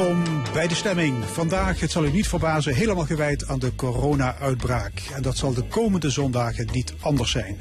Welkom 0.00 0.42
bij 0.52 0.68
de 0.68 0.74
stemming. 0.74 1.24
Vandaag, 1.24 1.80
het 1.80 1.90
zal 1.90 2.04
u 2.04 2.10
niet 2.10 2.28
verbazen, 2.28 2.74
helemaal 2.74 3.04
gewijd 3.04 3.48
aan 3.48 3.58
de 3.58 3.74
corona-uitbraak. 3.74 4.92
En 5.14 5.22
dat 5.22 5.36
zal 5.36 5.54
de 5.54 5.62
komende 5.62 6.10
zondagen 6.10 6.68
niet 6.72 6.94
anders 7.00 7.30
zijn. 7.30 7.60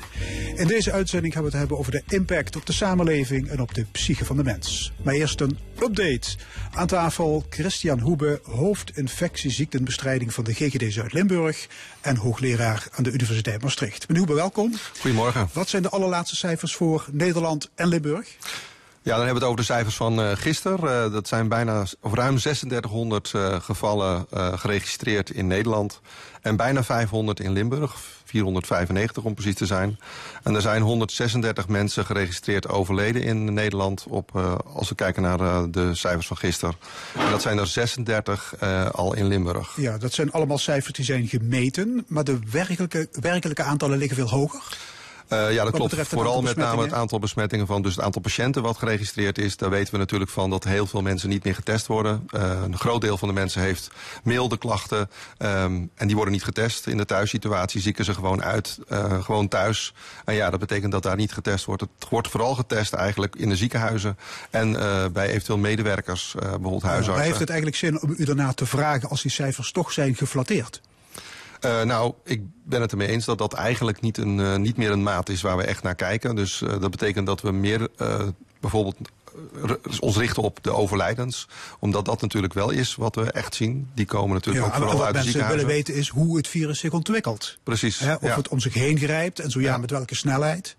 In 0.56 0.68
deze 0.68 0.92
uitzending 0.92 1.34
gaan 1.34 1.42
we 1.42 1.50
het 1.50 1.57
hebben 1.57 1.78
over 1.78 1.92
de 1.92 2.04
impact 2.07 2.56
op 2.56 2.66
de 2.66 2.74
samenleving 2.74 3.50
en 3.50 3.62
op 3.62 3.74
de 3.74 3.86
psyche 3.92 4.25
van 4.25 4.38
de 4.38 4.44
mens. 4.44 4.92
Maar 5.04 5.14
eerst 5.14 5.42
een 5.42 5.57
update. 5.82 6.28
Aan 6.71 6.88
tafel 6.88 7.46
Christian 7.50 8.00
Hoebe, 8.00 8.40
hoofdinfectieziektenbestrijding 8.43 10.34
van 10.34 10.43
de 10.43 10.54
GGD 10.54 10.93
Zuid-Limburg 10.93 11.68
en 12.01 12.15
hoogleraar 12.15 12.87
aan 12.92 13.04
de 13.04 13.12
Universiteit 13.12 13.62
Maastricht. 13.62 14.07
Meneer 14.07 14.24
Hoebe, 14.26 14.40
welkom. 14.40 14.74
Goedemorgen. 15.00 15.50
Wat 15.54 15.70
zijn 15.70 15.82
de 15.82 15.90
allerlaatste 15.90 16.36
cijfers 16.36 16.76
voor 16.76 17.06
Nederland 17.12 17.70
en 17.76 17.87
Limburg? 17.87 18.37
Ja, 19.02 19.16
dan 19.16 19.26
hebben 19.26 19.42
we 19.42 19.48
het 19.48 19.50
over 19.50 19.58
de 19.58 19.74
cijfers 19.74 19.96
van 19.96 20.20
uh, 20.20 20.32
gisteren. 20.34 21.06
Uh, 21.06 21.14
dat 21.14 21.28
zijn 21.28 21.48
bijna 21.48 21.86
of 22.02 22.14
ruim 22.14 22.38
3600 22.38 23.32
uh, 23.36 23.62
gevallen 23.62 24.28
geregistreerd 24.56 25.30
in 25.30 25.48
Nederland. 25.48 26.02
En 26.42 26.56
bijna 26.56 26.84
500 26.84 27.40
in 27.40 27.52
Limburg. 27.52 27.96
495 28.26 29.24
om 29.24 29.34
precies 29.34 29.56
te 29.56 29.66
zijn. 29.66 30.00
En 30.43 30.56
er 30.56 30.62
zijn 30.62 30.82
136 30.82 31.68
mensen 31.68 32.06
geregistreerd 32.06 32.67
overleden 32.67 33.23
in 33.23 33.54
Nederland. 33.54 34.06
Op, 34.09 34.36
als 34.73 34.90
we 34.90 34.95
kijken 34.95 35.22
naar 35.22 35.72
de 35.72 35.95
cijfers 35.95 36.28
van 36.28 36.38
gisteren. 36.38 36.76
En 37.18 37.31
dat 37.31 37.42
zijn 37.42 37.58
er 37.58 37.68
36 37.68 38.54
al 38.92 39.16
in 39.16 39.28
Limburg. 39.28 39.73
Ja, 39.76 39.98
dat 39.98 40.14
zijn 40.14 40.32
allemaal 40.32 40.58
cijfers 40.58 40.94
die 40.94 41.06
zijn 41.06 41.28
gemeten. 41.28 42.06
Maar 42.08 42.23
de 42.23 42.40
werkelijke, 42.52 43.08
werkelijke 43.12 43.64
aantallen 43.64 43.98
liggen 43.98 44.18
veel 44.18 44.30
hoger. 44.30 44.62
Uh, 45.34 45.54
ja, 45.54 45.64
dat 45.64 45.74
klopt. 45.74 45.96
Vooral 46.08 46.42
met 46.42 46.56
name 46.56 46.82
het 46.82 46.94
aantal 46.94 47.20
besmettingen 47.20 47.68
van 47.68 47.82
dus 47.82 47.96
het 47.96 48.06
aantal 48.06 48.22
patiënten 48.22 48.62
wat 48.62 48.78
geregistreerd 48.78 49.38
is. 49.38 49.58
Daar 49.58 49.70
weten 49.70 49.94
we 49.94 50.00
natuurlijk 50.00 50.32
van 50.32 50.50
dat 50.50 50.64
heel 50.64 50.88
veel 50.88 51.02
mensen 51.02 51.30
niet 51.30 51.44
meer 51.44 51.56
getest 51.56 51.88
worden. 51.88 52.28
Uh, 52.36 52.62
een 52.64 52.78
groot 52.78 53.02
deel 53.02 53.18
van 53.18 53.28
de 53.28 53.34
mensen 53.34 53.62
heeft 53.62 53.90
milde 54.24 54.58
klachten. 54.58 55.10
Um, 55.38 55.90
en 55.96 56.08
die 56.08 56.16
worden 56.16 56.34
niet 56.34 56.44
getest. 56.44 56.88
In 56.88 56.98
de 56.98 57.06
thuissituatie 57.06 57.82
zieken 57.82 58.06
ze 58.06 58.14
gewoon 58.14 58.44
uit. 58.44 58.80
Uh, 58.92 59.24
gewoon 59.24 59.48
thuis. 59.48 59.94
En 60.26 60.34
ja, 60.34 60.50
dat 60.50 60.60
betekent 60.60 60.92
dat 60.92 61.04
daar 61.04 61.16
niet 61.16 61.34
getest 61.34 61.66
wordt. 61.66 61.82
Het 61.82 62.10
wordt 62.10 62.28
vooral 62.28 62.56
getest 62.56 62.94
eigenlijk 62.94 63.36
in 63.36 63.50
de 63.50 63.56
ziekenhuizen. 63.56 64.18
En 64.50 64.72
bij 65.14 65.28
eventueel 65.28 65.58
medewerkers, 65.58 66.36
bijvoorbeeld 66.40 66.82
huisartsen. 66.82 67.14
Maar 67.14 67.24
heeft 67.24 67.40
het 67.40 67.50
eigenlijk 67.50 67.80
zin 67.80 68.02
om 68.02 68.16
u 68.18 68.26
daarna 68.26 68.54
te 68.54 68.66
vragen 68.66 69.10
als 69.10 69.22
die 69.22 69.32
cijfers 69.32 69.72
toch 69.72 69.92
zijn 69.92 70.16
geflatteerd? 70.16 70.82
Uh, 71.66 71.82
nou, 71.82 72.14
ik 72.24 72.42
ben 72.64 72.82
het 72.82 72.92
ermee 72.92 73.08
eens 73.08 73.26
dat 73.26 73.38
dat 73.38 73.54
eigenlijk 73.54 74.02
niet, 74.02 74.18
een, 74.18 74.38
uh, 74.38 74.56
niet 74.56 74.78
meer 74.78 74.92
een 74.92 75.04
maat 75.04 75.30
is 75.30 75.42
waar 75.42 75.58
we 75.58 75.64
echt 75.64 75.84
naar 75.84 75.96
kijken. 75.96 76.36
Dus 76.36 76.62
uh, 76.62 76.70
dat 76.70 76.92
betekent 76.92 77.26
dat 77.26 77.42
we 77.42 77.52
meer 77.52 77.90
bijvoorbeeld 78.60 78.96
ons 80.00 80.18
richten 80.18 80.44
op 80.44 80.60
de 80.62 80.72
overlijdens. 80.72 81.48
Omdat 81.80 82.06
dat 82.06 82.22
natuurlijk 82.22 82.54
wel 82.54 82.70
is 82.70 82.96
wat 82.96 83.16
we 83.16 83.32
echt 83.32 83.56
zien. 83.56 83.90
Die 83.94 84.06
komen 84.06 84.34
natuurlijk 84.34 84.66
ja, 84.66 84.72
ook 84.72 84.78
vooral 84.78 85.06
uit 85.06 85.16
de 85.16 85.22
ziekenhuizen. 85.22 85.40
Wat 85.40 85.68
mensen 85.68 85.68
willen 85.68 85.76
weten 85.76 85.96
is 85.96 86.10
hoe 86.10 86.38
het 86.38 86.48
virus 86.48 86.80
zich 86.80 86.92
ontwikkelt. 86.92 87.58
Precies. 87.64 88.00
Hè, 88.00 88.14
of 88.14 88.22
ja. 88.22 88.36
het 88.36 88.48
om 88.48 88.60
zich 88.60 88.73
heen 88.73 88.98
grijpt 88.98 89.40
en 89.40 89.52
zo 89.52 89.60
ja, 89.60 89.78
met 89.78 89.92
welke 89.92 90.16
snelheid. 90.16 90.76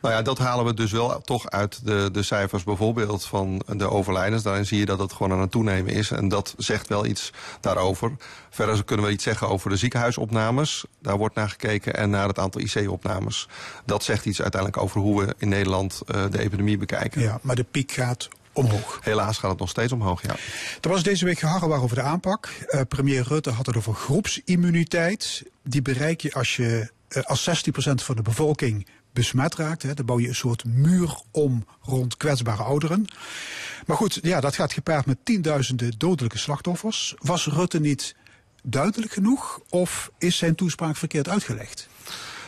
Nou 0.00 0.14
ja, 0.14 0.22
dat 0.22 0.38
halen 0.38 0.64
we 0.64 0.74
dus 0.74 0.92
wel 0.92 1.20
toch 1.20 1.50
uit 1.50 1.80
de, 1.84 2.08
de 2.12 2.22
cijfers 2.22 2.64
bijvoorbeeld 2.64 3.24
van 3.24 3.62
de 3.66 3.90
overlijdens. 3.90 4.42
Daarin 4.42 4.66
zie 4.66 4.78
je 4.78 4.86
dat 4.86 4.98
het 4.98 5.12
gewoon 5.12 5.32
aan 5.32 5.40
het 5.40 5.50
toenemen 5.50 5.92
is. 5.92 6.10
En 6.10 6.28
dat 6.28 6.54
zegt 6.56 6.88
wel 6.88 7.06
iets 7.06 7.32
daarover. 7.60 8.16
Verder 8.50 8.84
kunnen 8.84 9.06
we 9.06 9.12
iets 9.12 9.24
zeggen 9.24 9.48
over 9.48 9.70
de 9.70 9.76
ziekenhuisopnames. 9.76 10.84
Daar 11.02 11.16
wordt 11.16 11.34
naar 11.34 11.48
gekeken. 11.48 11.94
En 11.94 12.10
naar 12.10 12.28
het 12.28 12.38
aantal 12.38 12.60
IC-opnames. 12.60 13.48
Dat 13.84 14.04
zegt 14.04 14.26
iets 14.26 14.42
uiteindelijk 14.42 14.82
over 14.82 15.00
hoe 15.00 15.24
we 15.24 15.34
in 15.38 15.48
Nederland 15.48 16.00
uh, 16.06 16.24
de 16.30 16.38
epidemie 16.38 16.78
bekijken. 16.78 17.20
Ja, 17.22 17.38
maar 17.42 17.56
de 17.56 17.66
piek 17.70 17.92
gaat 17.92 18.28
omhoog. 18.52 18.98
Helaas 19.02 19.38
gaat 19.38 19.50
het 19.50 19.60
nog 19.60 19.68
steeds 19.68 19.92
omhoog, 19.92 20.22
ja. 20.22 20.36
Er 20.80 20.88
was 20.88 21.02
deze 21.02 21.24
week 21.24 21.38
geharrewar 21.38 21.82
over 21.82 21.96
de 21.96 22.02
aanpak. 22.02 22.48
Uh, 22.68 22.80
premier 22.88 23.24
Rutte 23.28 23.50
had 23.50 23.66
het 23.66 23.76
over 23.76 23.94
groepsimmuniteit. 23.94 25.42
Die 25.62 25.82
bereik 25.82 26.20
je 26.20 26.32
als 26.32 26.56
je 26.56 26.90
uh, 27.08 27.22
als 27.22 27.48
16% 27.48 27.52
van 27.94 28.16
de 28.16 28.22
bevolking 28.22 28.86
besmet 29.12 29.54
raakt. 29.54 29.82
Hè. 29.82 29.94
Dan 29.94 30.06
bouw 30.06 30.20
je 30.20 30.28
een 30.28 30.34
soort 30.34 30.64
muur 30.64 31.20
om 31.30 31.66
rond 31.80 32.16
kwetsbare 32.16 32.62
ouderen. 32.62 33.04
Maar 33.86 33.96
goed, 33.96 34.18
ja, 34.22 34.40
dat 34.40 34.54
gaat 34.54 34.72
gepaard 34.72 35.06
met 35.06 35.18
tienduizenden 35.22 35.92
dodelijke 35.98 36.38
slachtoffers. 36.38 37.14
Was 37.18 37.46
Rutte 37.46 37.80
niet 37.80 38.14
duidelijk 38.62 39.12
genoeg 39.12 39.60
of 39.68 40.10
is 40.18 40.36
zijn 40.36 40.54
toespraak 40.54 40.96
verkeerd 40.96 41.28
uitgelegd? 41.28 41.88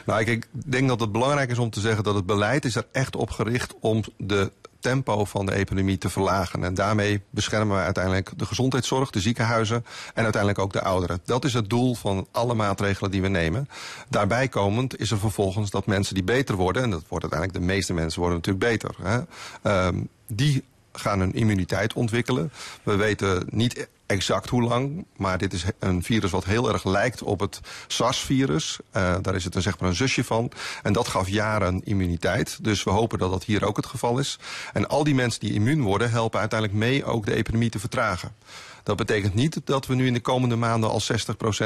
Nou, 0.06 0.20
ik, 0.20 0.48
denk 0.52 0.88
dat 0.88 1.00
het 1.00 1.12
belangrijk 1.12 1.50
is 1.50 1.58
om 1.58 1.70
te 1.70 1.80
zeggen 1.80 2.04
dat 2.04 2.14
het 2.14 2.26
beleid 2.26 2.64
is 2.64 2.74
er 2.74 2.86
echt 2.92 3.16
op 3.16 3.30
gericht 3.30 3.74
om 3.80 4.04
de 4.16 4.52
tempo 4.82 5.24
van 5.24 5.46
de 5.46 5.54
epidemie 5.54 5.98
te 5.98 6.08
verlagen. 6.08 6.64
En 6.64 6.74
daarmee 6.74 7.22
beschermen 7.30 7.76
we 7.76 7.82
uiteindelijk 7.82 8.30
de 8.36 8.46
gezondheidszorg, 8.46 9.10
de 9.10 9.20
ziekenhuizen 9.20 9.84
en 10.14 10.22
uiteindelijk 10.22 10.62
ook 10.62 10.72
de 10.72 10.82
ouderen. 10.82 11.20
Dat 11.24 11.44
is 11.44 11.54
het 11.54 11.70
doel 11.70 11.94
van 11.94 12.26
alle 12.30 12.54
maatregelen 12.54 13.10
die 13.10 13.22
we 13.22 13.28
nemen. 13.28 13.68
Daarbij 14.08 14.48
komend 14.48 15.00
is 15.00 15.10
er 15.10 15.18
vervolgens 15.18 15.70
dat 15.70 15.86
mensen 15.86 16.14
die 16.14 16.24
beter 16.24 16.54
worden, 16.54 16.82
en 16.82 16.90
dat 16.90 17.04
wordt 17.08 17.24
uiteindelijk 17.24 17.60
de 17.66 17.72
meeste 17.72 17.94
mensen 17.94 18.20
worden 18.20 18.38
natuurlijk 18.38 18.64
beter, 18.64 18.94
hè, 19.02 19.86
um, 19.86 20.08
die 20.26 20.64
gaan 20.92 21.20
een 21.20 21.34
immuniteit 21.34 21.92
ontwikkelen. 21.92 22.52
We 22.82 22.96
weten 22.96 23.46
niet 23.50 23.88
exact 24.06 24.48
hoe 24.48 24.62
lang, 24.62 25.06
maar 25.16 25.38
dit 25.38 25.52
is 25.52 25.64
een 25.78 26.02
virus 26.02 26.30
wat 26.30 26.44
heel 26.44 26.72
erg 26.72 26.84
lijkt 26.84 27.22
op 27.22 27.40
het 27.40 27.60
SARS-virus. 27.86 28.78
Uh, 28.96 29.14
daar 29.22 29.34
is 29.34 29.44
het 29.44 29.54
een, 29.54 29.62
zeg 29.62 29.78
maar 29.78 29.88
een 29.88 29.94
zusje 29.94 30.24
van. 30.24 30.50
En 30.82 30.92
dat 30.92 31.08
gaf 31.08 31.28
jaren 31.28 31.80
immuniteit. 31.84 32.64
Dus 32.64 32.84
we 32.84 32.90
hopen 32.90 33.18
dat 33.18 33.30
dat 33.30 33.44
hier 33.44 33.64
ook 33.64 33.76
het 33.76 33.86
geval 33.86 34.18
is. 34.18 34.38
En 34.72 34.88
al 34.88 35.04
die 35.04 35.14
mensen 35.14 35.40
die 35.40 35.52
immuun 35.52 35.82
worden, 35.82 36.10
helpen 36.10 36.40
uiteindelijk 36.40 36.78
mee 36.78 37.04
ook 37.04 37.26
de 37.26 37.34
epidemie 37.34 37.70
te 37.70 37.78
vertragen. 37.78 38.34
Dat 38.82 38.96
betekent 38.96 39.34
niet 39.34 39.60
dat 39.64 39.86
we 39.86 39.94
nu 39.94 40.06
in 40.06 40.12
de 40.12 40.20
komende 40.20 40.56
maanden 40.56 40.90
al 40.90 41.00
60% 41.00 41.04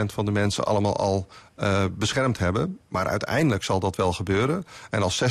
van 0.06 0.24
de 0.24 0.30
mensen 0.30 0.64
allemaal 0.64 0.96
al 0.96 1.26
uh, 1.58 1.84
beschermd 1.92 2.38
hebben. 2.38 2.78
Maar 2.88 3.06
uiteindelijk 3.06 3.64
zal 3.64 3.80
dat 3.80 3.96
wel 3.96 4.12
gebeuren. 4.12 4.66
En 4.90 5.02
als 5.02 5.22
60% 5.22 5.26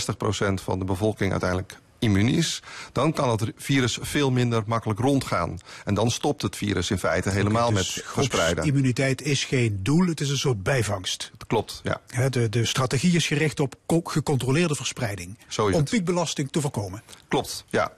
van 0.53 0.79
de 0.79 0.85
bevolking 0.85 1.31
uiteindelijk 1.31 1.77
immuun 2.05 2.27
is, 2.27 2.61
dan 2.91 3.13
kan 3.13 3.29
het 3.29 3.51
virus 3.55 3.97
veel 4.01 4.31
minder 4.31 4.63
makkelijk 4.66 4.99
rondgaan. 4.99 5.59
En 5.83 5.93
dan 5.93 6.11
stopt 6.11 6.41
het 6.41 6.55
virus 6.55 6.91
in 6.91 6.97
feite 6.97 7.29
helemaal 7.29 7.69
okay, 7.69 7.81
dus 7.81 7.95
met 7.95 8.05
verspreiden. 8.07 8.63
Immuniteit 8.63 9.21
is 9.21 9.43
geen 9.43 9.79
doel, 9.83 10.07
het 10.07 10.21
is 10.21 10.29
een 10.29 10.38
soort 10.38 10.63
bijvangst. 10.63 11.31
Dat 11.38 11.47
klopt, 11.47 11.81
ja. 11.83 12.29
De, 12.29 12.49
de 12.49 12.65
strategie 12.65 13.15
is 13.15 13.27
gericht 13.27 13.59
op 13.59 13.75
gecontroleerde 14.03 14.75
verspreiding. 14.75 15.38
Zo 15.47 15.67
is 15.67 15.75
om 15.75 15.83
piekbelasting 15.83 16.51
te 16.51 16.61
voorkomen. 16.61 17.01
Klopt, 17.27 17.65
ja. 17.69 17.91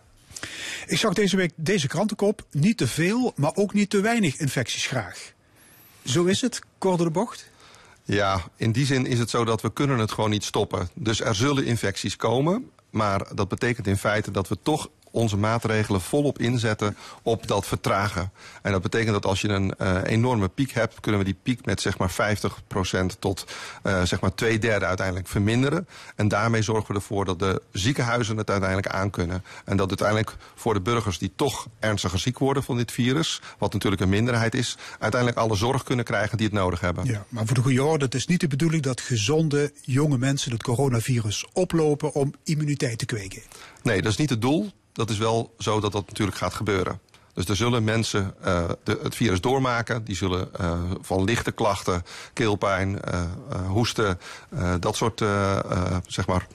Ik 0.85 0.97
zag 0.97 1.13
deze 1.13 1.35
week 1.35 1.51
deze 1.55 1.87
krantenkop. 1.87 2.45
Niet 2.51 2.77
te 2.77 2.87
veel, 2.87 3.33
maar 3.35 3.51
ook 3.55 3.73
niet 3.73 3.89
te 3.89 4.01
weinig 4.01 4.35
infecties 4.35 4.85
graag. 4.85 5.33
Zo 6.05 6.23
is 6.23 6.41
het, 6.41 6.61
kort 6.77 6.99
de 6.99 7.09
bocht? 7.09 7.49
Ja, 8.03 8.43
in 8.55 8.71
die 8.71 8.85
zin 8.85 9.05
is 9.05 9.19
het 9.19 9.29
zo 9.29 9.45
dat 9.45 9.61
we 9.61 9.73
kunnen 9.73 9.97
het 9.97 10.11
gewoon 10.11 10.29
niet 10.29 10.43
stoppen. 10.43 10.89
Dus 10.93 11.21
er 11.21 11.35
zullen 11.35 11.65
infecties 11.65 12.15
komen. 12.15 12.69
Maar 12.89 13.35
dat 13.35 13.47
betekent 13.47 13.87
in 13.87 13.97
feite 13.97 14.31
dat 14.31 14.47
we 14.47 14.57
toch 14.61 14.89
onze 15.11 15.37
maatregelen 15.37 16.01
volop 16.01 16.39
inzetten 16.39 16.97
op 17.21 17.47
dat 17.47 17.67
vertragen. 17.67 18.31
En 18.61 18.71
dat 18.71 18.81
betekent 18.81 19.13
dat 19.13 19.25
als 19.25 19.41
je 19.41 19.47
een 19.47 19.73
uh, 19.81 19.99
enorme 20.03 20.47
piek 20.47 20.71
hebt, 20.71 20.99
kunnen 20.99 21.19
we 21.19 21.25
die 21.25 21.37
piek 21.43 21.65
met 21.65 21.81
zeg 21.81 21.97
maar 21.97 22.11
50% 22.11 23.19
tot 23.19 23.45
uh, 23.83 24.03
zeg 24.03 24.21
maar 24.21 24.35
twee 24.35 24.59
derde 24.59 24.85
uiteindelijk 24.85 25.27
verminderen. 25.27 25.87
En 26.15 26.27
daarmee 26.27 26.61
zorgen 26.61 26.87
we 26.87 26.93
ervoor 26.93 27.25
dat 27.25 27.39
de 27.39 27.61
ziekenhuizen 27.71 28.37
het 28.37 28.49
uiteindelijk 28.49 28.93
aankunnen. 28.93 29.43
En 29.65 29.77
dat 29.77 29.87
uiteindelijk 29.87 30.35
voor 30.55 30.73
de 30.73 30.81
burgers 30.81 31.17
die 31.17 31.31
toch 31.35 31.67
ernstiger 31.79 32.19
ziek 32.19 32.39
worden 32.39 32.63
van 32.63 32.77
dit 32.77 32.91
virus, 32.91 33.41
wat 33.57 33.73
natuurlijk 33.73 34.01
een 34.01 34.09
minderheid 34.09 34.55
is, 34.55 34.77
uiteindelijk 34.99 35.41
alle 35.41 35.55
zorg 35.55 35.83
kunnen 35.83 36.05
krijgen 36.05 36.37
die 36.37 36.47
het 36.47 36.55
nodig 36.55 36.79
hebben. 36.79 37.05
Ja, 37.05 37.25
maar 37.29 37.45
voor 37.45 37.55
de 37.55 37.61
goede 37.61 37.83
orde, 37.83 38.05
het 38.05 38.15
is 38.15 38.27
niet 38.27 38.39
de 38.39 38.47
bedoeling 38.47 38.83
dat 38.83 39.01
gezonde 39.01 39.71
jonge 39.81 40.17
mensen 40.17 40.51
het 40.51 40.63
coronavirus 40.63 41.45
oplopen 41.53 42.13
om 42.13 42.33
immuniteit 42.43 42.97
te 42.97 43.05
kweken. 43.05 43.41
Nee, 43.83 44.01
dat 44.01 44.11
is 44.11 44.17
niet 44.17 44.29
het 44.29 44.41
doel 44.41 44.71
dat 44.97 45.09
is 45.09 45.17
wel 45.17 45.53
zo 45.57 45.79
dat 45.79 45.91
dat 45.91 46.07
natuurlijk 46.07 46.37
gaat 46.37 46.53
gebeuren. 46.53 46.99
Dus 47.33 47.45
er 47.45 47.55
zullen 47.55 47.83
mensen 47.83 48.33
uh, 48.45 48.69
de, 48.83 48.99
het 49.03 49.15
virus 49.15 49.41
doormaken. 49.41 50.03
Die 50.03 50.15
zullen 50.15 50.49
uh, 50.61 50.79
van 51.01 51.23
lichte 51.23 51.51
klachten, 51.51 52.05
keelpijn, 52.33 52.99
uh, 53.13 53.21
hoesten, 53.67 54.19
dat 54.79 54.95
soort 54.95 55.23
zeg 56.07 56.27
maar 56.27 56.47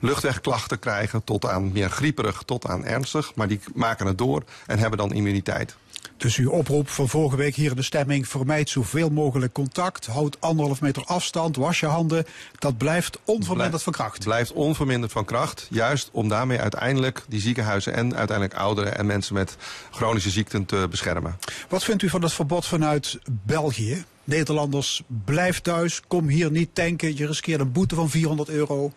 luchtwegklachten 0.00 0.78
krijgen. 0.78 1.24
Tot 1.24 1.46
aan 1.46 1.72
meer 1.72 1.90
grieperig, 1.90 2.42
tot 2.42 2.66
aan 2.66 2.84
ernstig. 2.84 3.34
Maar 3.34 3.48
die 3.48 3.60
maken 3.74 4.06
het 4.06 4.18
door 4.18 4.42
en 4.66 4.78
hebben 4.78 4.98
dan 4.98 5.12
immuniteit. 5.12 5.76
Dus 6.16 6.36
uw 6.36 6.50
oproep 6.50 6.88
van 6.88 7.08
vorige 7.08 7.36
week 7.36 7.54
hier 7.54 7.70
in 7.70 7.76
de 7.76 7.82
stemming, 7.82 8.28
vermijd 8.28 8.68
zoveel 8.68 9.10
mogelijk 9.10 9.52
contact, 9.52 10.06
houd 10.06 10.40
anderhalf 10.40 10.80
meter 10.80 11.04
afstand, 11.04 11.56
was 11.56 11.80
je 11.80 11.86
handen. 11.86 12.24
Dat 12.58 12.78
blijft 12.78 13.18
onverminderd 13.24 13.82
van 13.82 13.92
kracht. 13.92 14.24
Blijft 14.24 14.52
onverminderd 14.52 15.12
van 15.12 15.24
kracht, 15.24 15.66
juist 15.70 16.08
om 16.12 16.28
daarmee 16.28 16.60
uiteindelijk 16.60 17.24
die 17.28 17.40
ziekenhuizen 17.40 17.94
en 17.94 18.16
uiteindelijk 18.16 18.58
ouderen 18.58 18.98
en 18.98 19.06
mensen 19.06 19.34
met 19.34 19.56
chronische 19.90 20.30
ziekten 20.30 20.66
te 20.66 20.86
beschermen. 20.90 21.38
Wat 21.68 21.84
vindt 21.84 22.02
u 22.02 22.08
van 22.08 22.22
het 22.22 22.32
verbod 22.32 22.66
vanuit 22.66 23.18
België? 23.30 24.04
Nederlanders, 24.24 25.02
blijf 25.24 25.60
thuis, 25.60 26.00
kom 26.06 26.28
hier 26.28 26.50
niet 26.50 26.74
tanken, 26.74 27.16
je 27.16 27.26
riskeert 27.26 27.60
een 27.60 27.72
boete 27.72 27.94
van 27.94 28.10
400 28.10 28.48
euro. 28.48 28.92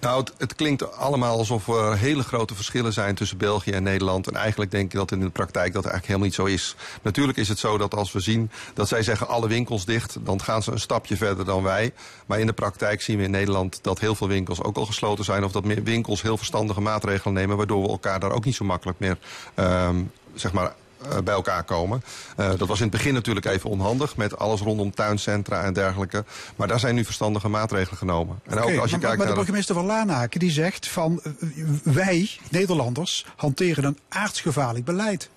Nou, 0.00 0.24
het, 0.38 0.54
klinkt 0.54 0.96
allemaal 0.96 1.38
alsof 1.38 1.68
er 1.68 1.96
hele 1.96 2.22
grote 2.22 2.54
verschillen 2.54 2.92
zijn 2.92 3.14
tussen 3.14 3.38
België 3.38 3.70
en 3.70 3.82
Nederland. 3.82 4.26
En 4.26 4.36
eigenlijk 4.36 4.70
denk 4.70 4.84
ik 4.84 4.98
dat 4.98 5.12
in 5.12 5.20
de 5.20 5.30
praktijk 5.30 5.72
dat 5.72 5.84
eigenlijk 5.84 6.06
helemaal 6.06 6.26
niet 6.26 6.34
zo 6.34 6.44
is. 6.44 6.76
Natuurlijk 7.02 7.38
is 7.38 7.48
het 7.48 7.58
zo 7.58 7.78
dat 7.78 7.94
als 7.94 8.12
we 8.12 8.20
zien 8.20 8.50
dat 8.74 8.88
zij 8.88 9.02
zeggen 9.02 9.28
alle 9.28 9.48
winkels 9.48 9.84
dicht, 9.84 10.16
dan 10.20 10.42
gaan 10.42 10.62
ze 10.62 10.72
een 10.72 10.80
stapje 10.80 11.16
verder 11.16 11.44
dan 11.44 11.62
wij. 11.62 11.92
Maar 12.26 12.38
in 12.40 12.46
de 12.46 12.52
praktijk 12.52 13.02
zien 13.02 13.16
we 13.18 13.24
in 13.24 13.30
Nederland 13.30 13.78
dat 13.82 14.00
heel 14.00 14.14
veel 14.14 14.28
winkels 14.28 14.62
ook 14.62 14.76
al 14.76 14.86
gesloten 14.86 15.24
zijn. 15.24 15.44
Of 15.44 15.52
dat 15.52 15.64
winkels 15.64 16.22
heel 16.22 16.36
verstandige 16.36 16.80
maatregelen 16.80 17.34
nemen, 17.34 17.56
waardoor 17.56 17.82
we 17.82 17.88
elkaar 17.88 18.20
daar 18.20 18.32
ook 18.32 18.44
niet 18.44 18.54
zo 18.54 18.64
makkelijk 18.64 18.98
meer 18.98 19.18
um, 19.56 20.10
zeg 20.34 20.52
maar 20.52 20.74
bij 21.24 21.34
elkaar 21.34 21.64
komen. 21.64 22.02
Uh, 22.40 22.50
dat 22.56 22.68
was 22.68 22.78
in 22.78 22.82
het 22.82 22.96
begin 22.96 23.14
natuurlijk 23.14 23.46
even 23.46 23.70
onhandig 23.70 24.16
met 24.16 24.38
alles 24.38 24.60
rondom 24.60 24.94
tuincentra 24.94 25.62
en 25.62 25.72
dergelijke. 25.72 26.24
Maar 26.56 26.68
daar 26.68 26.80
zijn 26.80 26.94
nu 26.94 27.04
verstandige 27.04 27.48
maatregelen 27.48 27.98
genomen. 27.98 28.40
En 28.46 28.58
ook 28.58 28.76
als 28.76 28.90
je 28.90 28.96
maar, 28.96 29.00
kijkt 29.00 29.18
maar 29.18 29.26
de 29.26 29.34
burgemeester 29.34 29.74
van 29.74 29.84
Lanaken 29.84 30.40
die 30.40 30.50
zegt 30.50 30.88
van 30.88 31.20
eh, 31.22 31.32
wij, 31.82 32.30
Nederlanders, 32.50 33.26
hanteren 33.36 33.84
een 33.84 33.98
aardsgevaarlijk 34.08 34.84
beleid. 34.84 35.30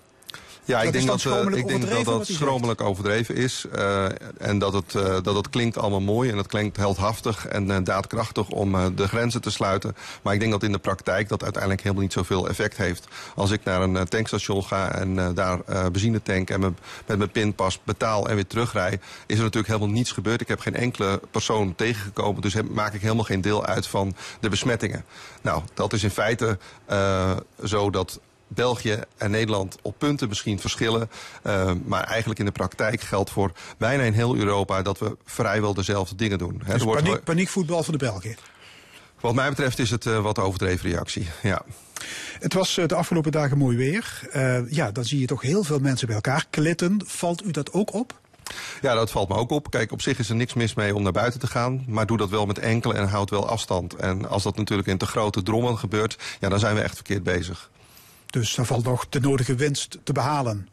Ja, 0.67 0.81
ik 0.81 0.91
denk 0.91 1.07
dat, 1.07 1.23
uh, 1.23 1.57
ik 1.57 1.67
denk 1.67 1.89
dat 1.89 2.05
dat 2.05 2.27
schromelijk 2.27 2.81
overdreven 2.81 3.35
is. 3.35 3.65
Uh, 3.75 4.05
en 4.37 4.59
dat 4.59 4.73
het, 4.73 4.93
uh, 4.93 5.03
dat 5.21 5.35
het 5.35 5.49
klinkt 5.49 5.77
allemaal 5.77 6.01
mooi 6.01 6.29
en 6.29 6.37
het 6.37 6.47
klinkt 6.47 6.77
heldhaftig 6.77 7.45
en 7.45 7.83
daadkrachtig 7.83 8.49
om 8.49 8.95
de 8.95 9.07
grenzen 9.07 9.41
te 9.41 9.51
sluiten. 9.51 9.95
Maar 10.21 10.33
ik 10.33 10.39
denk 10.39 10.51
dat 10.51 10.63
in 10.63 10.71
de 10.71 10.77
praktijk 10.77 11.29
dat 11.29 11.43
uiteindelijk 11.43 11.81
helemaal 11.81 12.03
niet 12.03 12.13
zoveel 12.13 12.47
effect 12.49 12.77
heeft. 12.77 13.07
Als 13.35 13.51
ik 13.51 13.63
naar 13.63 13.81
een 13.81 14.07
tankstation 14.07 14.63
ga 14.63 14.91
en 14.91 15.33
daar 15.33 15.59
benzine 15.91 16.21
tank 16.21 16.49
en 16.49 16.59
met 17.05 17.17
mijn 17.17 17.31
pinpas 17.31 17.79
betaal 17.83 18.29
en 18.29 18.35
weer 18.35 18.47
terugrij, 18.47 18.99
is 19.25 19.37
er 19.37 19.43
natuurlijk 19.43 19.73
helemaal 19.73 19.95
niets 19.95 20.11
gebeurd. 20.11 20.41
Ik 20.41 20.47
heb 20.47 20.59
geen 20.59 20.75
enkele 20.75 21.21
persoon 21.31 21.75
tegengekomen, 21.75 22.41
dus 22.41 22.53
heb, 22.53 22.69
maak 22.69 22.93
ik 22.93 23.01
helemaal 23.01 23.23
geen 23.23 23.41
deel 23.41 23.65
uit 23.65 23.87
van 23.87 24.15
de 24.39 24.49
besmettingen. 24.49 25.05
Nou, 25.41 25.61
dat 25.73 25.93
is 25.93 26.03
in 26.03 26.11
feite 26.11 26.57
zo 27.63 27.89
dat 27.89 28.19
België 28.47 28.99
en 29.17 29.31
Nederland 29.31 29.77
op 29.81 29.95
punten 29.97 30.27
misschien 30.27 30.59
verschillen. 30.59 31.09
Uh, 31.43 31.71
maar 31.85 32.03
eigenlijk 32.03 32.39
in 32.39 32.45
de 32.45 32.51
praktijk 32.51 33.01
geldt 33.01 33.29
voor 33.29 33.51
bijna 33.77 34.03
in 34.03 34.13
heel 34.13 34.35
Europa 34.35 34.81
dat 34.81 34.99
we 34.99 35.17
vrijwel 35.25 35.73
dezelfde 35.73 36.15
dingen 36.15 36.37
doen. 36.37 36.61
Dus 36.65 36.81
er 36.81 36.87
paniek, 36.87 37.23
paniekvoetbal 37.23 37.83
voor 37.83 37.97
de 37.97 38.05
Belgen? 38.05 38.35
Wat 39.19 39.33
mij 39.33 39.49
betreft 39.49 39.79
is 39.79 39.89
het 39.89 40.05
uh, 40.05 40.19
wat 40.19 40.39
overdreven 40.39 40.89
reactie, 40.89 41.27
ja. 41.43 41.61
Het 42.39 42.53
was 42.53 42.77
uh, 42.77 42.87
de 42.87 42.95
afgelopen 42.95 43.31
dagen 43.31 43.57
mooi 43.57 43.77
weer. 43.77 44.29
ja, 44.69 44.91
dan 44.91 45.05
zie 45.05 45.19
je 45.19 45.25
toch 45.25 45.41
heel 45.41 45.63
veel 45.63 45.79
mensen 45.79 46.07
bij 46.07 46.15
elkaar 46.15 46.45
klitten. 46.49 47.01
Valt 47.05 47.45
u 47.45 47.51
dat 47.51 47.73
ook 47.73 47.93
op? 47.93 48.19
Ja, 48.81 48.93
dat 48.93 49.11
valt 49.11 49.29
me 49.29 49.35
ook 49.35 49.51
op. 49.51 49.71
Kijk, 49.71 49.91
op 49.91 50.01
zich 50.01 50.19
is 50.19 50.29
er 50.29 50.35
niks 50.35 50.53
mis 50.53 50.73
mee 50.73 50.95
om 50.95 51.03
naar 51.03 51.11
buiten 51.11 51.39
te 51.39 51.47
gaan. 51.47 51.83
Maar 51.87 52.05
doe 52.05 52.17
dat 52.17 52.29
wel 52.29 52.45
met 52.45 52.59
enkele 52.59 52.93
en 52.93 53.07
houd 53.07 53.29
wel 53.29 53.49
afstand. 53.49 53.95
En 53.95 54.29
als 54.29 54.43
dat 54.43 54.57
natuurlijk 54.57 54.87
in 54.87 54.97
te 54.97 55.05
grote 55.05 55.43
drommen 55.43 55.77
gebeurt, 55.77 56.17
ja, 56.39 56.49
dan 56.49 56.59
zijn 56.59 56.75
we 56.75 56.81
echt 56.81 56.95
verkeerd 56.95 57.23
bezig. 57.23 57.69
Dus 58.39 58.55
daar 58.55 58.65
valt 58.65 58.83
nog 58.83 59.09
de 59.09 59.19
nodige 59.19 59.55
winst 59.55 59.97
te 60.03 60.13
behalen. 60.13 60.67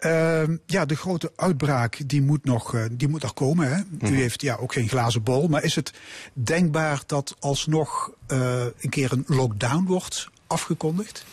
Uh, 0.00 0.42
ja, 0.66 0.84
de 0.84 0.96
grote 0.96 1.32
uitbraak 1.36 2.00
die 2.06 2.22
moet 2.22 2.44
nog, 2.44 2.74
uh, 2.74 2.84
die 2.92 3.08
moet 3.08 3.22
nog 3.22 3.34
komen. 3.34 3.68
Hè? 3.68 3.78
U 3.78 3.86
mhm. 3.98 4.12
heeft 4.12 4.42
ja, 4.42 4.56
ook 4.56 4.72
geen 4.72 4.88
glazen 4.88 5.22
bol. 5.22 5.48
Maar 5.48 5.64
is 5.64 5.74
het 5.74 5.92
denkbaar 6.32 7.02
dat 7.06 7.36
alsnog 7.38 8.10
uh, 8.28 8.64
een 8.80 8.90
keer 8.90 9.12
een 9.12 9.24
lockdown 9.26 9.84
wordt 9.84 10.28
afgekondigd? 10.46 11.24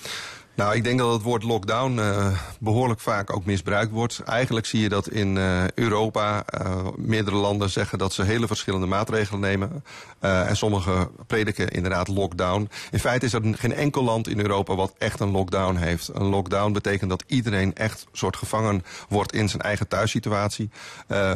Nou, 0.55 0.75
ik 0.75 0.83
denk 0.83 0.99
dat 0.99 1.13
het 1.13 1.21
woord 1.21 1.43
lockdown 1.43 1.97
uh, 1.97 2.27
behoorlijk 2.59 2.99
vaak 2.99 3.35
ook 3.35 3.45
misbruikt 3.45 3.91
wordt. 3.91 4.19
Eigenlijk 4.19 4.65
zie 4.65 4.81
je 4.81 4.89
dat 4.89 5.09
in 5.09 5.35
uh, 5.35 5.67
Europa 5.69 6.43
uh, 6.61 6.87
meerdere 6.97 7.35
landen 7.35 7.69
zeggen 7.69 7.97
dat 7.97 8.13
ze 8.13 8.23
hele 8.23 8.47
verschillende 8.47 8.85
maatregelen 8.85 9.39
nemen. 9.39 9.83
en 10.19 10.57
sommige 10.57 11.09
prediken 11.27 11.69
inderdaad 11.69 12.07
lockdown. 12.07 12.69
In 12.91 12.99
feite 12.99 13.25
is 13.25 13.33
er 13.33 13.41
geen 13.57 13.73
enkel 13.73 14.03
land 14.03 14.27
in 14.27 14.39
Europa 14.39 14.75
wat 14.75 14.93
echt 14.97 15.19
een 15.19 15.31
lockdown 15.31 15.75
heeft. 15.75 16.09
Een 16.13 16.25
lockdown 16.25 16.71
betekent 16.71 17.09
dat 17.09 17.23
iedereen 17.27 17.75
echt 17.75 18.05
soort 18.11 18.35
gevangen 18.35 18.83
wordt 19.09 19.33
in 19.33 19.49
zijn 19.49 19.61
eigen 19.61 19.87
thuissituatie. 19.87 20.69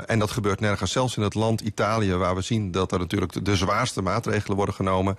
en 0.06 0.20
dat 0.20 0.32
gebeurt 0.32 0.60
nergens. 0.60 0.92
Zelfs 0.92 1.18
in 1.18 1.24
het 1.24 1.34
land 1.34 1.62
Italië, 1.62 2.14
waar 2.14 2.36
we 2.36 2.42
zien 2.42 2.72
dat 2.72 2.92
er 2.92 3.00
natuurlijk 3.00 3.46
de 3.46 3.56
zwaarste 3.56 4.02
maatregelen 4.02 4.58
worden 4.58 4.76
genomen, 4.76 5.18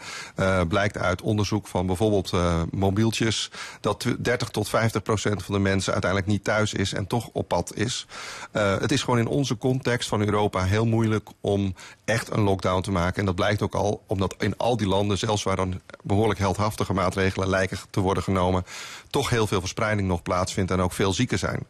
blijkt 0.68 0.98
uit 0.98 1.22
onderzoek 1.22 1.66
van 1.66 1.86
bijvoorbeeld 1.86 2.32
mobieltjes 2.70 3.50
dat 3.88 4.06
30 4.18 4.48
tot 4.48 4.68
50 4.68 5.02
procent 5.02 5.42
van 5.42 5.54
de 5.54 5.60
mensen 5.60 5.92
uiteindelijk 5.92 6.30
niet 6.30 6.44
thuis 6.44 6.74
is 6.74 6.92
en 6.92 7.06
toch 7.06 7.28
op 7.32 7.48
pad 7.48 7.72
is. 7.74 8.06
Uh, 8.52 8.78
het 8.78 8.92
is 8.92 9.02
gewoon 9.02 9.18
in 9.18 9.26
onze 9.26 9.56
context 9.56 10.08
van 10.08 10.20
Europa 10.20 10.64
heel 10.64 10.86
moeilijk 10.86 11.28
om 11.40 11.74
echt 12.04 12.30
een 12.30 12.40
lockdown 12.40 12.82
te 12.82 12.90
maken. 12.90 13.20
En 13.20 13.24
dat 13.24 13.34
blijkt 13.34 13.62
ook 13.62 13.74
al 13.74 14.02
omdat 14.06 14.34
in 14.38 14.56
al 14.56 14.76
die 14.76 14.86
landen, 14.86 15.18
zelfs 15.18 15.42
waar 15.42 15.56
dan 15.56 15.80
behoorlijk 16.02 16.38
heldhaftige 16.38 16.92
maatregelen 16.92 17.48
lijken 17.48 17.78
te 17.90 18.00
worden 18.00 18.22
genomen, 18.22 18.64
toch 19.10 19.30
heel 19.30 19.46
veel 19.46 19.60
verspreiding 19.60 20.08
nog 20.08 20.22
plaatsvindt 20.22 20.70
en 20.70 20.80
ook 20.80 20.92
veel 20.92 21.12
zieken 21.12 21.38
zijn. 21.38 21.66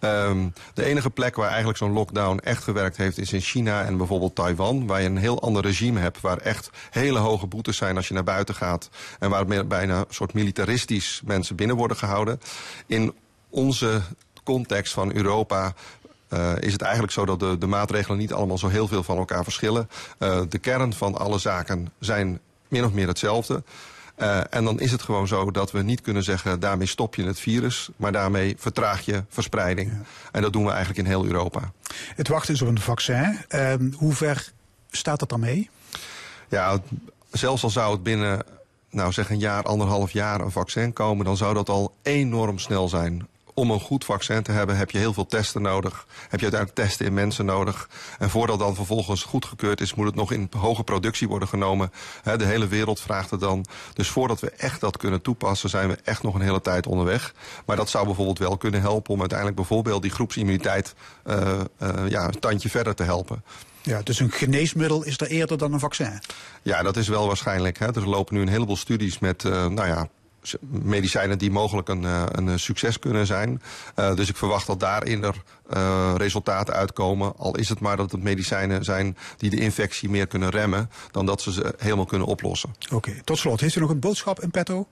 Um, 0.00 0.52
de 0.74 0.84
enige 0.84 1.10
plek 1.10 1.36
waar 1.36 1.48
eigenlijk 1.48 1.78
zo'n 1.78 1.92
lockdown 1.92 2.38
echt 2.38 2.62
gewerkt 2.62 2.96
heeft 2.96 3.18
is 3.18 3.32
in 3.32 3.40
China 3.40 3.84
en 3.84 3.96
bijvoorbeeld 3.96 4.34
Taiwan, 4.34 4.86
waar 4.86 5.00
je 5.00 5.08
een 5.08 5.16
heel 5.16 5.42
ander 5.42 5.62
regime 5.62 6.00
hebt, 6.00 6.20
waar 6.20 6.38
echt 6.38 6.70
hele 6.90 7.18
hoge 7.18 7.46
boetes 7.46 7.76
zijn 7.76 7.96
als 7.96 8.08
je 8.08 8.14
naar 8.14 8.24
buiten 8.24 8.54
gaat 8.54 8.88
en 9.18 9.30
waar 9.30 9.66
bijna 9.66 9.98
een 9.98 10.04
soort 10.08 10.32
militaristisch 10.32 11.20
mensen 11.24 11.56
binnen 11.56 11.76
worden 11.76 11.96
gehouden. 11.96 12.40
In 12.86 13.14
onze 13.50 14.00
context 14.44 14.92
van 14.92 15.14
Europa 15.14 15.74
uh, 16.32 16.52
is 16.60 16.72
het 16.72 16.82
eigenlijk 16.82 17.12
zo 17.12 17.24
dat 17.24 17.40
de, 17.40 17.58
de 17.58 17.66
maatregelen 17.66 18.18
niet 18.18 18.32
allemaal 18.32 18.58
zo 18.58 18.68
heel 18.68 18.88
veel 18.88 19.02
van 19.02 19.16
elkaar 19.16 19.44
verschillen. 19.44 19.88
Uh, 20.18 20.40
de 20.48 20.58
kern 20.58 20.92
van 20.92 21.18
alle 21.18 21.38
zaken 21.38 21.92
zijn 21.98 22.40
min 22.68 22.84
of 22.84 22.92
meer 22.92 23.08
hetzelfde. 23.08 23.62
Uh, 24.22 24.40
en 24.50 24.64
dan 24.64 24.80
is 24.80 24.92
het 24.92 25.02
gewoon 25.02 25.26
zo 25.26 25.50
dat 25.50 25.70
we 25.70 25.82
niet 25.82 26.00
kunnen 26.00 26.22
zeggen... 26.22 26.60
daarmee 26.60 26.86
stop 26.86 27.14
je 27.14 27.24
het 27.24 27.40
virus, 27.40 27.88
maar 27.96 28.12
daarmee 28.12 28.54
vertraag 28.58 29.00
je 29.00 29.24
verspreiding. 29.28 29.90
Ja. 29.90 30.00
En 30.32 30.42
dat 30.42 30.52
doen 30.52 30.64
we 30.64 30.70
eigenlijk 30.70 30.98
in 30.98 31.06
heel 31.06 31.24
Europa. 31.24 31.72
Het 32.14 32.28
wachten 32.28 32.54
is 32.54 32.62
op 32.62 32.68
een 32.68 32.80
vaccin. 32.80 33.38
Uh, 33.48 33.74
hoe 33.96 34.12
ver 34.12 34.52
staat 34.90 35.18
dat 35.18 35.28
dan 35.28 35.40
mee? 35.40 35.70
Ja, 36.48 36.80
zelfs 37.30 37.62
al 37.62 37.70
zou 37.70 37.92
het 37.92 38.02
binnen 38.02 38.42
nou 38.90 39.12
zeg 39.12 39.30
een 39.30 39.38
jaar, 39.38 39.62
anderhalf 39.62 40.10
jaar 40.10 40.40
een 40.40 40.50
vaccin 40.50 40.92
komen... 40.92 41.24
dan 41.24 41.36
zou 41.36 41.54
dat 41.54 41.68
al 41.68 41.94
enorm 42.02 42.58
snel 42.58 42.88
zijn 42.88 43.28
om 43.54 43.70
een 43.70 43.80
goed 43.80 44.04
vaccin 44.04 44.42
te 44.42 44.52
hebben 44.52 44.76
heb 44.76 44.90
je 44.90 44.98
heel 44.98 45.12
veel 45.12 45.26
testen 45.26 45.62
nodig. 45.62 46.06
Heb 46.28 46.40
je 46.40 46.50
uiteindelijk 46.50 46.74
testen 46.74 47.06
in 47.06 47.14
mensen 47.14 47.44
nodig. 47.44 47.88
En 48.18 48.30
voordat 48.30 48.58
dan 48.58 48.74
vervolgens 48.74 49.22
goedgekeurd 49.22 49.80
is, 49.80 49.94
moet 49.94 50.06
het 50.06 50.14
nog 50.14 50.32
in 50.32 50.48
hoge 50.56 50.84
productie 50.84 51.28
worden 51.28 51.48
genomen. 51.48 51.92
de 52.36 52.44
hele 52.44 52.68
wereld 52.68 53.00
vraagt 53.00 53.30
het 53.30 53.40
dan. 53.40 53.64
Dus 53.94 54.08
voordat 54.08 54.40
we 54.40 54.50
echt 54.50 54.80
dat 54.80 54.96
kunnen 54.96 55.22
toepassen, 55.22 55.70
zijn 55.70 55.88
we 55.88 55.98
echt 56.04 56.22
nog 56.22 56.34
een 56.34 56.40
hele 56.40 56.60
tijd 56.60 56.86
onderweg. 56.86 57.34
Maar 57.66 57.76
dat 57.76 57.90
zou 57.90 58.06
bijvoorbeeld 58.06 58.38
wel 58.38 58.56
kunnen 58.56 58.80
helpen 58.80 59.12
om 59.12 59.20
uiteindelijk 59.20 59.58
bijvoorbeeld 59.58 60.02
die 60.02 60.10
groepsimmuniteit 60.10 60.94
uh, 61.26 61.60
uh, 61.82 62.08
ja, 62.08 62.24
een 62.24 62.40
tandje 62.40 62.70
verder 62.70 62.94
te 62.94 63.02
helpen. 63.02 63.44
Ja, 63.82 64.02
dus 64.02 64.20
een 64.20 64.30
geneesmiddel 64.30 65.04
is 65.04 65.20
er 65.20 65.26
eerder 65.26 65.58
dan 65.58 65.72
een 65.72 65.80
vaccin? 65.80 66.20
Ja, 66.62 66.82
dat 66.82 66.96
is 66.96 67.08
wel 67.08 67.26
waarschijnlijk. 67.26 67.78
Hè. 67.78 67.94
Er 67.94 68.08
lopen 68.08 68.34
nu 68.34 68.40
een 68.40 68.48
heleboel 68.48 68.76
studies 68.76 69.18
met, 69.18 69.44
uh, 69.44 69.66
nou 69.66 69.88
ja, 69.88 70.08
medicijnen 70.68 71.38
die 71.38 71.50
mogelijk 71.50 71.88
een, 71.88 72.02
uh, 72.02 72.22
een 72.28 72.58
succes 72.58 72.98
kunnen 72.98 73.26
zijn. 73.26 73.62
Uh, 73.98 74.14
dus 74.14 74.28
ik 74.28 74.36
verwacht 74.36 74.66
dat 74.66 74.80
daarin 74.80 75.24
er 75.24 75.34
uh, 75.76 76.14
resultaten 76.16 76.74
uitkomen. 76.74 77.36
Al 77.36 77.56
is 77.56 77.68
het 77.68 77.80
maar 77.80 77.96
dat 77.96 78.12
het 78.12 78.22
medicijnen 78.22 78.84
zijn 78.84 79.16
die 79.36 79.50
de 79.50 79.60
infectie 79.60 80.10
meer 80.10 80.26
kunnen 80.26 80.50
remmen... 80.50 80.90
dan 81.10 81.26
dat 81.26 81.40
ze 81.40 81.52
ze 81.52 81.74
helemaal 81.78 82.04
kunnen 82.04 82.28
oplossen. 82.28 82.74
Oké, 82.84 82.94
okay, 82.94 83.20
tot 83.24 83.38
slot. 83.38 83.60
Heeft 83.60 83.76
u 83.76 83.80
nog 83.80 83.90
een 83.90 84.00
boodschap 84.00 84.40
in 84.40 84.50
petto? 84.50 84.86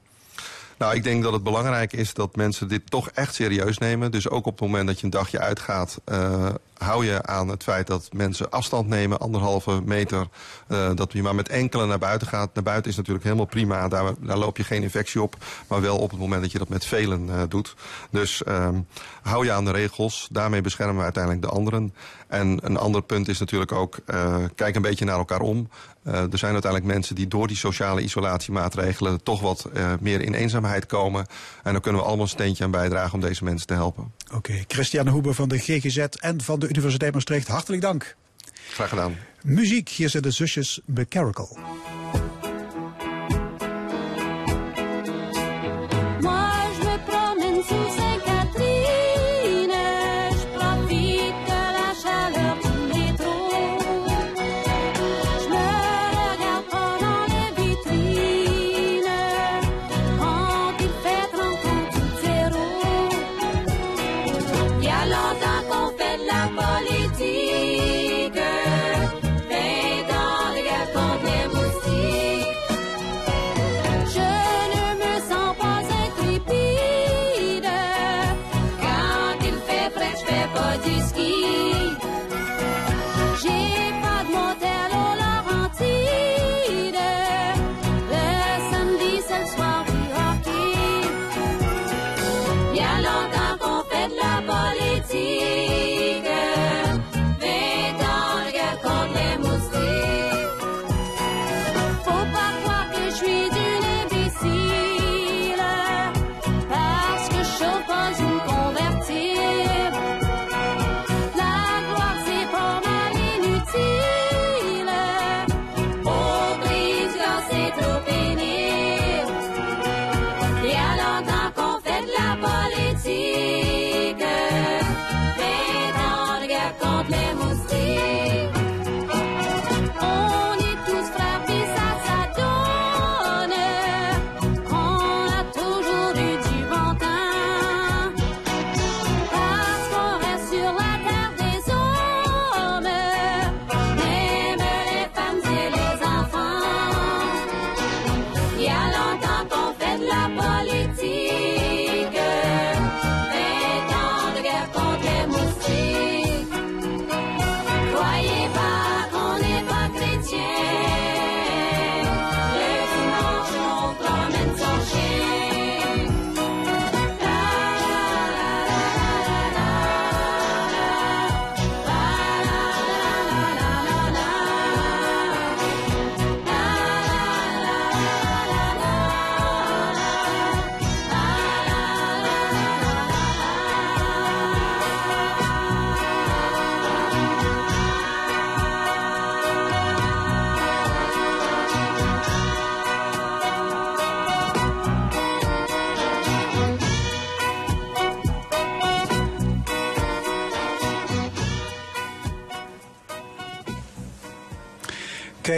Nou, 0.78 0.94
ik 0.94 1.02
denk 1.02 1.22
dat 1.22 1.32
het 1.32 1.42
belangrijk 1.42 1.92
is 1.92 2.14
dat 2.14 2.36
mensen 2.36 2.68
dit 2.68 2.90
toch 2.90 3.10
echt 3.10 3.34
serieus 3.34 3.78
nemen. 3.78 4.10
Dus 4.10 4.28
ook 4.28 4.46
op 4.46 4.58
het 4.58 4.68
moment 4.68 4.86
dat 4.86 4.98
je 4.98 5.04
een 5.04 5.10
dagje 5.10 5.38
uitgaat, 5.38 6.00
uh, 6.12 6.48
hou 6.82 7.06
je 7.06 7.22
aan 7.22 7.48
het 7.48 7.62
feit 7.62 7.86
dat 7.86 8.08
mensen 8.12 8.50
afstand 8.50 8.88
nemen, 8.88 9.18
anderhalve 9.18 9.82
meter. 9.84 10.28
Uh, 10.68 10.90
dat 10.94 11.12
je 11.12 11.22
maar 11.22 11.34
met 11.34 11.48
enkele 11.48 11.86
naar 11.86 11.98
buiten 11.98 12.28
gaat. 12.28 12.54
Naar 12.54 12.62
buiten 12.64 12.90
is 12.90 12.96
natuurlijk 12.96 13.24
helemaal 13.24 13.46
prima, 13.46 13.88
daar, 13.88 14.12
daar 14.20 14.38
loop 14.38 14.56
je 14.56 14.64
geen 14.64 14.82
infectie 14.82 15.22
op. 15.22 15.36
Maar 15.68 15.80
wel 15.80 15.98
op 15.98 16.10
het 16.10 16.18
moment 16.18 16.42
dat 16.42 16.52
je 16.52 16.58
dat 16.58 16.68
met 16.68 16.84
velen 16.84 17.26
uh, 17.26 17.42
doet. 17.48 17.74
Dus 18.10 18.42
um, 18.48 18.86
hou 19.22 19.44
je 19.44 19.52
aan 19.52 19.64
de 19.64 19.70
regels, 19.70 20.28
daarmee 20.30 20.60
beschermen 20.60 20.96
we 20.96 21.02
uiteindelijk 21.02 21.42
de 21.42 21.50
anderen. 21.50 21.94
En 22.28 22.58
een 22.62 22.76
ander 22.76 23.02
punt 23.02 23.28
is 23.28 23.38
natuurlijk 23.38 23.72
ook, 23.72 23.98
uh, 24.06 24.36
kijk 24.54 24.76
een 24.76 24.82
beetje 24.82 25.04
naar 25.04 25.18
elkaar 25.18 25.40
om. 25.40 25.68
Uh, 26.10 26.32
er 26.32 26.38
zijn 26.38 26.52
uiteindelijk 26.52 26.92
mensen 26.92 27.14
die 27.14 27.28
door 27.28 27.46
die 27.46 27.56
sociale 27.56 28.00
isolatiemaatregelen 28.00 29.22
toch 29.22 29.40
wat 29.40 29.68
uh, 29.76 29.92
meer 30.00 30.20
in 30.20 30.34
eenzaamheid 30.34 30.86
komen. 30.86 31.26
En 31.62 31.72
dan 31.72 31.80
kunnen 31.80 32.00
we 32.00 32.06
allemaal 32.06 32.24
een 32.24 32.30
steentje 32.30 32.64
aan 32.64 32.70
bijdragen 32.70 33.14
om 33.14 33.20
deze 33.20 33.44
mensen 33.44 33.66
te 33.66 33.74
helpen. 33.74 34.12
Oké, 34.26 34.36
okay. 34.36 34.64
Christiane 34.68 35.10
Hoeber 35.10 35.34
van 35.34 35.48
de 35.48 35.58
GGZ 35.58 35.98
en 35.98 36.42
van 36.42 36.58
de 36.58 36.68
Universiteit 36.68 37.14
Maastricht, 37.14 37.48
hartelijk 37.48 37.82
dank. 37.82 38.16
Graag 38.70 38.88
gedaan. 38.88 39.16
Muziek, 39.42 39.88
hier 39.88 40.08
zijn 40.08 40.22
de 40.22 40.30
zusjes 40.30 40.80
McCarrickle. 40.86 41.48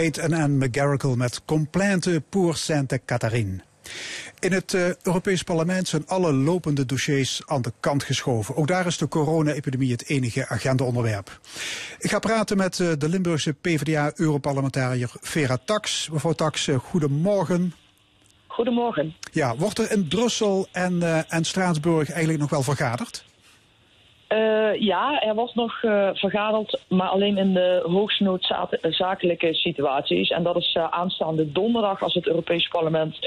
En 0.03 0.33
Anne 0.33 0.67
McGarrigle 0.67 1.15
met 1.15 1.41
Complainte 1.45 2.23
pour 2.29 2.57
Sainte 2.57 3.01
Catherine. 3.05 3.61
In 4.39 4.51
het 4.51 4.73
uh, 4.73 4.87
Europees 5.03 5.43
Parlement 5.43 5.87
zijn 5.87 6.07
alle 6.07 6.33
lopende 6.33 6.85
dossiers 6.85 7.41
aan 7.45 7.61
de 7.61 7.73
kant 7.79 8.03
geschoven. 8.03 8.55
Ook 8.55 8.67
daar 8.67 8.85
is 8.85 8.97
de 8.97 9.07
corona-epidemie 9.07 9.91
het 9.91 10.09
enige 10.09 10.47
agendaonderwerp. 10.47 11.39
Ik 11.99 12.09
ga 12.09 12.19
praten 12.19 12.57
met 12.57 12.79
uh, 12.79 12.91
de 12.97 13.09
Limburgse 13.09 13.53
PvdA-europarlementariër 13.53 15.11
Vera 15.21 15.57
Tax. 15.65 16.09
Mevrouw 16.11 16.33
Tax, 16.33 16.67
uh, 16.67 16.79
goedemorgen. 16.79 17.73
Goedemorgen. 18.47 19.15
Ja, 19.31 19.55
wordt 19.55 19.79
er 19.79 19.91
in 19.91 20.07
Brussel 20.07 20.67
en, 20.71 21.25
en 21.29 21.43
Straatsburg 21.43 22.09
eigenlijk 22.09 22.39
nog 22.39 22.49
wel 22.49 22.63
vergaderd? 22.63 23.25
Uh, 24.33 24.81
ja, 24.81 25.21
er 25.21 25.35
was 25.35 25.53
nog 25.53 25.83
uh, 25.83 26.09
vergaderd, 26.13 26.79
maar 26.87 27.07
alleen 27.07 27.37
in 27.37 27.53
de 27.53 27.83
hoogst 27.85 28.19
noodzakelijke 28.19 29.53
situaties. 29.53 30.29
En 30.29 30.43
dat 30.43 30.55
is 30.55 30.75
uh, 30.77 30.87
aanstaande 30.89 31.51
donderdag 31.51 32.03
als 32.03 32.13
het 32.13 32.27
Europees 32.27 32.67
Parlement, 32.67 33.17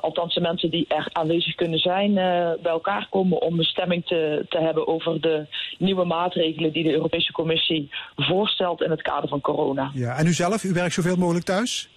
althans 0.00 0.34
de 0.34 0.40
mensen 0.40 0.70
die 0.70 0.84
er 0.88 1.08
aanwezig 1.12 1.54
kunnen 1.54 1.78
zijn, 1.78 2.14
bij 2.62 2.72
elkaar 2.72 3.06
komen 3.10 3.42
om 3.42 3.58
een 3.58 3.64
stemming 3.64 4.06
te, 4.06 4.46
te 4.48 4.58
hebben 4.58 4.86
over 4.86 5.20
de 5.20 5.46
nieuwe 5.78 6.04
maatregelen 6.04 6.72
die 6.72 6.84
de 6.84 6.92
Europese 6.92 7.32
Commissie 7.32 7.90
voorstelt 8.16 8.82
in 8.82 8.90
het 8.90 9.02
kader 9.02 9.28
van 9.28 9.40
corona. 9.40 9.90
Ja, 9.94 10.16
en 10.16 10.26
u 10.26 10.32
zelf, 10.32 10.64
u 10.64 10.72
werkt 10.72 10.94
zoveel 10.94 11.16
mogelijk 11.16 11.44
thuis? 11.44 11.88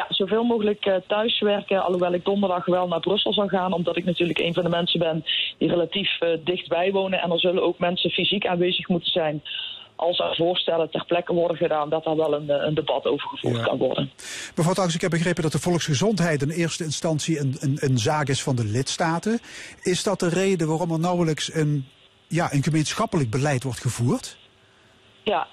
Ja, 0.00 0.06
zoveel 0.08 0.44
mogelijk 0.44 0.86
uh, 0.86 0.94
thuiswerken. 1.06 1.84
Alhoewel 1.84 2.12
ik 2.12 2.24
donderdag 2.24 2.66
wel 2.66 2.88
naar 2.88 3.00
Brussel 3.00 3.32
zal 3.32 3.48
gaan. 3.48 3.72
Omdat 3.72 3.96
ik 3.96 4.04
natuurlijk 4.04 4.38
een 4.38 4.54
van 4.54 4.62
de 4.62 4.68
mensen 4.68 4.98
ben 4.98 5.24
die 5.58 5.68
relatief 5.68 6.20
uh, 6.20 6.28
dichtbij 6.44 6.92
wonen. 6.92 7.20
En 7.20 7.30
er 7.30 7.40
zullen 7.40 7.62
ook 7.62 7.78
mensen 7.78 8.10
fysiek 8.10 8.46
aanwezig 8.46 8.88
moeten 8.88 9.10
zijn. 9.10 9.42
Als 9.96 10.18
er 10.18 10.34
voorstellen 10.36 10.90
ter 10.90 11.04
plekke 11.04 11.32
worden 11.32 11.56
gedaan, 11.56 11.88
dat 11.88 12.04
daar 12.04 12.16
wel 12.16 12.34
een, 12.34 12.66
een 12.66 12.74
debat 12.74 13.06
over 13.06 13.28
gevoerd 13.28 13.56
ja. 13.56 13.62
kan 13.62 13.78
worden. 13.78 14.10
Mevrouw 14.54 14.74
Tax, 14.74 14.94
ik 14.94 15.00
heb 15.00 15.10
begrepen 15.10 15.42
dat 15.42 15.52
de 15.52 15.58
volksgezondheid 15.58 16.42
in 16.42 16.50
eerste 16.50 16.84
instantie 16.84 17.38
een, 17.38 17.56
een, 17.60 17.76
een 17.80 17.98
zaak 17.98 18.28
is 18.28 18.42
van 18.42 18.56
de 18.56 18.64
lidstaten. 18.64 19.38
Is 19.82 20.02
dat 20.02 20.20
de 20.20 20.28
reden 20.28 20.68
waarom 20.68 20.90
er 20.90 21.00
nauwelijks 21.00 21.54
een, 21.54 21.86
ja, 22.28 22.52
een 22.52 22.62
gemeenschappelijk 22.62 23.30
beleid 23.30 23.62
wordt 23.62 23.80
gevoerd? 23.80 24.36
Ja, 25.22 25.46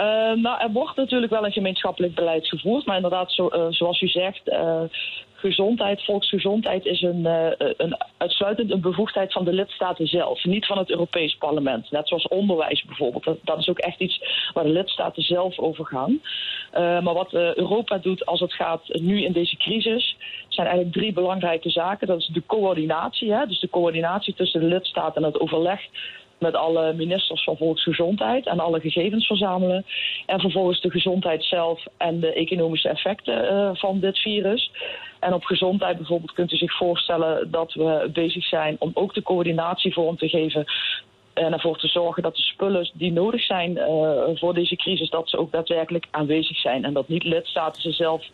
uh, 0.00 0.42
nou, 0.42 0.60
er 0.60 0.70
wordt 0.72 0.96
natuurlijk 0.96 1.32
wel 1.32 1.44
een 1.44 1.52
gemeenschappelijk 1.52 2.14
beleid 2.14 2.48
gevoerd, 2.48 2.86
maar 2.86 2.96
inderdaad, 2.96 3.32
zo, 3.32 3.50
uh, 3.52 3.66
zoals 3.68 4.00
u 4.00 4.08
zegt, 4.08 4.48
uh, 4.48 4.82
gezondheid, 5.34 6.04
volksgezondheid 6.04 6.84
is 6.84 7.02
een, 7.02 7.24
een, 7.76 7.96
uitsluitend 8.16 8.70
een 8.70 8.80
bevoegdheid 8.80 9.32
van 9.32 9.44
de 9.44 9.52
lidstaten 9.52 10.06
zelf, 10.06 10.44
niet 10.44 10.66
van 10.66 10.78
het 10.78 10.90
Europees 10.90 11.36
Parlement. 11.36 11.90
Net 11.90 12.08
zoals 12.08 12.28
onderwijs 12.28 12.84
bijvoorbeeld. 12.84 13.24
Dat, 13.24 13.38
dat 13.42 13.58
is 13.58 13.68
ook 13.68 13.78
echt 13.78 14.00
iets 14.00 14.20
waar 14.52 14.64
de 14.64 14.70
lidstaten 14.70 15.22
zelf 15.22 15.58
over 15.58 15.86
gaan. 15.86 16.20
maar 16.72 17.14
wat 17.14 17.32
Europa 17.32 17.98
doet 17.98 18.26
als 18.26 18.40
het 18.40 18.52
gaat 18.52 18.82
nu 18.88 19.22
in 19.24 19.32
deze 19.32 19.56
crisis, 19.56 20.16
zijn 20.48 20.66
eigenlijk 20.66 20.96
drie 20.96 21.12
belangrijke 21.12 21.70
zaken. 21.70 22.06
Dat 22.06 22.20
is 22.20 22.26
de 22.26 22.46
coördinatie, 22.46 23.32
hè? 23.32 23.46
dus 23.46 23.60
de 23.60 23.70
coördinatie 23.70 24.34
tussen 24.34 24.60
de 24.60 24.66
lidstaten 24.66 25.22
en 25.22 25.28
het 25.28 25.40
overleg 25.40 25.80
met 26.40 26.54
alle 26.54 26.92
ministers 26.92 27.44
van 27.44 27.56
volksgezondheid 27.56 28.46
en 28.46 28.60
alle 28.60 28.80
gegevens 28.80 29.26
verzamelen. 29.26 29.84
En 30.26 30.40
vervolgens 30.40 30.80
de 30.80 30.90
gezondheid 30.90 31.44
zelf 31.44 31.84
en 31.96 32.20
de 32.20 32.32
economische 32.32 32.88
effecten 32.88 33.44
uh, 33.44 33.70
van 33.72 34.00
dit 34.00 34.18
virus. 34.18 34.70
En 35.20 35.34
op 35.34 35.44
gezondheid 35.44 35.96
bijvoorbeeld 35.96 36.32
kunt 36.32 36.52
u 36.52 36.56
zich 36.56 36.76
voorstellen 36.76 37.50
dat 37.50 37.72
we 37.72 38.10
bezig 38.12 38.44
zijn 38.44 38.76
om 38.78 38.90
ook 38.94 39.14
de 39.14 39.22
coördinatie 39.22 39.92
vorm 39.92 40.16
te 40.16 40.28
geven. 40.28 40.64
En 41.34 41.52
ervoor 41.52 41.78
te 41.78 41.86
zorgen 41.86 42.22
dat 42.22 42.36
de 42.36 42.42
spullen 42.42 42.90
die 42.94 43.12
nodig 43.12 43.42
zijn 43.42 43.70
uh, 43.70 43.86
voor 44.34 44.54
deze 44.54 44.76
crisis, 44.76 45.10
dat 45.10 45.28
ze 45.28 45.38
ook 45.38 45.52
daadwerkelijk 45.52 46.06
aanwezig 46.10 46.56
zijn. 46.56 46.84
En 46.84 46.92
dat 46.92 47.08
niet 47.08 47.24
lidstaten 47.24 47.82
ze 47.82 47.92
zelf 47.92 48.24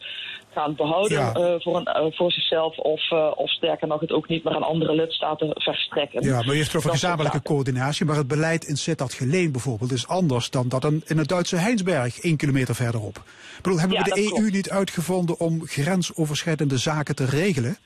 gaan 0.53 0.75
behouden 0.75 1.19
ja. 1.19 1.37
uh, 1.37 1.55
voor, 1.59 1.77
een, 1.77 1.89
uh, 1.89 2.13
voor 2.13 2.33
zichzelf 2.33 2.79
of, 2.79 3.11
of 3.35 3.51
sterker 3.51 3.89
nog 3.89 4.01
het 4.01 4.13
ook 4.13 4.29
niet 4.29 4.45
meer 4.45 4.55
aan 4.55 4.63
andere 4.63 4.95
lidstaten 4.95 5.51
verstrekken. 5.55 6.25
Ja, 6.25 6.43
maar 6.43 6.55
je 6.55 6.63
het 6.63 6.77
over 6.77 6.91
gezamenlijke 6.91 7.43
coördinatie, 7.43 8.07
maar 8.07 8.17
het 8.17 8.29
beleid 8.29 8.65
in 8.65 8.77
Sittard 8.77 9.15
Geleen 9.15 9.53
bijvoorbeeld 9.53 9.93
is 9.93 10.09
anders 10.09 10.51
dan 10.51 10.69
dat 10.69 10.85
in 10.85 11.19
het 11.19 11.29
Duitse 11.29 11.57
Heinsberg, 11.57 12.21
één 12.21 12.37
kilometer 12.37 12.75
verderop. 12.75 13.17
Ik 13.17 13.63
bedoel, 13.63 13.79
hebben 13.79 13.97
ja, 13.97 14.03
we 14.03 14.11
de 14.11 14.21
EU 14.21 14.29
klopt. 14.29 14.53
niet 14.53 14.71
uitgevonden 14.71 15.41
om 15.41 15.67
grensoverschrijdende 15.67 16.79
zaken 16.79 17.15
te 17.15 17.25
regelen? 17.25 17.77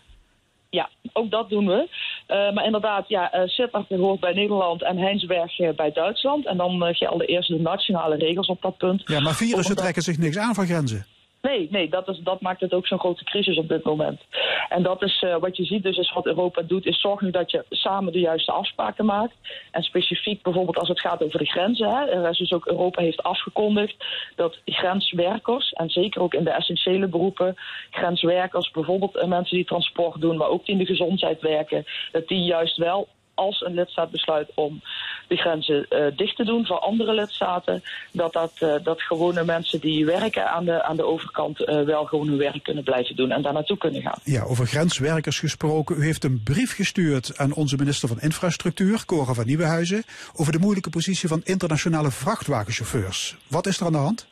Ja, 0.71 0.89
ook 1.13 1.31
dat 1.31 1.49
doen 1.49 1.67
we. 1.67 1.89
Uh, 2.29 2.53
maar 2.53 2.65
inderdaad, 2.65 3.09
ja, 3.09 3.35
uh, 3.35 3.99
hoort 3.99 4.21
bij 4.21 4.33
Nederland 4.33 4.83
en 4.83 4.99
Heinsberg 4.99 5.59
uh, 5.59 5.71
bij 5.77 5.93
Duitsland. 5.93 6.47
En 6.47 6.57
dan 6.57 6.95
gelden 6.95 7.27
eerst 7.27 7.49
de 7.49 7.59
nationale 7.59 8.17
regels 8.17 8.47
op 8.47 8.63
dat 8.63 8.77
punt. 8.77 9.03
Ja, 9.05 9.21
maar 9.21 9.35
virussen 9.35 9.77
trekken 9.77 10.03
zich 10.03 10.19
niks 10.19 10.39
aan 10.39 10.55
van 10.55 10.67
grenzen. 10.67 11.07
Nee, 11.43 11.69
nee 11.71 11.89
dat, 11.89 12.09
is, 12.09 12.19
dat 12.19 12.41
maakt 12.41 12.61
het 12.61 12.73
ook 12.73 12.87
zo'n 12.87 12.99
grote 12.99 13.25
crisis 13.25 13.57
op 13.57 13.69
dit 13.69 13.85
moment. 13.85 14.21
En 14.69 14.83
dat 14.83 15.03
is 15.03 15.23
uh, 15.23 15.37
wat 15.37 15.57
je 15.57 15.65
ziet, 15.65 15.83
dus 15.83 15.97
is 15.97 16.13
wat 16.13 16.27
Europa 16.27 16.63
doet, 16.63 16.87
is 16.87 17.01
zorgen 17.01 17.33
dat 17.33 17.51
je 17.51 17.65
samen 17.71 18.13
de 18.13 18.19
juiste 18.19 18.53
afspraken 18.53 19.05
maakt. 19.05 19.35
En 19.71 19.83
specifiek 19.83 20.43
bijvoorbeeld 20.43 20.79
als 20.79 20.89
het 20.89 21.01
gaat 21.01 21.23
over 21.23 21.39
de 21.39 21.45
grenzen. 21.45 21.89
Hè, 21.89 22.05
er 22.05 22.37
dus 22.37 22.53
ook 22.53 22.67
Europa 22.67 23.03
heeft 23.03 23.23
afgekondigd 23.23 24.05
dat 24.37 24.59
grenswerkers, 24.65 25.73
en 25.73 25.91
zeker 25.91 26.21
ook 26.23 26.35
in 26.35 26.45
de 26.45 26.51
essentiële 26.51 27.09
beroepen, 27.09 27.57
grenswerkers, 27.91 28.71
bijvoorbeeld 28.71 29.17
uh, 29.17 29.25
mensen 29.25 29.57
die 29.57 29.67
transport 29.67 30.21
doen, 30.21 30.37
maar 30.37 30.49
ook 30.49 30.65
die 30.65 30.75
in 30.75 30.81
de 30.81 30.87
gezondheid 30.87 31.41
werken, 31.41 31.85
dat 32.13 32.29
die 32.29 32.45
juist 32.45 32.77
wel 32.77 33.09
als 33.41 33.61
een 33.61 33.75
lidstaat 33.75 34.11
besluit 34.11 34.51
om 34.55 34.83
de 35.29 35.37
grenzen 35.37 35.87
eh, 35.89 36.17
dicht 36.17 36.37
te 36.37 36.45
doen 36.45 36.67
voor 36.67 36.79
andere 36.79 37.15
lidstaten, 37.15 37.83
dat, 38.13 38.33
dat, 38.33 38.53
eh, 38.59 38.75
dat 38.83 39.03
gewone 39.03 39.45
mensen 39.45 39.81
die 39.81 40.05
werken 40.05 40.51
aan 40.51 40.65
de, 40.65 40.83
aan 40.83 40.97
de 40.97 41.05
overkant 41.05 41.65
eh, 41.65 41.83
wel 41.83 42.05
gewoon 42.05 42.29
hun 42.29 42.39
werk 42.39 42.63
kunnen 42.63 42.85
blijven 42.85 43.17
doen 43.17 43.31
en 43.31 43.43
daar 43.43 43.53
naartoe 43.53 43.79
kunnen 43.79 44.03
gaan. 44.03 44.19
Ja, 44.25 44.43
over 44.43 44.67
grenswerkers 44.67 45.39
gesproken. 45.39 45.97
U 45.99 46.05
heeft 46.05 46.25
een 46.25 46.43
brief 46.43 46.75
gestuurd 46.75 47.39
aan 47.39 47.55
onze 47.55 47.77
minister 47.77 48.09
van 48.09 48.21
Infrastructuur, 48.21 49.05
Cora 49.05 49.33
van 49.33 49.47
Nieuwenhuizen, 49.47 50.05
over 50.35 50.53
de 50.53 50.59
moeilijke 50.59 50.91
positie 50.91 51.29
van 51.29 51.41
internationale 51.45 52.11
vrachtwagenchauffeurs. 52.11 53.37
Wat 53.47 53.67
is 53.67 53.81
er 53.81 53.87
aan 53.87 53.93
de 53.93 53.99
hand? 53.99 54.30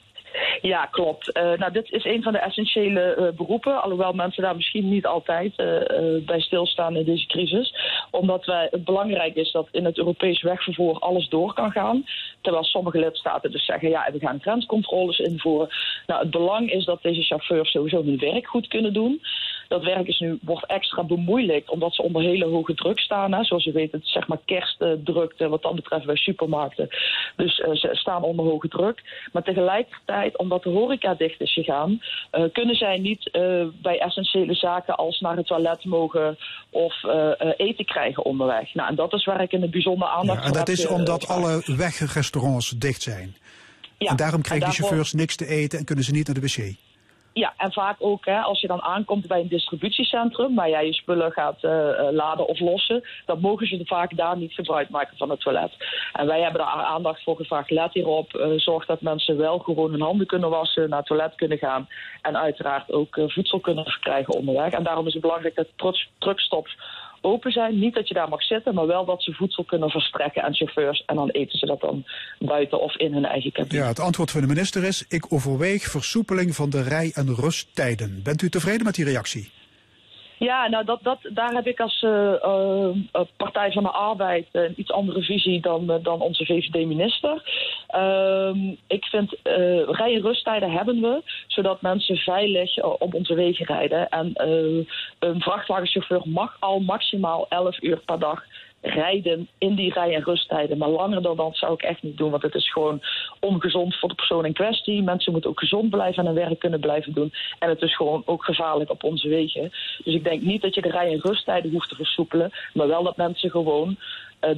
Ja, 0.61 0.87
klopt. 0.87 1.33
Eh, 1.33 1.53
nou, 1.53 1.73
dit 1.73 1.91
is 1.91 2.05
een 2.05 2.23
van 2.23 2.33
de 2.33 2.39
essentiële 2.39 3.01
eh, 3.01 3.37
beroepen, 3.37 3.83
alhoewel 3.83 4.13
mensen 4.13 4.43
daar 4.43 4.57
misschien 4.57 4.89
niet 4.89 5.07
altijd 5.07 5.57
eh, 5.57 5.67
bij 6.27 6.41
stilstaan 6.41 6.97
in 6.97 7.05
deze 7.05 7.27
crisis. 7.27 7.75
Omdat 8.11 8.45
wij, 8.45 8.69
het 8.71 8.85
belangrijk 8.85 9.35
is 9.35 9.53
dat 9.53 9.69
in 9.71 9.85
het 9.85 9.99
Europees 9.99 10.43
wegvervoer 10.43 10.99
alles 10.99 11.29
door 11.29 11.55
kan 11.55 11.71
gaan. 11.71 12.05
Terwijl 12.41 12.65
sommige 12.65 12.99
lidstaten 12.99 13.51
dus 13.51 13.65
zeggen, 13.65 13.89
ja, 13.89 14.09
we 14.13 14.19
gaan 14.19 14.41
grenscontroles 14.41 15.19
invoeren. 15.19 15.69
Nou, 16.07 16.21
het 16.21 16.31
belang 16.31 16.73
is 16.73 16.85
dat 16.85 17.03
deze 17.03 17.23
chauffeurs 17.23 17.71
sowieso 17.71 18.05
hun 18.05 18.19
werk 18.19 18.47
goed 18.47 18.69
kunnen 18.69 18.93
doen. 18.93 19.21
Dat 19.69 19.85
werk 19.85 20.07
is 20.07 20.19
nu, 20.19 20.39
wordt 20.43 20.67
extra 20.67 21.05
bemoeilijkt 21.05 21.71
omdat 21.71 21.95
ze 21.95 22.03
onder 22.03 22.23
hele 22.23 22.45
hoge 22.45 22.75
druk 22.75 22.99
staan. 22.99 23.33
Hè. 23.33 23.45
Zoals 23.45 23.65
je 23.65 23.73
weet, 23.73 23.93
het 23.93 24.03
is 24.03 24.13
zeg 24.13 24.29
maar 24.29 24.39
kerstdrukte 24.45 25.49
wat 25.49 25.63
dat 25.63 25.75
betreft 25.75 26.07
bij 26.07 26.17
supermarkten. 26.17 26.89
Dus 27.37 27.61
eh, 27.61 27.75
ze 27.75 27.89
staan 27.93 28.23
onder 28.23 28.45
hoge 28.45 28.69
druk. 28.69 29.03
Maar 29.33 29.43
tegelijkertijd, 29.43 30.39
omdat 30.39 30.63
de 30.63 30.71
horeca 30.71 31.15
dicht 31.15 31.41
is 31.41 31.53
gegaan, 31.53 32.01
eh, 32.31 32.45
kunnen 32.53 32.75
zij 32.75 32.99
niet 32.99 33.31
eh, 33.31 33.67
bij 33.83 33.99
essentiële 33.99 34.55
zaken 34.55 34.97
als 34.97 35.21
naar 35.21 35.37
het 35.37 35.47
toilet 35.47 35.85
mogen 35.85 36.39
of 36.71 37.05
eten 37.57 37.85
krijgen 37.85 38.25
onderweg. 38.25 38.75
Nou, 38.75 38.89
en 38.89 38.95
dat 38.95 39.13
is 39.13 39.25
waar 39.25 39.43
ik 39.43 39.53
in 39.53 39.63
het 39.63 39.71
bijzonder 39.71 40.09
aandacht 40.09 40.41
Ja, 40.41 40.47
en 40.47 40.53
dat 40.53 40.67
heb 40.67 40.77
is 40.77 40.87
omdat 40.87 41.29
alle 41.29 41.63
wegrestaurants 41.65 42.71
dicht 42.71 43.03
zijn. 43.03 43.37
Ja, 43.99 44.11
en 44.11 44.17
daarom 44.17 44.43
krijgen 44.43 44.67
daarvoor- 44.67 44.87
chauffeurs 44.87 45.13
niks 45.13 45.37
te 45.37 45.47
eten 45.47 45.79
en 45.79 45.85
kunnen 45.85 46.05
ze 46.05 46.13
niet 46.13 46.27
naar 46.27 46.35
de 46.35 46.41
wc. 46.41 46.88
Ja, 47.39 47.55
en 47.57 47.73
vaak 47.73 47.97
ook 47.99 48.25
hè, 48.25 48.41
als 48.41 48.61
je 48.61 48.67
dan 48.67 48.83
aankomt 48.83 49.27
bij 49.27 49.41
een 49.41 49.49
distributiecentrum 49.49 50.55
waar 50.55 50.69
jij 50.69 50.87
je 50.87 50.93
spullen 50.93 51.33
gaat 51.33 51.65
eh, 51.65 51.89
eh, 51.89 52.13
laden 52.13 52.47
of 52.47 52.61
lossen, 52.61 53.03
dan 53.27 53.41
mogen 53.41 53.67
ze 53.67 53.81
vaak 53.85 54.17
daar 54.17 54.37
niet 54.37 54.53
gebruik 54.53 54.89
maken 54.89 55.17
van 55.17 55.31
het 55.31 55.41
toilet. 55.41 55.73
En 56.13 56.27
wij 56.27 56.41
hebben 56.41 56.61
daar 56.61 56.69
aandacht 56.69 57.23
voor 57.23 57.37
gevraagd. 57.37 57.71
Let 57.71 57.93
hierop, 57.93 58.35
eh, 58.35 58.51
zorg 58.57 58.87
dat 58.87 59.01
mensen 59.01 59.37
wel 59.37 59.59
gewoon 59.59 59.91
hun 59.91 60.01
handen 60.01 60.27
kunnen 60.27 60.51
wassen, 60.51 60.89
naar 60.89 60.99
het 60.99 61.07
toilet 61.07 61.35
kunnen 61.35 61.59
gaan 61.59 61.89
en 62.23 62.37
uiteraard 62.39 62.93
ook 62.93 63.21
voedsel 63.27 63.61
kunnen 63.61 63.85
verkrijgen 63.85 64.35
onderweg. 64.35 64.73
En 64.73 64.83
daarom 64.83 65.07
is 65.07 65.13
het 65.13 65.23
belangrijk 65.23 65.55
dat 65.55 65.69
trucks- 65.77 66.11
truckstops 66.19 66.77
open 67.21 67.53
zijn. 67.53 67.79
Niet 67.79 67.95
dat 67.95 68.09
je 68.09 68.15
daar 68.15 68.29
mag 68.29 68.43
zitten, 68.43 68.75
maar 68.75 68.87
wel 68.87 69.05
dat 69.05 69.23
ze 69.23 69.33
voedsel 69.33 69.65
kunnen 69.65 69.91
verstrekken 69.91 70.43
aan 70.43 70.55
chauffeurs. 70.55 71.03
En 71.07 71.17
dan 71.17 71.29
eten 71.31 71.59
ze 71.59 71.67
dat 71.67 71.81
dan 71.81 72.05
buiten 72.39 72.81
of 72.81 72.97
in 72.97 73.13
hun 73.13 73.25
eigen 73.25 73.53
cabine. 73.53 73.83
Ja, 73.83 73.89
het 73.89 74.01
antwoord 74.01 74.31
van 74.31 74.41
de 74.41 74.47
minister 74.47 74.85
is: 74.85 75.05
ik 75.09 75.33
overweeg 75.33 75.83
versoepeling 75.83 76.55
van 76.55 76.71
de 76.71 76.83
rij- 76.83 77.13
en 77.15 77.35
rusttijden. 77.35 78.23
Bent 78.23 78.43
u 78.43 78.49
tevreden 78.49 78.85
met 78.85 78.95
die 78.95 79.05
reactie? 79.05 79.51
Ja, 80.39 80.69
nou 80.69 80.85
dat, 80.85 80.99
dat, 81.03 81.19
daar 81.33 81.53
heb 81.53 81.67
ik 81.67 81.81
als 81.81 82.03
eh, 82.03 82.43
eh, 82.43 82.89
eh, 83.13 83.21
Partij 83.37 83.73
van 83.73 83.83
de 83.83 83.91
Arbeid 83.91 84.47
een 84.53 84.75
iets 84.77 84.91
andere 84.93 85.23
visie 85.23 85.61
dan, 85.61 85.99
dan 86.03 86.21
onze 86.21 86.45
VVD-minister. 86.45 87.43
Ehm, 87.87 88.59
ik 88.87 89.05
vind 89.05 89.37
rij- 89.87 90.15
en 90.15 90.21
rusttijden 90.21 90.71
hebben 90.71 91.01
we, 91.01 91.23
zodat 91.47 91.83
mensen 91.83 92.17
veilig 92.17 92.83
op 92.83 93.15
onze 93.15 93.35
wegen 93.35 93.67
rijden. 93.67 94.09
En 94.09 94.33
een 95.19 95.41
vrachtwagenchauffeur 95.41 96.23
mag 96.25 96.57
al 96.61 96.81
maximaal 96.81 97.47
11 97.49 97.83
uur 97.83 97.99
per 97.99 98.19
dag 98.19 98.43
rijden 98.81 99.49
in 99.59 99.75
die 99.75 99.93
rij- 99.93 100.15
en 100.15 100.23
rusttijden. 100.23 100.79
Maar 100.79 100.89
langer 100.89 101.23
dan 101.23 101.37
dat 101.37 101.57
zou 101.57 101.73
ik 101.73 101.83
echt 101.83 102.03
niet 102.03 102.17
doen, 102.17 102.31
want 102.31 102.43
het 102.43 102.55
is 102.55 102.73
gewoon 102.73 103.01
ongezond 103.41 103.97
voor 103.97 104.09
de 104.09 104.15
persoon 104.15 104.45
in 104.45 104.53
kwestie. 104.53 105.03
Mensen 105.03 105.33
moeten 105.33 105.51
ook 105.51 105.59
gezond 105.59 105.91
blijven 105.91 106.27
en 106.27 106.35
hun 106.35 106.45
werk 106.45 106.59
kunnen 106.59 106.81
blijven 106.81 107.13
doen. 107.13 107.33
En 107.59 107.69
het 107.69 107.83
is 107.83 107.97
gewoon 107.97 108.23
ook 108.25 108.45
gevaarlijk 108.45 108.91
op 108.91 109.05
onze 109.05 109.29
wegen. 109.29 109.71
Dus 110.05 110.15
ik 110.15 110.25
denk 110.25 110.43
niet 110.43 110.63
dat 110.63 110.75
je 110.75 110.83
de 110.83 110.91
rij- 110.91 111.13
en 111.13 111.21
rusttijden 111.21 111.71
hoeft 111.71 111.89
te 111.89 111.95
versoepelen, 111.95 112.51
maar 112.73 112.89
wel 112.89 113.03
dat 113.03 113.17
mensen 113.17 113.51
gewoon 113.51 113.97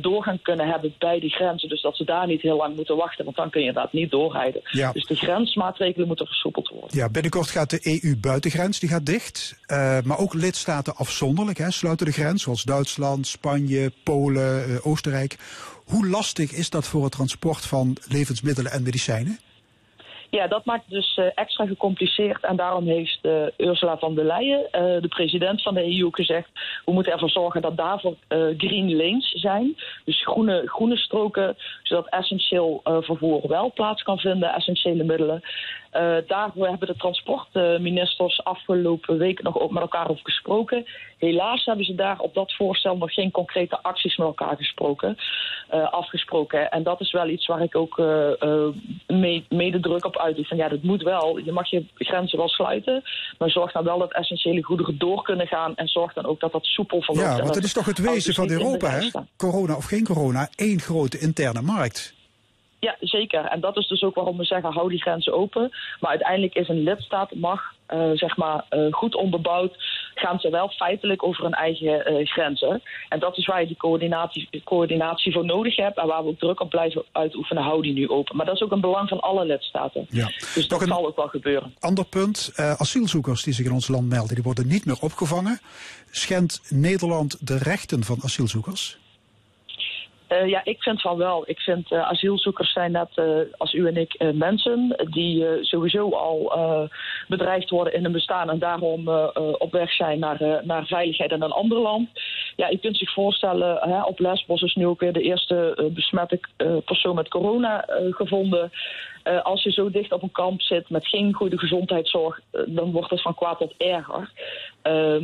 doorgang 0.00 0.42
kunnen 0.42 0.68
hebben 0.68 0.94
bij 0.98 1.20
de 1.20 1.28
grenzen. 1.28 1.68
Dus 1.68 1.82
dat 1.82 1.96
ze 1.96 2.04
daar 2.04 2.26
niet 2.26 2.42
heel 2.42 2.56
lang 2.56 2.76
moeten 2.76 2.96
wachten, 2.96 3.24
want 3.24 3.36
dan 3.36 3.50
kun 3.50 3.60
je 3.60 3.66
inderdaad 3.66 3.92
niet 3.92 4.10
doorrijden. 4.10 4.60
Ja. 4.64 4.92
Dus 4.92 5.06
de 5.06 5.14
grensmaatregelen 5.14 6.06
moeten 6.06 6.26
versoepeld 6.26 6.68
worden. 6.68 6.98
Ja, 6.98 7.08
binnenkort 7.08 7.50
gaat 7.50 7.70
de 7.70 8.00
EU-buitengrens 8.02 8.78
die 8.78 8.88
gaat 8.88 9.06
dicht. 9.06 9.58
Eh, 9.66 9.98
maar 10.04 10.18
ook 10.18 10.34
lidstaten 10.34 10.96
afzonderlijk 10.96 11.58
hè, 11.58 11.70
sluiten 11.70 12.06
de 12.06 12.12
grens, 12.12 12.42
zoals 12.42 12.62
Duitsland, 12.62 13.26
Spanje, 13.26 13.92
Polen, 14.02 14.64
eh, 14.64 14.86
Oostenrijk. 14.86 15.38
Hoe 15.84 16.08
lastig 16.08 16.52
is 16.52 16.70
dat 16.70 16.86
voor 16.86 17.02
het 17.04 17.12
transport 17.12 17.66
van 17.66 17.96
levensmiddelen 18.08 18.72
en 18.72 18.82
medicijnen? 18.82 19.38
Ja, 20.30 20.46
dat 20.46 20.64
maakt 20.64 20.84
het 20.84 20.94
dus 20.94 21.16
eh, 21.16 21.24
extra 21.34 21.66
gecompliceerd. 21.66 22.44
En 22.44 22.56
daarom 22.56 22.86
heeft 22.86 23.18
eh, 23.22 23.46
Ursula 23.56 23.98
von 23.98 24.14
der 24.14 24.24
Leyen, 24.24 24.70
eh, 24.70 24.82
de 24.82 25.08
president 25.08 25.62
van 25.62 25.74
de 25.74 25.98
EU, 25.98 26.08
gezegd... 26.10 26.48
we 26.84 26.92
moeten 26.92 27.12
ervoor 27.12 27.30
zorgen 27.30 27.62
dat 27.62 27.76
daarvoor 27.76 28.16
green 28.56 28.96
lanes 28.96 29.30
zijn. 29.30 29.76
Dus 30.04 30.22
groene, 30.22 30.62
groene 30.66 30.96
stroken, 30.96 31.56
zodat 31.82 32.08
essentieel 32.08 32.80
vervoer 32.84 33.48
wel 33.48 33.72
plaats 33.72 34.02
kan 34.02 34.18
vinden, 34.18 34.54
essentiële 34.54 35.04
middelen. 35.04 35.42
Eh, 35.90 36.16
daarvoor 36.26 36.66
hebben 36.66 36.88
de 36.88 36.96
transportministers 36.96 38.44
afgelopen 38.44 39.18
week 39.18 39.42
nog 39.42 39.58
ook 39.58 39.70
met 39.70 39.82
elkaar 39.82 40.10
over 40.10 40.24
gesproken. 40.24 40.86
Helaas 41.18 41.64
hebben 41.64 41.84
ze 41.84 41.94
daar 41.94 42.18
op 42.18 42.34
dat 42.34 42.54
voorstel 42.54 42.96
nog 42.96 43.12
geen 43.12 43.30
concrete 43.30 43.82
acties 43.82 44.16
met 44.16 44.26
elkaar 44.26 44.56
gesproken, 44.56 45.16
eh, 45.68 45.92
afgesproken. 45.92 46.70
En 46.70 46.82
dat 46.82 47.00
is 47.00 47.12
wel 47.12 47.28
iets 47.28 47.46
waar 47.46 47.62
ik 47.62 47.76
ook 47.76 47.98
eh, 47.98 48.68
mee, 49.06 49.44
mede 49.48 49.80
druk 49.80 50.04
op 50.04 50.18
uit. 50.18 50.48
Van 50.48 50.56
ja, 50.56 50.68
dat 50.68 50.82
moet 50.82 51.02
wel. 51.02 51.38
Je 51.38 51.52
mag 51.52 51.70
je 51.70 51.84
grenzen 51.94 52.38
wel 52.38 52.48
sluiten, 52.48 53.02
maar 53.38 53.50
zorg 53.50 53.72
dan 53.72 53.84
wel 53.84 53.98
dat 53.98 54.12
essentiële 54.12 54.62
goederen 54.62 54.98
door 54.98 55.22
kunnen 55.22 55.46
gaan 55.46 55.76
en 55.76 55.88
zorg 55.88 56.12
dan 56.12 56.24
ook 56.24 56.40
dat 56.40 56.52
dat 56.52 56.64
soepel 56.64 57.02
verloopt. 57.02 57.26
Ja, 57.26 57.34
want 57.34 57.46
dat 57.46 57.54
het 57.54 57.64
is 57.64 57.72
toch 57.72 57.86
het 57.86 57.98
wezen 57.98 58.34
van 58.34 58.44
in 58.44 58.56
de 58.56 58.62
Europa, 58.64 58.88
hè? 58.88 59.08
Corona 59.36 59.76
of 59.76 59.84
geen 59.84 60.04
corona, 60.04 60.48
één 60.54 60.80
grote 60.80 61.18
interne 61.18 61.62
markt. 61.62 62.18
Ja, 62.80 62.96
zeker. 63.00 63.44
En 63.44 63.60
dat 63.60 63.76
is 63.76 63.88
dus 63.88 64.02
ook 64.02 64.14
waarom 64.14 64.36
we 64.36 64.44
zeggen, 64.44 64.72
hou 64.72 64.88
die 64.88 65.00
grenzen 65.00 65.32
open. 65.32 65.70
Maar 66.00 66.10
uiteindelijk 66.10 66.54
is 66.54 66.68
een 66.68 66.82
lidstaat 66.82 67.34
mag, 67.34 67.62
eh, 67.86 68.10
zeg 68.14 68.36
maar, 68.36 68.64
eh, 68.68 68.86
goed 68.90 69.14
onderbouwd, 69.14 69.76
gaan 70.14 70.40
ze 70.40 70.50
wel 70.50 70.68
feitelijk 70.68 71.22
over 71.22 71.42
hun 71.42 71.52
eigen 71.52 72.04
eh, 72.04 72.26
grenzen. 72.26 72.82
En 73.08 73.18
dat 73.18 73.36
is 73.36 73.46
waar 73.46 73.60
je 73.60 73.66
die 73.66 73.76
coördinatie, 73.76 74.48
coördinatie 74.64 75.32
voor 75.32 75.44
nodig 75.44 75.76
hebt 75.76 75.98
en 75.98 76.06
waar 76.06 76.22
we 76.22 76.28
ook 76.28 76.38
druk 76.38 76.60
op 76.60 76.70
blijven 76.70 77.04
uitoefenen, 77.12 77.62
hou 77.62 77.82
die 77.82 77.92
nu 77.92 78.08
open. 78.08 78.36
Maar 78.36 78.46
dat 78.46 78.54
is 78.54 78.62
ook 78.62 78.72
een 78.72 78.80
belang 78.80 79.08
van 79.08 79.20
alle 79.20 79.44
lidstaten. 79.44 80.06
Ja. 80.10 80.26
Dus 80.26 80.66
Nog 80.66 80.78
dat 80.78 80.88
zal 80.88 81.06
ook 81.06 81.16
wel 81.16 81.28
gebeuren. 81.28 81.74
Ander 81.80 82.04
punt, 82.04 82.52
asielzoekers 82.56 83.42
die 83.42 83.54
zich 83.54 83.66
in 83.66 83.72
ons 83.72 83.88
land 83.88 84.08
melden, 84.08 84.34
die 84.34 84.44
worden 84.44 84.66
niet 84.66 84.84
meer 84.84 84.98
opgevangen. 85.00 85.60
Schendt 86.10 86.60
Nederland 86.68 87.46
de 87.46 87.58
rechten 87.58 88.04
van 88.04 88.18
asielzoekers? 88.22 88.98
Eh, 90.30 90.48
ja, 90.48 90.60
ik 90.64 90.82
vind 90.82 91.00
van 91.00 91.16
wel. 91.16 91.42
Ik 91.46 91.60
vind 91.60 91.92
eh, 91.92 92.08
asielzoekers 92.08 92.72
zijn 92.72 92.92
net 92.92 93.08
eh, 93.14 93.38
als 93.56 93.74
u 93.74 93.86
en 93.86 93.96
ik 93.96 94.32
mensen 94.34 94.96
die 95.10 95.46
sowieso 95.60 96.10
al 96.10 96.52
bedreigd 97.28 97.70
worden 97.70 97.94
in 97.94 98.02
hun 98.02 98.12
bestaan 98.12 98.50
en 98.50 98.58
daarom 98.58 99.08
op 99.58 99.72
weg 99.72 99.92
zijn 99.92 100.18
naar, 100.18 100.60
naar 100.64 100.86
veiligheid 100.86 101.30
in 101.30 101.42
een 101.42 101.50
ander 101.50 101.78
land. 101.78 102.08
Ja, 102.56 102.68
je 102.68 102.78
kunt 102.78 102.96
zich 102.96 103.12
voorstellen, 103.12 103.78
hè, 103.80 104.02
op 104.02 104.18
Lesbos 104.18 104.62
is 104.62 104.74
nu 104.74 104.86
ook 104.86 105.00
weer 105.00 105.12
de 105.12 105.22
eerste 105.22 105.90
besmette 105.94 106.40
persoon 106.84 107.14
met 107.14 107.28
corona 107.28 107.84
gevonden. 108.10 108.70
Als 109.42 109.62
je 109.62 109.70
zo 109.70 109.90
dicht 109.90 110.12
op 110.12 110.22
een 110.22 110.32
kamp 110.32 110.60
zit 110.62 110.90
met 110.90 111.06
geen 111.06 111.32
goede 111.32 111.58
gezondheidszorg, 111.58 112.40
dan 112.66 112.92
wordt 112.92 113.10
het 113.10 113.22
van 113.22 113.34
kwaad 113.34 113.58
tot 113.58 113.74
erger. 113.76 114.30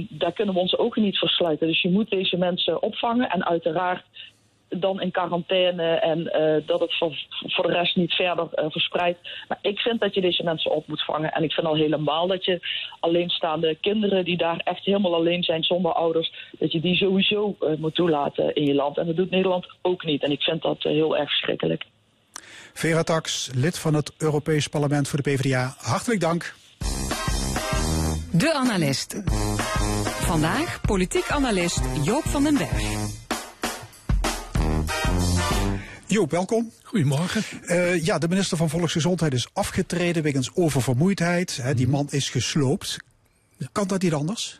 Daar 0.08 0.32
kunnen 0.32 0.54
we 0.54 0.60
onze 0.60 0.78
ogen 0.78 1.02
niet 1.02 1.18
voor 1.18 1.28
sluiten. 1.28 1.66
Dus 1.66 1.82
je 1.82 1.90
moet 1.90 2.10
deze 2.10 2.36
mensen 2.36 2.82
opvangen 2.82 3.30
en 3.30 3.46
uiteraard 3.46 4.04
dan 4.68 5.00
in 5.00 5.10
quarantaine 5.10 5.94
en 5.94 6.32
eh, 6.32 6.66
dat 6.66 6.80
het 6.80 6.96
voor, 6.96 7.26
voor 7.28 7.66
de 7.66 7.72
rest 7.72 7.96
niet 7.96 8.12
verder 8.12 8.48
eh, 8.52 8.64
verspreidt. 8.68 9.18
Maar 9.48 9.58
ik 9.60 9.78
vind 9.78 10.00
dat 10.00 10.14
je 10.14 10.20
deze 10.20 10.42
mensen 10.42 10.70
op 10.70 10.86
moet 10.86 11.04
vangen. 11.04 11.32
En 11.32 11.42
ik 11.42 11.52
vind 11.52 11.66
al 11.66 11.74
helemaal 11.74 12.26
dat 12.26 12.44
je 12.44 12.60
alleenstaande 13.00 13.76
kinderen 13.80 14.24
die 14.24 14.36
daar 14.36 14.60
echt 14.64 14.84
helemaal 14.84 15.14
alleen 15.14 15.42
zijn 15.42 15.62
zonder 15.62 15.92
ouders, 15.92 16.32
dat 16.58 16.72
je 16.72 16.80
die 16.80 16.96
sowieso 16.96 17.56
eh, 17.60 17.76
moet 17.78 17.94
toelaten 17.94 18.54
in 18.54 18.64
je 18.64 18.74
land. 18.74 18.98
En 18.98 19.06
dat 19.06 19.16
doet 19.16 19.30
Nederland 19.30 19.66
ook 19.82 20.04
niet. 20.04 20.22
En 20.22 20.30
ik 20.30 20.42
vind 20.42 20.62
dat 20.62 20.82
heel 20.82 21.16
erg 21.16 21.28
verschrikkelijk. 21.28 21.84
Vera 22.72 23.02
Tax, 23.02 23.50
lid 23.54 23.78
van 23.78 23.94
het 23.94 24.12
Europees 24.18 24.68
Parlement 24.68 25.08
voor 25.08 25.22
de 25.22 25.30
PvdA. 25.30 25.74
Hartelijk 25.78 26.20
dank. 26.20 26.54
De 28.32 28.52
analist. 28.54 29.22
Vandaag 30.04 30.80
politiek 30.80 31.30
analist 31.30 31.80
Joop 32.04 32.22
van 32.22 32.42
den 32.42 32.56
Berg. 32.56 33.25
Joop, 36.06 36.30
welkom. 36.30 36.70
Goedemorgen. 36.82 37.42
Eh, 37.66 38.04
ja, 38.04 38.18
de 38.18 38.28
minister 38.28 38.56
van 38.56 38.70
Volksgezondheid 38.70 39.32
is 39.34 39.48
afgetreden 39.52 40.22
wegens 40.22 40.50
oververmoeidheid. 40.54 41.56
Hè, 41.56 41.68
Mhm. 41.68 41.76
die 41.76 41.88
man 41.88 42.06
is 42.10 42.30
gesloopt. 42.30 42.96
Kan 43.72 43.86
dat 43.86 44.02
niet 44.02 44.12
anders? 44.14 44.58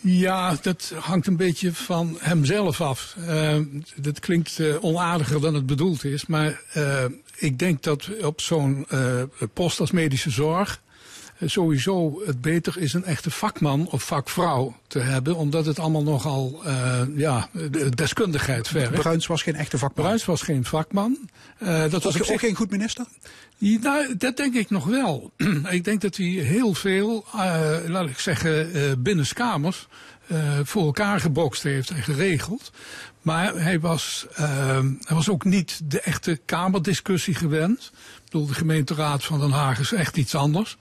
Ja, 0.00 0.56
dat 0.62 0.92
hangt 0.98 1.26
een 1.26 1.36
beetje 1.36 1.72
van 1.72 2.16
hemzelf 2.20 2.80
af. 2.80 3.16
Uh, 3.18 3.58
dat 3.96 4.20
klinkt 4.20 4.58
uh, 4.58 4.84
onaardiger 4.84 5.40
dan 5.40 5.54
het 5.54 5.66
bedoeld 5.66 6.04
is, 6.04 6.26
maar 6.26 6.60
ik 7.36 7.58
denk 7.58 7.82
dat 7.82 8.08
op 8.22 8.40
zo'n 8.40 8.86
post 9.52 9.80
als 9.80 9.90
medische 9.90 10.30
zorg 10.30 10.82
sowieso 11.44 12.22
het 12.26 12.40
beter 12.40 12.78
is 12.78 12.92
een 12.92 13.04
echte 13.04 13.30
vakman 13.30 13.88
of 13.90 14.02
vakvrouw 14.02 14.76
te 14.86 14.98
hebben, 14.98 15.36
omdat 15.36 15.66
het 15.66 15.78
allemaal 15.78 16.02
nogal 16.02 16.62
ja, 17.16 17.48
deskundigheid 17.94 18.68
vergt. 18.68 18.92
Bruins 18.92 19.26
was 19.26 19.42
geen 19.42 19.54
echte 19.54 19.78
vakman. 19.78 20.04
Bruins 20.04 20.24
was 20.24 20.42
geen 20.42 20.64
vakman. 20.64 21.18
dat 21.90 22.02
was 22.02 22.22
ook, 22.22 22.30
ook 22.30 22.40
geen 22.40 22.54
goed 22.54 22.70
minister? 22.70 23.06
Ja, 23.58 23.78
nou, 23.78 24.16
dat 24.16 24.36
denk 24.36 24.54
ik 24.54 24.70
nog 24.70 24.84
wel. 24.84 25.32
ik 25.70 25.84
denk 25.84 26.00
dat 26.00 26.16
hij 26.16 26.26
heel 26.26 26.74
veel, 26.74 27.24
uh, 27.34 27.76
laat 27.86 28.08
ik 28.08 28.18
zeggen, 28.18 28.76
uh, 28.76 28.92
binnenskamers 28.98 29.88
uh, 30.32 30.58
voor 30.62 30.84
elkaar 30.84 31.20
gebokst 31.20 31.62
heeft 31.62 31.90
en 31.90 32.02
geregeld. 32.02 32.72
Maar 33.26 33.54
hij 33.54 33.80
was, 33.80 34.26
hij 34.34 35.16
was 35.16 35.28
ook 35.28 35.44
niet 35.44 35.80
de 35.84 36.00
echte 36.00 36.40
Kamerdiscussie 36.44 37.34
gewend. 37.34 37.90
Ik 37.94 38.24
bedoel, 38.24 38.46
de 38.46 38.54
gemeenteraad 38.54 39.24
van 39.24 39.40
Den 39.40 39.50
Haag 39.50 39.78
is 39.78 39.92
echt 39.92 40.16
iets 40.16 40.34
anders. 40.34 40.76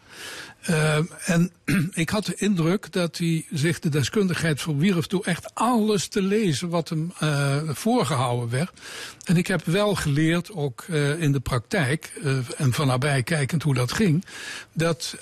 Uh, 0.69 0.97
en 1.25 1.51
ik 1.93 2.09
had 2.09 2.25
de 2.25 2.35
indruk 2.35 2.91
dat 2.91 3.17
hij 3.17 3.45
zich 3.51 3.79
de 3.79 3.89
deskundigheid 3.89 4.61
verwierf 4.61 5.07
door 5.07 5.23
echt 5.23 5.55
alles 5.55 6.07
te 6.07 6.21
lezen 6.21 6.69
wat 6.69 6.89
hem 6.89 7.13
uh, 7.23 7.57
voorgehouden 7.69 8.49
werd. 8.49 8.79
En 9.23 9.37
ik 9.37 9.47
heb 9.47 9.65
wel 9.65 9.95
geleerd, 9.95 10.51
ook 10.51 10.85
uh, 10.89 11.21
in 11.21 11.31
de 11.31 11.39
praktijk, 11.39 12.11
en 12.57 12.73
van 12.73 12.87
nabij 12.87 13.23
kijkend 13.23 13.63
hoe 13.63 13.73
dat 13.73 13.91
ging, 13.91 14.25
dat 14.73 15.17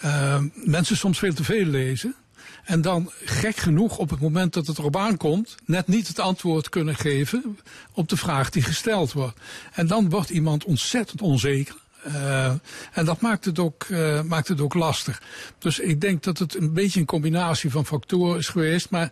mensen 0.53 0.97
soms 0.97 1.19
veel 1.19 1.33
te 1.33 1.43
veel 1.43 1.65
lezen. 1.65 2.15
En 2.63 2.81
dan 2.81 3.11
gek 3.23 3.55
genoeg 3.55 3.97
op 3.97 4.09
het 4.09 4.19
moment 4.19 4.53
dat 4.53 4.67
het 4.67 4.77
erop 4.77 4.97
aankomt, 4.97 5.55
net 5.65 5.87
niet 5.87 6.07
het 6.07 6.19
antwoord 6.19 6.69
kunnen 6.69 6.95
geven 6.95 7.59
op 7.91 8.09
de 8.09 8.17
vraag 8.17 8.49
die 8.49 8.61
gesteld 8.61 9.11
wordt. 9.11 9.39
En 9.73 9.87
dan 9.87 10.09
wordt 10.09 10.29
iemand 10.29 10.63
ontzettend 10.63 11.21
onzeker. 11.21 11.81
Uh, 12.07 12.45
en 12.91 13.05
dat 13.05 13.21
maakt 13.21 13.45
het, 13.45 13.59
ook, 13.59 13.85
uh, 13.87 14.21
maakt 14.21 14.47
het 14.47 14.61
ook 14.61 14.73
lastig. 14.73 15.21
Dus 15.57 15.79
ik 15.79 16.01
denk 16.01 16.23
dat 16.23 16.37
het 16.37 16.55
een 16.55 16.73
beetje 16.73 16.99
een 16.99 17.05
combinatie 17.05 17.71
van 17.71 17.85
factoren 17.85 18.37
is 18.37 18.47
geweest. 18.47 18.89
Maar 18.89 19.11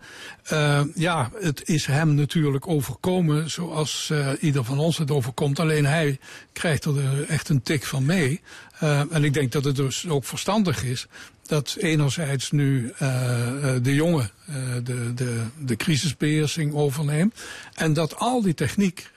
uh, 0.54 0.82
ja, 0.96 1.32
het 1.40 1.68
is 1.68 1.86
hem 1.86 2.16
natuurlijk 2.16 2.68
overkomen 2.68 3.50
zoals 3.50 4.12
ieder 4.40 4.64
van 4.64 4.80
ons 4.80 4.98
het 4.98 5.12
overkomt. 5.12 5.60
Alleen 5.60 5.86
hij 5.86 6.20
krijgt 6.54 6.86
er 6.86 7.24
echt 7.28 7.50
een 7.50 7.62
tik 7.62 7.86
van 7.86 8.06
mee. 8.06 8.42
en 8.80 9.24
ik 9.24 9.34
denk 9.34 9.52
dat 9.52 9.64
het 9.64 9.76
dus 9.76 10.08
ook 10.08 10.26
verstandig 10.26 10.84
is 10.84 11.08
dat 11.52 11.76
enerzijds 11.80 12.52
nu 12.52 12.94
de 13.82 13.94
jongen 13.94 14.30
de, 14.84 15.14
de, 15.14 15.42
de 15.58 15.76
crisisbeheersing 15.76 16.74
overneemt. 16.74 17.42
En 17.74 17.94
dat 17.94 18.16
al 18.16 18.42
die 18.42 18.54
techniek 18.54 19.12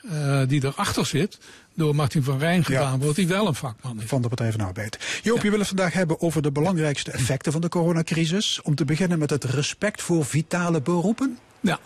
die 0.46 0.64
erachter 0.64 1.06
zit, 1.06 1.38
door 1.74 1.94
Martin 1.94 2.22
van 2.22 2.38
Rijn 2.38 2.64
gedaan 2.64 2.92
ja. 2.92 2.98
wordt, 2.98 3.16
die 3.16 3.26
wel 3.26 3.46
een 3.46 3.54
vakman 3.54 4.00
is. 4.00 4.08
Van 4.08 4.22
de 4.22 4.28
Partij 4.28 4.50
van 4.50 4.60
de 4.60 4.66
Arbeid. 4.66 5.20
Joop, 5.22 5.36
ja. 5.36 5.42
je 5.42 5.50
wil 5.50 5.58
het 5.58 5.68
vandaag 5.68 5.92
hebben 5.92 6.20
over 6.20 6.42
de 6.42 6.52
belangrijkste 6.52 7.10
effecten 7.10 7.52
van 7.52 7.60
de 7.60 7.68
coronacrisis. 7.68 8.60
Om 8.62 8.74
te 8.74 8.84
beginnen 8.84 9.18
met 9.18 9.30
het 9.30 9.44
respect 9.44 10.02
voor 10.02 10.24
vitale 10.24 10.80
beroepen. 10.80 11.38
Ja. 11.60 11.78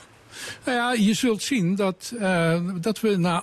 Nou 0.64 0.76
ja, 0.76 0.92
je 1.06 1.14
zult 1.14 1.42
zien 1.42 1.74
dat, 1.74 2.12
uh, 2.20 2.60
dat 2.80 3.00
we 3.00 3.16
naar 3.16 3.42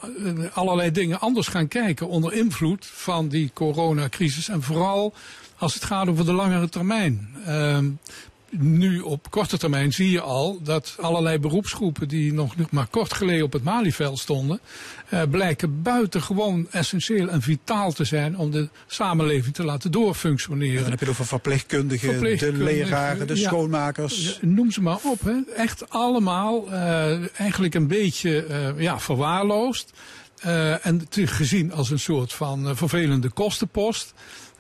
allerlei 0.54 0.92
dingen 0.92 1.20
anders 1.20 1.48
gaan 1.48 1.68
kijken 1.68 2.08
onder 2.08 2.34
invloed 2.34 2.86
van 2.86 3.28
die 3.28 3.52
coronacrisis. 3.54 4.50
En 4.50 4.62
vooral 4.62 5.14
als 5.58 5.74
het 5.74 5.84
gaat 5.84 6.08
over 6.08 6.26
de 6.26 6.34
langere 6.34 6.70
termijn. 6.70 7.30
Uh, 7.48 7.78
nu 8.60 9.00
op 9.00 9.32
korte 9.32 9.58
termijn 9.58 9.94
zie 9.94 10.12
je 10.12 10.22
al 10.22 10.60
dat 10.64 10.96
allerlei 11.02 11.40
beroepsgroepen 11.40 12.08
die 12.08 12.34
nog 12.34 12.54
maar 12.72 12.88
kort 12.88 13.14
geleden 13.14 13.46
op 13.46 13.54
het 13.54 13.64
Malieveld 13.64 14.20
stonden, 14.20 14.60
uh, 15.14 15.22
blijken 15.30 15.82
buitengewoon 15.82 16.68
essentieel 16.72 17.30
en 17.30 17.42
vitaal 17.42 17.92
te 17.92 18.04
zijn 18.04 18.38
om 18.38 18.52
de 18.52 18.70
samenleving 18.88 19.56
te 19.56 19.64
laten 19.64 19.92
doorfunctioneren. 19.92 20.74
Ja, 20.74 20.82
dan 20.82 20.90
heb 20.90 21.00
je 21.00 21.06
het 21.06 21.14
over 21.14 21.26
verpleegkundigen, 21.26 22.10
verpleegkundigen 22.10 22.66
de 22.66 22.74
leraren, 22.74 23.28
de 23.28 23.36
ja, 23.40 23.48
schoonmakers. 23.48 24.40
noem 24.42 24.72
ze 24.72 24.82
maar 24.82 25.00
op. 25.04 25.22
Hè. 25.22 25.54
Echt 25.56 25.90
allemaal 25.90 26.68
uh, 26.72 27.40
eigenlijk 27.40 27.76
een 27.76 27.88
beetje 27.88 28.48
uh, 28.50 28.82
ja, 28.82 29.00
verwaarloosd. 29.00 29.94
en 30.82 31.08
gezien 31.12 31.74
als 31.74 31.90
een 31.90 32.00
soort 32.00 32.34
van 32.34 32.78
vervelende 32.78 33.30
kostenpost. 33.30 34.14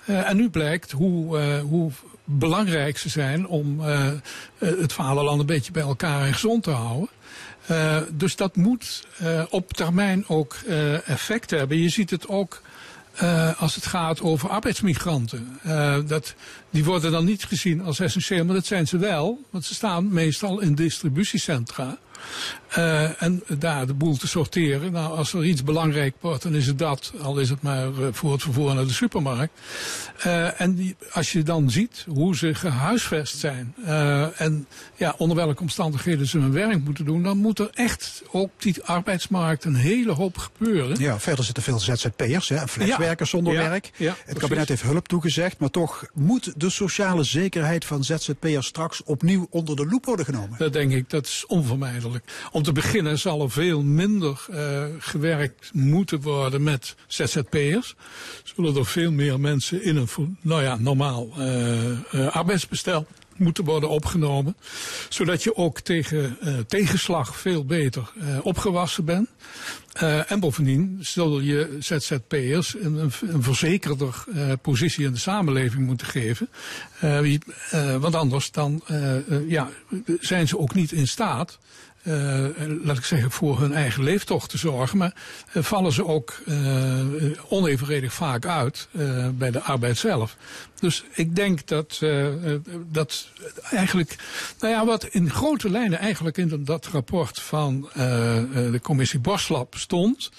En 0.05 0.37
nu 0.37 0.49
blijkt 0.49 0.91
hoe, 0.91 1.37
hoe 1.59 1.91
belangrijk 2.25 2.97
ze 2.97 3.09
zijn 3.09 3.47
om 3.47 3.79
uh, 3.79 4.11
het 4.57 4.93
vaderland 4.93 5.39
een 5.39 5.45
beetje 5.45 5.71
bij 5.71 5.81
elkaar 5.81 6.25
en 6.25 6.33
gezond 6.33 6.63
te 6.63 6.71
houden. 6.71 7.09
Dus 8.17 8.35
dat 8.35 8.55
moet 8.55 9.07
op 9.49 9.73
termijn 9.73 10.27
ook 10.27 10.55
effect 11.05 11.49
hebben. 11.49 11.77
Je 11.77 11.89
ziet 11.89 12.09
het 12.09 12.27
ook 12.27 12.61
als 13.57 13.75
het 13.75 13.85
gaat 13.85 14.21
over 14.21 14.49
arbeidsmigranten. 14.49 15.59
dat, 16.07 16.33
die 16.69 16.83
worden 16.83 17.11
dan 17.11 17.25
niet 17.25 17.43
gezien 17.43 17.81
als 17.81 17.99
essentieel, 17.99 18.45
maar 18.45 18.55
dat 18.55 18.65
zijn 18.65 18.87
ze 18.87 18.97
wel. 18.97 19.43
Want 19.49 19.65
ze 19.65 19.73
staan 19.73 20.13
meestal 20.13 20.59
in 20.59 20.75
distributiecentra. 20.75 21.97
Uh, 22.77 23.21
en 23.21 23.43
daar 23.57 23.87
de 23.87 23.93
boel 23.93 24.17
te 24.17 24.27
sorteren. 24.27 24.91
Nou, 24.91 25.17
als 25.17 25.33
er 25.33 25.45
iets 25.45 25.63
belangrijk 25.63 26.15
wordt, 26.19 26.43
dan 26.43 26.55
is 26.55 26.67
het 26.67 26.79
dat. 26.79 27.13
Al 27.21 27.39
is 27.39 27.49
het 27.49 27.61
maar 27.61 27.87
uh, 27.87 28.07
voor 28.11 28.31
het 28.31 28.41
vervoer 28.41 28.75
naar 28.75 28.85
de 28.85 28.93
supermarkt. 28.93 29.59
Uh, 30.25 30.61
en 30.61 30.75
die, 30.75 30.95
als 31.11 31.31
je 31.31 31.43
dan 31.43 31.69
ziet 31.69 32.05
hoe 32.07 32.35
ze 32.35 32.55
gehuisvest 32.55 33.37
zijn. 33.37 33.73
en 34.35 34.67
ja, 34.95 35.15
onder 35.17 35.37
welke 35.37 35.61
omstandigheden 35.61 36.27
ze 36.27 36.37
hun 36.37 36.51
werk 36.51 36.83
moeten 36.83 37.05
doen. 37.05 37.23
Dan 37.23 37.37
moet 37.37 37.59
er 37.59 37.69
echt 37.73 38.23
op 38.31 38.51
die 38.57 38.83
arbeidsmarkt 38.83 39.63
een 39.63 39.75
hele 39.75 40.11
hoop 40.11 40.37
gebeuren. 40.37 40.99
Ja, 40.99 41.19
verder 41.19 41.45
zitten 41.45 41.63
veel 41.63 41.79
ZZP'ers 41.79 42.49
en 42.49 42.67
flexwerkers 42.67 43.31
ja, 43.31 43.37
zonder 43.37 43.53
ja, 43.53 43.69
werk. 43.69 43.91
Ja, 43.97 44.07
het 44.07 44.23
precies. 44.23 44.41
kabinet 44.41 44.69
heeft 44.69 44.81
hulp 44.81 45.07
toegezegd. 45.07 45.59
Maar 45.59 45.69
toch 45.69 46.05
moet 46.13 46.53
de 46.57 46.69
sociale 46.69 47.23
zekerheid 47.23 47.85
van 47.85 48.03
ZZP'ers 48.03 48.67
straks 48.67 49.03
opnieuw 49.03 49.47
onder 49.49 49.75
de 49.75 49.85
loep 49.85 50.05
worden 50.05 50.25
genomen. 50.25 50.57
Dat 50.57 50.73
denk 50.73 50.91
ik, 50.91 51.09
dat 51.09 51.25
is 51.25 51.43
onvermijdelijk. 51.47 52.14
Om 52.51 52.63
te 52.63 52.71
beginnen 52.71 53.19
zal 53.19 53.41
er 53.41 53.51
veel 53.51 53.83
minder 53.83 54.45
uh, 54.49 54.83
gewerkt 54.99 55.69
moeten 55.73 56.21
worden 56.21 56.63
met 56.63 56.95
ZZP'ers. 57.07 57.95
Zullen 58.43 58.75
er 58.75 58.85
veel 58.85 59.11
meer 59.11 59.39
mensen 59.39 59.83
in 59.83 59.95
een 59.95 60.37
nou 60.41 60.63
ja, 60.63 60.77
normaal 60.79 61.29
uh, 61.37 61.89
uh, 61.89 62.27
arbeidsbestel 62.27 63.07
moeten 63.35 63.63
worden 63.63 63.89
opgenomen. 63.89 64.55
Zodat 65.09 65.43
je 65.43 65.55
ook 65.55 65.79
tegen 65.79 66.37
tegenslag 66.67 67.37
veel 67.37 67.65
beter 67.65 68.11
opgewassen 68.41 69.05
bent. 69.05 69.29
En 70.27 70.39
bovendien 70.39 70.97
zul 71.01 71.39
je 71.39 71.77
ZZP'ers 71.79 72.75
een, 72.75 73.11
een, 73.21 73.43
verzekerder 73.43 74.23
positie 74.61 75.05
in 75.05 75.11
de 75.11 75.17
samenleving 75.17 75.85
moeten 75.85 76.07
geven. 76.07 76.49
Want 77.99 78.15
anders 78.15 78.51
dan 78.51 78.83
ja, 79.47 79.69
zijn 80.19 80.47
ze 80.47 80.57
ook 80.57 80.73
niet 80.73 80.91
in 80.91 81.07
staat 81.07 81.59
laat 82.83 82.97
ik 82.97 83.03
zeggen, 83.03 83.31
voor 83.31 83.59
hun 83.59 83.73
eigen 83.73 84.03
leeftocht 84.03 84.49
te 84.49 84.57
zorgen. 84.57 84.97
Maar 84.97 85.13
uh, 85.53 85.63
vallen 85.63 85.91
ze 85.91 86.05
ook 86.05 86.33
uh, 86.45 87.01
onevenredig 87.47 88.13
vaak 88.13 88.45
uit 88.45 88.87
bij 89.33 89.51
de 89.51 89.61
arbeid 89.61 89.97
zelf. 89.97 90.37
Dus 90.79 91.03
ik 91.13 91.35
denk 91.35 91.67
dat, 91.67 92.01
dat 92.91 93.27
eigenlijk, 93.71 94.15
nou 94.59 94.73
ja, 94.73 94.85
wat 94.85 95.03
in 95.03 95.29
grote 95.29 95.69
lijnen 95.69 95.99
eigenlijk 95.99 96.37
in 96.37 96.63
dat 96.63 96.87
rapport 96.87 97.41
van 97.41 97.89
de 97.93 98.79
commissie 98.81 99.19
Borslap 99.19 99.75
stond, 99.77 100.31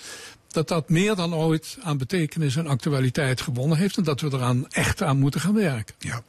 dat 0.49 0.69
dat 0.69 0.89
meer 0.89 1.15
dan 1.15 1.35
ooit 1.35 1.79
aan 1.83 1.99
betekenis 1.99 2.57
en 2.57 2.67
actualiteit 2.67 3.41
gewonnen 3.41 3.79
heeft 3.79 3.97
en 3.97 4.05
dat 4.05 4.21
we 4.21 4.29
eraan 4.33 4.69
echt 4.71 5.03
aan 5.03 5.19
moeten 5.19 5.41
gaan 5.41 5.55
werken. 5.55 5.95
Ja. 5.99 6.23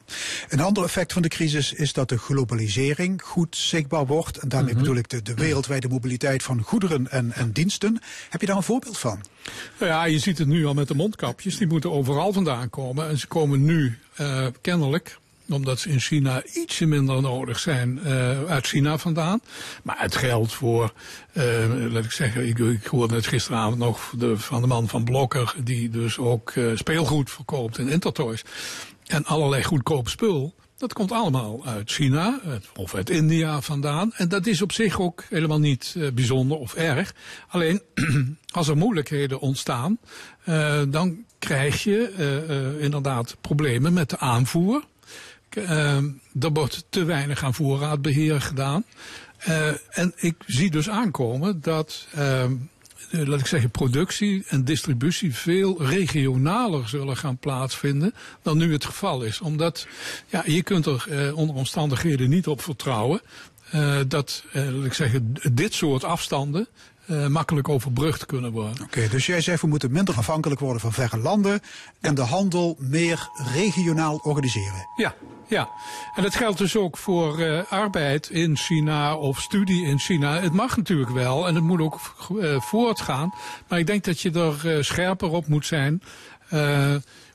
Een 0.48 0.60
ander 0.60 0.84
effect 0.84 1.12
van 1.12 1.22
de 1.22 1.28
crisis 1.28 1.72
is 1.72 1.92
dat 1.92 2.08
de 2.08 2.18
globalisering 2.18 3.22
goed 3.22 3.56
zichtbaar 3.56 4.06
wordt. 4.06 4.36
En 4.36 4.48
daarmee 4.48 4.72
mm 4.72 4.78
-hmm. 4.78 4.86
bedoel 4.86 5.02
ik 5.02 5.08
de, 5.08 5.22
de 5.22 5.34
wereldwijde 5.34 5.88
mobiliteit 5.88 6.42
van 6.42 6.62
goederen 6.62 7.10
en, 7.10 7.32
en 7.32 7.52
diensten. 7.52 8.00
Heb 8.30 8.40
je 8.40 8.46
daar 8.46 8.56
een 8.56 8.62
voorbeeld 8.62 8.98
van? 8.98 9.24
Nou 9.78 9.92
ja, 9.92 10.04
je 10.04 10.18
ziet 10.18 10.38
het 10.38 10.48
nu 10.48 10.66
al 10.66 10.74
met 10.74 10.88
de 10.88 10.94
mondkapjes. 10.94 11.56
Die 11.56 11.66
moeten 11.66 11.92
overal 11.92 12.32
vandaan 12.32 12.70
komen. 12.70 13.08
En 13.08 13.18
ze 13.18 13.26
komen 13.26 13.64
nu 13.64 13.98
uh, 14.20 14.46
kennelijk 14.60 15.18
omdat 15.50 15.80
ze 15.80 15.88
in 15.88 16.00
China 16.00 16.42
ietsje 16.52 16.86
minder 16.86 17.22
nodig 17.22 17.58
zijn 17.58 18.00
uh, 18.04 18.44
uit 18.44 18.66
China 18.66 18.98
vandaan. 18.98 19.40
Maar 19.82 19.96
het 19.98 20.16
geldt 20.16 20.52
voor, 20.52 20.92
uh, 21.32 21.92
laat 21.92 22.04
ik 22.04 22.10
zeggen, 22.10 22.48
ik, 22.48 22.58
ik 22.58 22.86
hoorde 22.86 23.14
het 23.14 23.26
gisteravond 23.26 23.78
nog 23.78 24.12
de, 24.18 24.38
van 24.38 24.60
de 24.60 24.66
man 24.66 24.88
van 24.88 25.04
Blokker, 25.04 25.54
die 25.64 25.90
dus 25.90 26.18
ook 26.18 26.54
uh, 26.54 26.76
speelgoed 26.76 27.30
verkoopt 27.30 27.78
in 27.78 27.88
Intertoys. 27.88 28.42
En 29.06 29.24
allerlei 29.24 29.62
goedkoop 29.64 30.08
spul. 30.08 30.54
Dat 30.76 30.92
komt 30.92 31.12
allemaal 31.12 31.66
uit 31.66 31.90
China 31.90 32.40
of 32.76 32.94
uit 32.94 33.10
India 33.10 33.60
vandaan. 33.60 34.12
En 34.14 34.28
dat 34.28 34.46
is 34.46 34.62
op 34.62 34.72
zich 34.72 35.00
ook 35.00 35.24
helemaal 35.28 35.58
niet 35.58 35.96
bijzonder 36.14 36.58
of 36.58 36.74
erg. 36.74 37.14
Alleen 37.48 37.82
als 38.58 38.68
er 38.68 38.76
moeilijkheden 38.76 39.40
ontstaan, 39.40 39.98
dan 40.88 41.24
krijg 41.38 41.82
je 41.82 42.76
inderdaad 42.80 43.36
problemen 43.40 43.92
met 43.92 44.10
de 44.10 44.18
aanvoer 44.18 44.84
er 46.40 46.52
wordt 46.52 46.84
te 46.88 47.04
weinig 47.04 47.44
aan 47.44 47.54
voorraadbeheer 47.54 48.40
gedaan. 48.40 48.84
Uh, 49.48 49.68
en 49.90 50.12
ik 50.16 50.34
zie 50.46 50.70
dus 50.70 50.88
aankomen 50.88 51.60
dat, 51.60 52.06
uh, 52.18 52.44
laat 53.10 53.40
ik 53.40 53.46
zeggen, 53.46 53.70
productie 53.70 54.44
en 54.48 54.64
distributie 54.64 55.34
veel 55.34 55.82
regionaler 55.82 56.88
zullen 56.88 57.16
gaan 57.16 57.38
plaatsvinden 57.38 58.14
dan 58.42 58.58
nu 58.58 58.72
het 58.72 58.84
geval 58.84 59.22
is. 59.22 59.40
Omdat 59.40 59.86
ja, 60.26 60.42
je 60.46 60.62
kunt 60.62 60.86
er 60.86 61.06
uh, 61.08 61.36
onder 61.36 61.56
omstandigheden 61.56 62.28
niet 62.28 62.46
op 62.46 62.62
vertrouwen 62.62 63.20
dat, 64.08 64.44
laat 64.52 64.84
ik 64.84 64.92
zeggen, 64.92 65.34
dit 65.52 65.74
soort 65.74 66.04
afstanden 66.04 66.68
uh, 67.10 67.26
makkelijk 67.26 67.68
overbrugd 67.68 68.26
kunnen 68.26 68.52
worden. 68.52 68.72
Oké, 68.72 68.82
okay, 68.82 69.08
dus 69.08 69.26
jij 69.26 69.40
zegt 69.40 69.60
we 69.60 69.66
moeten 69.66 69.92
minder 69.92 70.16
afhankelijk 70.16 70.60
worden 70.60 70.80
van 70.80 70.92
verre 70.92 71.18
landen 71.18 71.60
en 72.00 72.14
de 72.14 72.22
handel 72.22 72.76
meer 72.78 73.28
regionaal 73.54 74.20
organiseren. 74.22 74.88
Ja, 74.96 75.14
ja. 75.48 75.68
En 76.14 76.22
dat 76.22 76.34
geldt 76.34 76.58
dus 76.58 76.76
ook 76.76 76.96
voor 76.96 77.40
uh, 77.40 77.60
arbeid 77.68 78.30
in 78.30 78.56
China 78.56 79.16
of 79.16 79.40
studie 79.40 79.86
in 79.86 79.98
China. 79.98 80.40
Het 80.40 80.52
mag 80.52 80.76
natuurlijk 80.76 81.10
wel 81.10 81.46
en 81.46 81.54
het 81.54 81.64
moet 81.64 81.80
ook 81.80 82.00
uh, 82.32 82.60
voortgaan. 82.60 83.34
Maar 83.68 83.78
ik 83.78 83.86
denk 83.86 84.04
dat 84.04 84.20
je 84.20 84.30
er 84.30 84.84
scherper 84.84 85.30
op 85.30 85.46
moet 85.46 85.66
zijn 85.66 86.02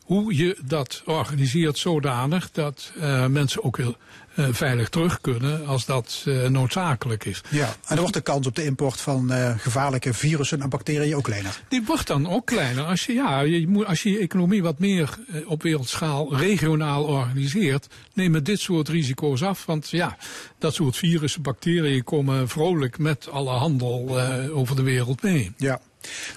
hoe 0.03 0.37
je 0.37 0.57
dat 0.65 1.01
organiseert 1.05 1.77
zodanig 1.77 2.51
dat 2.51 2.91
mensen 3.27 3.63
ook 3.63 3.77
heel 3.77 3.95
uh, 4.35 4.47
veilig 4.51 4.89
terug 4.89 5.21
kunnen 5.21 5.65
als 5.65 5.85
dat 5.85 6.23
uh, 6.25 6.47
noodzakelijk 6.47 7.25
is. 7.25 7.41
Ja, 7.49 7.67
en 7.67 7.75
dan 7.87 7.97
wordt 7.97 8.13
de 8.13 8.21
kans 8.21 8.47
op 8.47 8.55
de 8.55 8.65
import 8.65 9.01
van 9.01 9.31
uh, 9.31 9.53
gevaarlijke 9.57 10.13
virussen 10.13 10.61
en 10.61 10.69
bacteriën 10.69 11.15
ook 11.15 11.23
kleiner. 11.23 11.61
Die 11.67 11.83
wordt 11.85 12.07
dan 12.07 12.29
ook 12.29 12.45
kleiner. 12.45 12.83
Als 12.83 13.05
je, 13.05 13.13
ja, 13.13 13.41
je, 13.41 13.67
moet, 13.67 13.85
als 13.85 14.03
je 14.03 14.11
je 14.11 14.19
economie 14.19 14.63
wat 14.63 14.79
meer 14.79 15.17
op 15.45 15.63
wereldschaal 15.63 16.35
regionaal 16.35 17.03
organiseert, 17.03 17.87
nemen 18.13 18.43
dit 18.43 18.59
soort 18.59 18.89
risico's 18.89 19.43
af. 19.43 19.65
Want 19.65 19.89
ja, 19.89 20.17
dat 20.57 20.73
soort 20.73 20.97
virussen, 20.97 21.41
bacteriën 21.41 22.03
komen 22.03 22.49
vrolijk 22.49 22.97
met 22.97 23.29
alle 23.29 23.51
handel 23.51 24.21
over 24.51 24.75
de 24.75 24.81
wereld 24.81 25.21
mee. 25.21 25.51
Ja. 25.57 25.81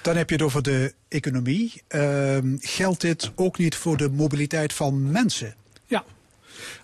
Dan 0.01 0.15
heb 0.15 0.29
je 0.29 0.35
het 0.35 0.43
over 0.43 0.63
de 0.63 0.93
economie. 1.07 1.81
Ehm, 1.87 2.55
geldt 2.59 3.01
dit 3.01 3.31
ook 3.35 3.57
niet 3.57 3.75
voor 3.75 3.97
de 3.97 4.09
mobiliteit 4.09 4.73
van 4.73 5.11
mensen? 5.11 5.55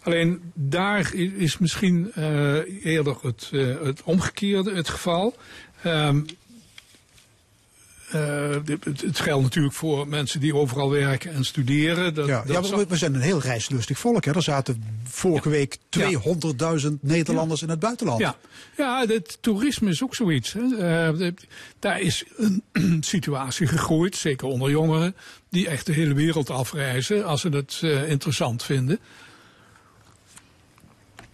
Alleen 0.03 0.51
daar 0.53 1.13
is 1.13 1.57
misschien 1.57 2.11
uh, 2.17 2.85
eerder 2.85 3.15
het, 3.21 3.49
uh, 3.51 3.81
het 3.83 4.03
omgekeerde 4.03 4.75
het 4.75 4.89
geval. 4.89 5.35
Um, 5.85 6.25
uh, 8.15 8.55
het, 8.65 9.01
het, 9.01 9.19
geldt 9.19 9.43
natuurlijk 9.43 9.75
voor 9.75 10.07
mensen 10.07 10.39
die 10.39 10.55
overal 10.55 10.89
werken 10.89 11.33
en 11.33 11.45
studeren. 11.45 12.13
Dat, 12.13 12.27
ja, 12.27 12.43
dat 12.45 12.69
ja 12.69 12.77
we, 12.77 12.85
we, 12.87 12.95
zijn 12.95 13.13
een 13.13 13.21
heel 13.21 13.41
reislustig 13.41 13.99
volk. 13.99 14.25
Hè. 14.25 14.35
Er 14.35 14.41
zaten 14.41 14.83
vorige 15.03 15.49
ja. 15.49 15.55
week 15.55 15.77
200.000 16.85 16.91
Nederlanders 17.01 17.59
ja. 17.59 17.65
in 17.65 17.71
het 17.71 17.81
buitenland. 17.81 18.19
Ja, 18.19 18.35
ja 18.77 19.05
het 19.07 19.37
toerisme 19.41 19.89
is 19.89 20.03
ook 20.03 20.15
zoiets. 20.15 20.53
Hè. 20.53 20.61
Uh, 20.61 21.17
de, 21.17 21.33
daar 21.79 22.01
is 22.01 22.23
een 22.37 22.63
situatie 23.03 23.67
gegroeid, 23.67 24.15
zeker 24.15 24.47
onder 24.47 24.69
jongeren, 24.69 25.15
die 25.49 25.67
echt 25.67 25.85
de 25.85 25.93
hele 25.93 26.13
wereld 26.13 26.49
afreizen 26.49 27.25
als 27.25 27.41
ze 27.41 27.49
het 27.49 27.81
uh, 27.83 28.09
interessant 28.09 28.63
vinden. 28.63 28.99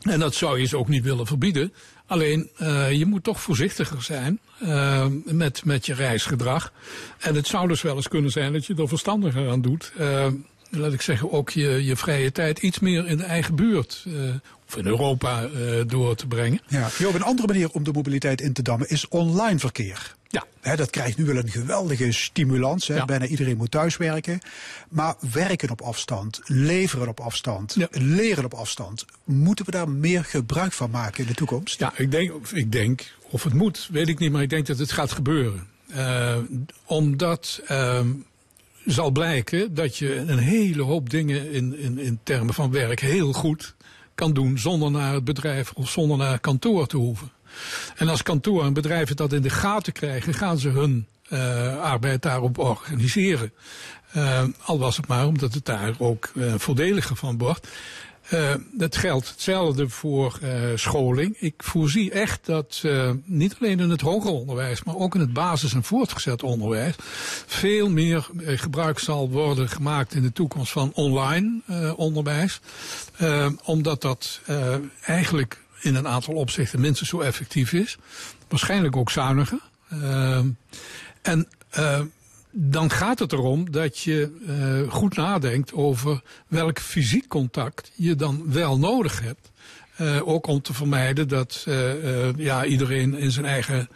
En 0.02 0.20
dat 0.20 0.36
zou 0.36 0.60
je 0.60 0.66
ze 0.66 0.78
ook 0.78 0.88
niet 0.88 1.04
willen 1.04 1.28
verbieden. 1.28 1.74
Alleen 2.06 2.50
uh, 2.62 2.92
je 2.92 3.06
moet 3.06 3.24
toch 3.24 3.42
voorzichtiger 3.42 4.04
zijn 4.04 4.40
uh, 4.64 5.06
met, 5.26 5.66
met 5.66 5.86
je 5.86 5.94
reisgedrag. 5.94 6.74
En 7.20 7.36
het 7.36 7.48
zou 7.48 7.68
dus 7.68 7.82
wel 7.82 7.96
eens 7.96 8.08
kunnen 8.08 8.32
zijn 8.32 8.54
dat 8.54 8.66
je 8.66 8.76
er 8.76 8.88
verstandiger 8.88 9.50
aan 9.50 9.62
doet. 9.62 9.92
Uh, 10.00 10.26
laat 10.70 10.94
ik 10.94 11.02
zeggen, 11.02 11.32
ook 11.32 11.50
je, 11.50 11.86
je 11.86 11.96
vrije 11.96 12.32
tijd 12.32 12.60
iets 12.60 12.80
meer 12.80 13.08
in 13.08 13.18
de 13.18 13.24
eigen 13.24 13.56
buurt 13.56 14.06
of 14.68 14.78
in 14.78 14.86
Europa 14.86 15.50
door 15.88 16.16
te 16.16 16.28
brengen. 16.28 16.62
Ja, 16.68 16.90
Joop, 16.98 17.14
een 17.14 17.24
andere 17.24 17.48
manier 17.48 17.70
om 17.72 17.84
de 17.84 17.92
mobiliteit 17.92 18.42
in 18.42 18.54
te 18.54 18.62
dammen 18.62 18.90
is 18.90 19.08
online 19.08 19.60
verkeer. 19.60 20.18
Ja. 20.28 20.46
He, 20.62 20.76
dat 20.76 20.90
krijgt 20.90 21.18
nu 21.18 21.26
wel 21.26 21.36
een 21.36 21.50
geweldige 21.50 22.12
stimulans. 22.12 22.88
He. 22.88 22.96
Ja. 22.96 23.06
Bijna 23.06 23.26
iedereen 23.26 23.58
moet 23.58 23.72
thuiswerken. 23.72 24.40
Maar 24.90 25.16
werken 25.32 25.70
op 25.70 25.82
afstand, 25.82 26.42
leveren 26.46 27.08
op 27.08 27.20
afstand, 27.20 27.74
ja. 27.78 27.88
leren 27.92 28.46
op 28.46 28.54
afstand. 28.54 29.06
Moeten 29.24 29.66
we 29.66 29.72
daar 29.72 29.90
meer 29.90 30.24
gebruik 30.24 30.74
van 30.74 30.90
maken 30.90 31.22
in 31.22 31.28
de 31.28 31.34
toekomst? 31.34 31.80
Ja, 31.80 31.94
ik 31.96 32.12
denk, 32.12 32.48
ik 32.54 32.72
denk 32.72 33.14
of 33.30 33.44
het 33.44 33.54
moet, 33.54 33.88
weet 33.92 34.08
ik 34.08 34.20
niet. 34.20 34.32
Maar 34.32 34.42
ik 34.42 34.50
denk 34.50 34.68
dat 34.68 34.78
het 34.78 34.92
gaat 34.92 35.12
gebeuren. 35.12 35.68
Uh, 35.96 36.38
omdat 36.86 37.62
uh, 37.72 38.00
zal 38.91 39.12
blijken 39.12 39.73
dat 39.73 39.97
je 39.97 40.15
een 40.15 40.38
hele 40.38 40.82
hoop 40.82 41.10
dingen 41.10 41.52
in, 41.52 41.78
in, 41.78 41.97
in 41.97 42.19
termen 42.23 42.54
van 42.54 42.71
werk 42.71 42.99
heel 42.99 43.34
goed 43.34 43.75
kan 44.15 44.34
doen 44.34 44.58
zonder 44.58 44.91
naar 44.91 45.13
het 45.13 45.23
bedrijf 45.23 45.71
of 45.71 45.89
zonder 45.89 46.17
naar 46.17 46.39
kantoor 46.39 46.88
te 46.88 46.97
hoeven. 46.97 47.32
En 47.95 48.10
als 48.10 48.23
kantoor 48.23 48.63
en 48.63 48.73
bedrijven 48.73 49.15
dat 49.15 49.34
in 49.34 49.41
de 49.41 49.49
gaten 49.49 49.93
krijgen, 49.93 50.34
gaan 50.34 50.58
ze 50.58 50.69
hun 50.69 51.08
uh, 51.30 51.82
arbeid 51.82 52.21
daarop 52.21 52.58
organiseren. 52.58 53.52
Uh, 54.15 54.43
al 54.65 54.80
was 54.80 54.97
het 54.97 55.08
maar 55.08 55.25
omdat 55.25 55.54
het 55.54 55.65
daar 55.65 55.93
ook 55.97 56.32
uh, 56.34 56.54
voordeliger 56.58 57.15
van 57.15 57.38
wordt. 57.38 57.67
Uh, 58.34 58.54
dat 58.72 58.98
geldt 58.98 59.30
hetzelfde 59.30 59.89
voor 59.89 60.39
uh, 60.44 60.50
scholing. 60.76 61.36
Ik 61.39 61.54
voorzie 61.58 62.12
echt 62.12 62.46
dat 62.46 62.82
uh, 62.86 63.12
niet 63.26 63.56
alleen 63.60 63.80
in 63.80 63.89
het 63.89 64.02
hoger 64.02 64.32
onderwijs, 64.32 64.84
maar 64.84 64.96
ook 64.96 65.15
in 65.15 65.22
het 65.22 65.34
basis- 65.34 65.74
en 65.74 65.84
voortgezet 65.84 66.44
onderwijs 66.44 66.96
veel 67.46 67.89
meer 67.89 68.30
gebruik 68.46 69.00
zal 69.00 69.30
worden 69.30 69.70
gemaakt 69.70 70.13
in 70.13 70.22
de 70.22 70.32
toekomst 70.32 70.72
van 70.72 70.92
online 70.94 71.62
onderwijs. 71.96 72.60
omdat 73.63 74.02
dat 74.02 74.42
eigenlijk 75.02 75.62
in 75.82 75.96
een 75.96 76.08
aantal 76.08 76.34
opzichten 76.34 76.80
minstens 76.80 77.10
zo 77.10 77.20
effectief 77.20 77.74
is. 77.74 77.98
Waarschijnlijk 78.48 78.96
ook 78.96 79.10
zuiniger. 79.12 79.60
En 81.22 81.48
dan 82.52 82.90
gaat 82.90 83.20
het 83.20 83.32
erom 83.32 83.72
dat 83.72 84.00
je 84.00 84.32
uh, 84.48 84.92
goed 84.92 85.16
nadenkt 85.16 85.74
over 85.74 86.22
welk 86.48 86.80
fysiek 86.80 87.28
contact 87.28 87.92
je 87.96 88.16
dan 88.16 88.52
wel 88.52 88.78
nodig 88.78 89.22
hebt. 89.22 89.52
Uh, 90.02 90.28
ook 90.28 90.48
om 90.48 90.62
te 90.62 90.74
vermijden 90.74 91.28
dat 91.28 91.66
uh, 91.68 92.34
ja, 92.36 92.66
iedereen 92.66 93.18
in 93.18 93.32
zijn 93.32 93.46
eigen 93.46 93.90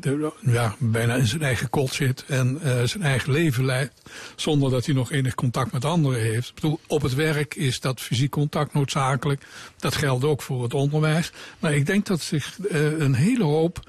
de, 0.00 0.32
ja, 0.40 0.74
bijna 0.78 1.14
in 1.14 1.26
zijn 1.26 1.42
eigen 1.42 1.70
kot 1.70 1.92
zit 1.92 2.24
en 2.26 2.60
zijn 2.88 3.02
eigen 3.02 3.32
leven 3.32 3.64
leidt, 3.64 4.02
zonder 4.36 4.70
dat 4.70 4.86
hij 4.86 4.94
nog 4.94 5.12
enig 5.12 5.34
contact 5.34 5.72
met 5.72 5.84
anderen 5.84 6.20
heeft. 6.20 6.48
Ik 6.48 6.54
bedoel, 6.54 6.80
op 6.86 7.02
het 7.02 7.14
werk 7.14 7.54
is 7.54 7.80
dat 7.80 8.00
fysiek 8.00 8.30
contact 8.30 8.72
noodzakelijk. 8.72 9.42
Dat 9.76 9.94
geldt 9.94 10.24
ook 10.24 10.42
voor 10.42 10.62
het 10.62 10.74
onderwijs. 10.74 11.32
Maar 11.58 11.74
ik 11.74 11.86
denk 11.86 12.06
dat 12.06 12.20
zich 12.20 12.58
een 12.68 13.14
hele 13.14 13.44
hoop 13.44 13.80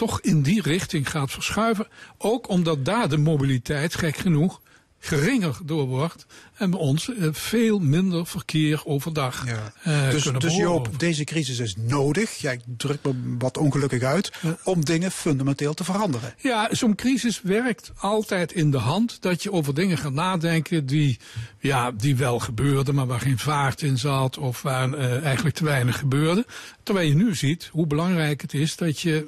toch 0.00 0.20
in 0.20 0.42
die 0.42 0.62
richting 0.62 1.10
gaat 1.10 1.30
verschuiven. 1.30 1.88
Ook 2.18 2.48
omdat 2.48 2.84
daar 2.84 3.08
de 3.08 3.16
mobiliteit, 3.16 3.94
gek 3.94 4.16
genoeg, 4.16 4.60
geringer 4.98 5.58
door 5.64 5.86
wordt 5.86 6.26
en 6.56 6.70
bij 6.70 6.80
ons 6.80 7.08
uh, 7.08 7.28
veel 7.32 7.78
minder 7.78 8.26
verkeer 8.26 8.82
overdag 8.84 9.46
ja. 9.46 9.72
uh, 9.86 10.10
dus, 10.10 10.24
Dus 10.24 10.56
Joop, 10.56 10.98
deze 10.98 11.24
crisis 11.24 11.58
is 11.58 11.74
nodig, 11.76 12.36
jij 12.36 12.60
drukt 12.76 13.04
me 13.04 13.36
wat 13.38 13.58
ongelukkig 13.58 14.02
uit, 14.02 14.32
ja. 14.40 14.56
om 14.64 14.84
dingen 14.84 15.10
fundamenteel 15.10 15.74
te 15.74 15.84
veranderen. 15.84 16.34
Ja, 16.38 16.68
zo'n 16.70 16.94
crisis 16.94 17.40
werkt 17.42 17.92
altijd 17.96 18.52
in 18.52 18.70
de 18.70 18.78
hand 18.78 19.22
dat 19.22 19.42
je 19.42 19.52
over 19.52 19.74
dingen 19.74 19.98
gaat 19.98 20.12
nadenken 20.12 20.86
die, 20.86 21.18
ja, 21.58 21.90
die 21.90 22.16
wel 22.16 22.38
gebeurden, 22.38 22.94
maar 22.94 23.06
waar 23.06 23.20
geen 23.20 23.38
vaart 23.38 23.82
in 23.82 23.98
zat 23.98 24.38
of 24.38 24.62
waar 24.62 24.88
uh, 24.88 25.24
eigenlijk 25.24 25.56
te 25.56 25.64
weinig 25.64 25.98
gebeurde. 25.98 26.46
Terwijl 26.90 27.10
je 27.10 27.24
nu 27.24 27.34
ziet 27.34 27.68
hoe 27.72 27.86
belangrijk 27.86 28.40
het 28.40 28.54
is 28.54 28.76
dat 28.76 29.00
je 29.00 29.26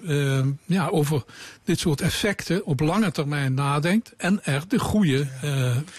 ja, 0.66 0.88
over 0.88 1.24
dit 1.64 1.78
soort 1.78 2.00
effecten 2.00 2.64
op 2.64 2.80
lange 2.80 3.10
termijn 3.10 3.54
nadenkt 3.54 4.12
en 4.16 4.44
er 4.44 4.64
de 4.68 4.78
goede 4.78 5.26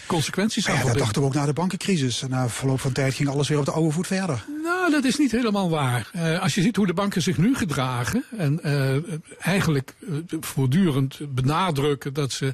consequenties 0.08 0.70
aan 0.70 0.76
ja, 0.76 0.94
dat 0.94 1.18
ook 1.18 1.34
na 1.34 1.46
de 1.46 1.54
bankencrisis. 1.54 2.22
En 2.22 2.30
na 2.30 2.50
verloop 2.50 2.80
van 2.80 2.92
tijd 2.92 3.14
ging 3.14 3.30
alles 3.30 3.48
weer 3.48 3.60
op 3.60 3.66
de 3.66 3.72
oude 3.72 3.92
voet 3.92 4.08
verder. 4.08 4.46
Nou, 4.64 4.92
dat 4.92 5.04
is 5.04 5.18
niet 5.18 5.32
helemaal 5.32 5.70
waar. 5.70 6.12
Uh, 6.16 6.42
als 6.42 6.56
je 6.56 6.62
ziet 6.62 6.76
hoe 6.76 6.86
de 6.86 6.94
banken 6.94 7.22
zich 7.22 7.38
nu 7.38 7.56
gedragen 7.56 8.24
en 8.38 8.60
uh, 8.64 8.96
eigenlijk 9.40 9.94
voortdurend 10.40 11.20
benadrukken 11.30 12.14
dat 12.14 12.32
ze 12.32 12.54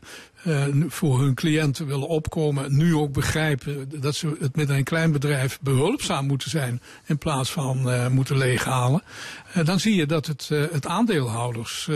voor 0.88 1.20
hun 1.20 1.34
cliënten 1.34 1.86
willen 1.86 2.08
opkomen, 2.08 2.78
nu 2.78 2.96
ook 2.96 3.14
begrijpen 3.14 4.02
dat 4.02 4.16
ze 4.16 4.36
het 4.40 4.56
met 4.56 4.70
een 4.70 4.84
klein 4.84 5.12
bedrijf 5.12 5.60
behulpzaam 5.62 6.28
moeten 6.28 6.50
zijn 6.50 6.82
in 7.06 7.18
plaats 7.18 7.52
van 7.52 8.10
moeten 8.14 8.38
leeghalen. 8.38 9.04
dan 9.64 9.80
zie 9.80 9.96
je 9.96 10.06
dat 10.06 10.26
het, 10.26 10.48
het 10.48 10.88
aandeelhouders, 10.88 11.90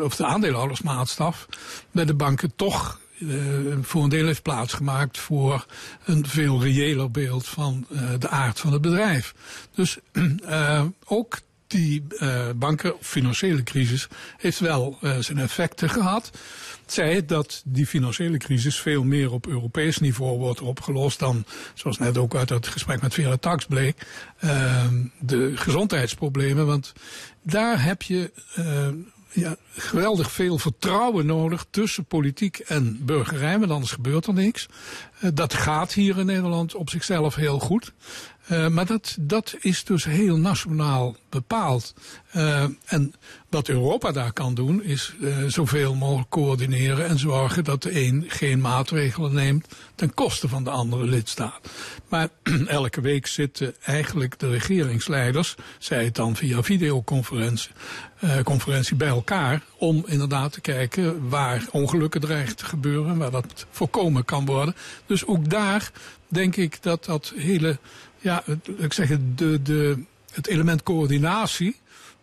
of 0.00 0.16
de 0.16 0.24
aandeelhoudersmaatstaf 0.24 1.46
bij 1.90 2.04
de 2.04 2.14
banken 2.14 2.52
toch 2.56 3.00
voor 3.82 4.02
een 4.02 4.08
deel 4.08 4.26
heeft 4.26 4.42
plaatsgemaakt 4.42 5.18
voor 5.18 5.66
een 6.04 6.26
veel 6.26 6.62
reëler 6.62 7.10
beeld 7.10 7.46
van 7.46 7.86
de 8.18 8.28
aard 8.28 8.60
van 8.60 8.72
het 8.72 8.80
bedrijf. 8.80 9.34
Dus 9.74 9.98
ook 11.04 11.38
die 11.70 12.04
eh, 12.18 12.50
banken, 12.56 12.94
financiële 13.00 13.62
crisis, 13.62 14.08
heeft 14.36 14.58
wel 14.58 14.98
eh, 15.00 15.16
zijn 15.18 15.38
effecten 15.38 15.90
gehad. 15.90 16.30
Zij 16.92 17.24
dat 17.26 17.62
die 17.64 17.86
financiële 17.86 18.36
crisis 18.36 18.80
veel 18.80 19.04
meer 19.04 19.32
op 19.32 19.46
Europees 19.46 19.98
niveau 19.98 20.38
wordt 20.38 20.60
opgelost 20.60 21.18
dan, 21.18 21.44
zoals 21.74 21.98
net 21.98 22.18
ook 22.18 22.34
uit 22.34 22.48
het 22.48 22.66
gesprek 22.66 23.02
met 23.02 23.14
Vera 23.14 23.36
Tax 23.36 23.64
bleek, 23.66 24.06
uh, 24.44 24.86
de 25.18 25.52
gezondheidsproblemen. 25.56 26.66
Want 26.66 26.92
daar 27.42 27.82
heb 27.84 28.02
je 28.02 28.30
uh, 28.58 28.88
ja, 29.32 29.56
geweldig 29.72 30.32
veel 30.32 30.58
vertrouwen 30.58 31.26
nodig 31.26 31.66
tussen 31.70 32.04
politiek 32.04 32.58
en 32.58 33.04
burgerij, 33.04 33.58
want 33.58 33.70
anders 33.70 33.92
gebeurt 33.92 34.26
er 34.26 34.34
niks. 34.34 34.68
Uh, 35.20 35.30
dat 35.34 35.54
gaat 35.54 35.92
hier 35.92 36.18
in 36.18 36.26
Nederland 36.26 36.74
op 36.74 36.90
zichzelf 36.90 37.34
heel 37.34 37.58
goed. 37.58 37.92
Uh, 38.50 38.68
maar 38.68 38.86
dat, 38.86 39.16
dat 39.20 39.56
is 39.60 39.84
dus 39.84 40.04
heel 40.04 40.36
nationaal 40.36 41.16
bepaald. 41.28 41.94
Uh, 42.36 42.64
en 42.84 43.14
wat 43.48 43.68
Europa 43.68 44.12
daar 44.12 44.32
kan 44.32 44.54
doen, 44.54 44.82
is 44.82 45.14
uh, 45.20 45.44
zoveel 45.46 45.94
mogelijk 45.94 46.28
coördineren 46.28 47.06
en 47.06 47.18
zorgen 47.18 47.64
dat 47.64 47.82
de 47.82 48.06
een 48.06 48.24
geen 48.28 48.60
maatregelen 48.60 49.34
neemt 49.34 49.68
ten 49.94 50.14
koste 50.14 50.48
van 50.48 50.64
de 50.64 50.70
andere 50.70 51.04
lidstaat. 51.04 51.60
Maar 52.08 52.28
elke 52.66 53.00
week 53.00 53.26
zitten 53.26 53.74
eigenlijk 53.84 54.38
de 54.38 54.50
regeringsleiders, 54.50 55.54
zij 55.78 56.04
het 56.04 56.14
dan 56.14 56.36
via 56.36 56.62
videoconferentie, 56.62 57.70
conferentie 58.44 58.96
bij 58.96 59.08
elkaar, 59.08 59.62
om 59.78 60.04
inderdaad 60.06 60.52
te 60.52 60.60
kijken 60.60 61.28
waar 61.28 61.64
ongelukken 61.70 62.20
dreigen 62.20 62.56
te 62.56 62.64
gebeuren, 62.64 63.16
waar 63.16 63.30
dat 63.30 63.66
voorkomen 63.70 64.24
kan 64.24 64.46
worden. 64.46 64.74
Dus 65.06 65.26
ook 65.26 65.50
daar 65.50 65.90
denk 66.28 66.56
ik 66.56 66.82
dat 66.82 67.04
dat 67.04 67.32
hele 67.36 67.78
ja, 68.20 68.44
ik 68.76 68.92
zeg 68.92 69.08
het, 69.08 69.38
de, 69.38 69.62
de, 69.62 70.02
het 70.32 70.46
element 70.46 70.82
coördinatie 70.82 71.76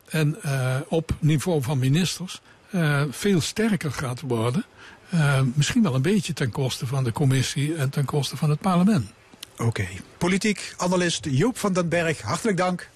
en 0.10 0.38
uh, 0.46 0.76
op 0.88 1.16
niveau 1.20 1.62
van 1.62 1.80
ministers 1.80 2.42
uh, 2.72 3.04
veel 3.10 3.42
sterker 3.42 3.92
gaat 3.92 4.22
worden. 4.22 4.66
Uh, 5.14 5.42
misschien 5.54 5.84
wel 5.84 5.96
een 5.96 6.02
beetje 6.02 6.34
ten 6.34 6.50
koste 6.50 6.88
van 6.88 7.04
de 7.04 7.12
commissie 7.12 7.76
en 7.76 7.90
ten 7.90 8.06
koste 8.06 8.38
van 8.38 8.50
het 8.50 8.60
parlement. 8.60 9.12
Oké. 9.54 9.64
Okay. 9.64 10.00
Politiek 10.18 10.74
analist 10.78 11.28
Joop 11.30 11.58
van 11.58 11.74
den 11.74 11.90
Berg, 11.90 12.22
hartelijk 12.22 12.58
dank. 12.58 12.90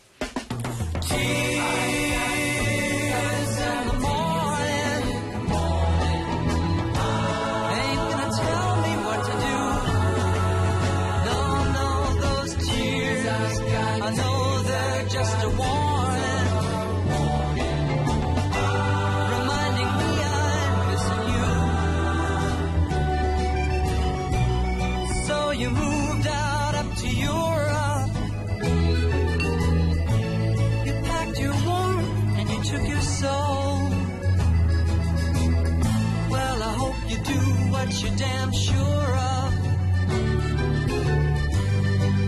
What 37.92 38.04
you're 38.04 38.16
damn 38.16 38.54
sure 38.54 39.16
of. 39.34 39.54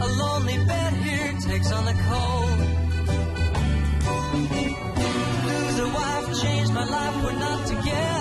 A 0.01 0.07
lonely 0.21 0.57
bed 0.65 0.93
here 0.93 1.33
takes 1.47 1.71
on 1.71 1.85
the 1.85 1.95
cold. 2.09 2.59
Lose 5.47 5.79
a 5.79 5.87
wife, 5.87 6.41
change 6.41 6.69
my 6.71 6.83
life, 6.83 7.23
we're 7.23 7.39
not 7.39 7.67
together. 7.67 8.12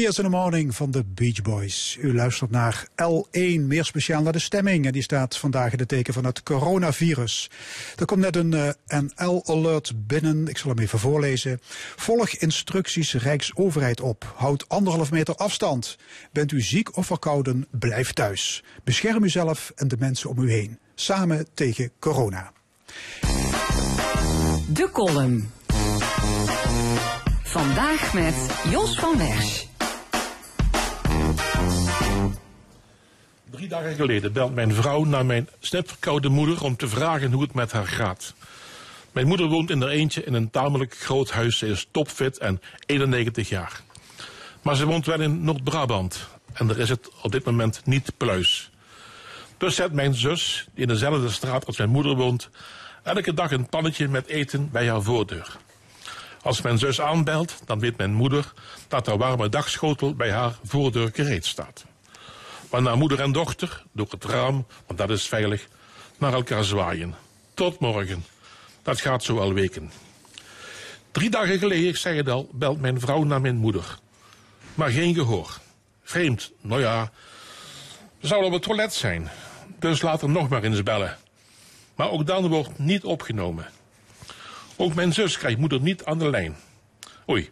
Tears 0.00 0.18
in 0.18 0.24
the 0.24 0.30
Morning 0.30 0.74
van 0.74 0.90
de 0.90 1.04
Beach 1.04 1.42
Boys. 1.42 1.96
U 2.00 2.14
luistert 2.14 2.50
naar 2.50 2.86
L1, 2.88 3.60
meer 3.60 3.84
speciaal 3.84 4.22
naar 4.22 4.32
de 4.32 4.38
stemming. 4.38 4.86
En 4.86 4.92
die 4.92 5.02
staat 5.02 5.36
vandaag 5.36 5.72
in 5.72 5.78
het 5.78 5.88
teken 5.88 6.14
van 6.14 6.24
het 6.24 6.42
coronavirus. 6.42 7.50
Er 7.96 8.04
komt 8.04 8.20
net 8.20 8.36
een 8.36 8.52
uh, 8.52 8.68
NL-alert 8.86 9.92
binnen. 10.06 10.48
Ik 10.48 10.58
zal 10.58 10.70
hem 10.70 10.78
even 10.78 10.98
voorlezen. 10.98 11.60
Volg 11.96 12.28
instructies 12.28 13.14
Rijksoverheid 13.14 14.00
op. 14.00 14.32
Houd 14.36 14.68
anderhalf 14.68 15.10
meter 15.10 15.34
afstand. 15.34 15.96
Bent 16.32 16.52
u 16.52 16.60
ziek 16.60 16.96
of 16.96 17.06
verkouden, 17.06 17.66
blijf 17.70 18.12
thuis. 18.12 18.64
Bescherm 18.84 19.24
uzelf 19.24 19.72
en 19.74 19.88
de 19.88 19.96
mensen 19.98 20.30
om 20.30 20.38
u 20.38 20.50
heen. 20.50 20.78
Samen 20.94 21.46
tegen 21.54 21.92
corona. 21.98 22.52
De 24.72 24.88
column. 24.92 25.50
Vandaag 27.42 28.14
met 28.14 28.34
Jos 28.70 28.94
van 28.94 29.18
Wersch. 29.18 29.69
Drie 33.50 33.68
dagen 33.68 33.94
geleden 33.94 34.32
belt 34.32 34.54
mijn 34.54 34.74
vrouw 34.74 35.04
naar 35.04 35.26
mijn 35.26 35.48
snipverkoude 35.60 36.28
moeder 36.28 36.64
om 36.64 36.76
te 36.76 36.88
vragen 36.88 37.32
hoe 37.32 37.42
het 37.42 37.54
met 37.54 37.72
haar 37.72 37.86
gaat. 37.86 38.34
Mijn 39.12 39.26
moeder 39.26 39.46
woont 39.46 39.70
in 39.70 39.80
haar 39.80 39.90
eentje 39.90 40.24
in 40.24 40.34
een 40.34 40.50
tamelijk 40.50 40.94
groot 40.98 41.30
huis. 41.30 41.58
Ze 41.58 41.66
is 41.66 41.88
topfit 41.90 42.38
en 42.38 42.60
91 42.86 43.48
jaar. 43.48 43.82
Maar 44.62 44.76
ze 44.76 44.86
woont 44.86 45.06
wel 45.06 45.20
in 45.20 45.44
Noord-Brabant. 45.44 46.28
En 46.52 46.66
daar 46.66 46.78
is 46.78 46.88
het 46.88 47.10
op 47.22 47.32
dit 47.32 47.44
moment 47.44 47.86
niet 47.86 48.12
pluis. 48.16 48.70
Dus 49.56 49.74
zet 49.74 49.92
mijn 49.92 50.14
zus, 50.14 50.68
die 50.74 50.82
in 50.82 50.88
dezelfde 50.88 51.30
straat 51.30 51.66
als 51.66 51.76
mijn 51.76 51.90
moeder 51.90 52.16
woont, 52.16 52.50
elke 53.02 53.34
dag 53.34 53.50
een 53.50 53.68
pannetje 53.68 54.08
met 54.08 54.26
eten 54.26 54.70
bij 54.70 54.88
haar 54.88 55.02
voordeur. 55.02 55.56
Als 56.42 56.60
mijn 56.60 56.78
zus 56.78 57.00
aanbelt, 57.00 57.62
dan 57.64 57.78
weet 57.78 57.96
mijn 57.96 58.12
moeder 58.12 58.52
dat 58.88 59.06
haar 59.06 59.18
warme 59.18 59.48
dagschotel 59.48 60.14
bij 60.14 60.32
haar 60.32 60.58
voordeur 60.64 61.10
gereed 61.12 61.46
staat. 61.46 61.84
Waarna 62.70 62.94
moeder 62.94 63.20
en 63.20 63.32
dochter, 63.32 63.82
door 63.92 64.06
het 64.10 64.24
raam, 64.24 64.66
want 64.86 64.98
dat 64.98 65.10
is 65.10 65.28
veilig, 65.28 65.68
naar 66.18 66.32
elkaar 66.32 66.64
zwaaien. 66.64 67.14
Tot 67.54 67.80
morgen. 67.80 68.24
Dat 68.82 69.00
gaat 69.00 69.24
zo 69.24 69.38
al 69.38 69.52
weken. 69.52 69.92
Drie 71.10 71.30
dagen 71.30 71.58
geleden, 71.58 71.88
ik 71.88 71.96
zei 71.96 72.16
het 72.16 72.28
al, 72.28 72.48
belt 72.52 72.80
mijn 72.80 73.00
vrouw 73.00 73.22
naar 73.22 73.40
mijn 73.40 73.56
moeder. 73.56 73.98
Maar 74.74 74.90
geen 74.90 75.14
gehoor. 75.14 75.58
Vreemd, 76.02 76.52
nou 76.60 76.80
ja. 76.80 77.10
Ze 78.20 78.26
zou 78.26 78.44
op 78.44 78.52
het 78.52 78.62
toilet 78.62 78.94
zijn. 78.94 79.30
Dus 79.78 80.02
laat 80.02 80.22
er 80.22 80.28
nog 80.28 80.48
maar 80.48 80.62
eens 80.62 80.82
bellen. 80.82 81.16
Maar 81.94 82.10
ook 82.10 82.26
dan 82.26 82.48
wordt 82.48 82.78
niet 82.78 83.04
opgenomen. 83.04 83.66
Ook 84.76 84.94
mijn 84.94 85.12
zus 85.12 85.38
krijgt 85.38 85.58
moeder 85.58 85.80
niet 85.80 86.04
aan 86.04 86.18
de 86.18 86.30
lijn. 86.30 86.56
Oei, 87.28 87.50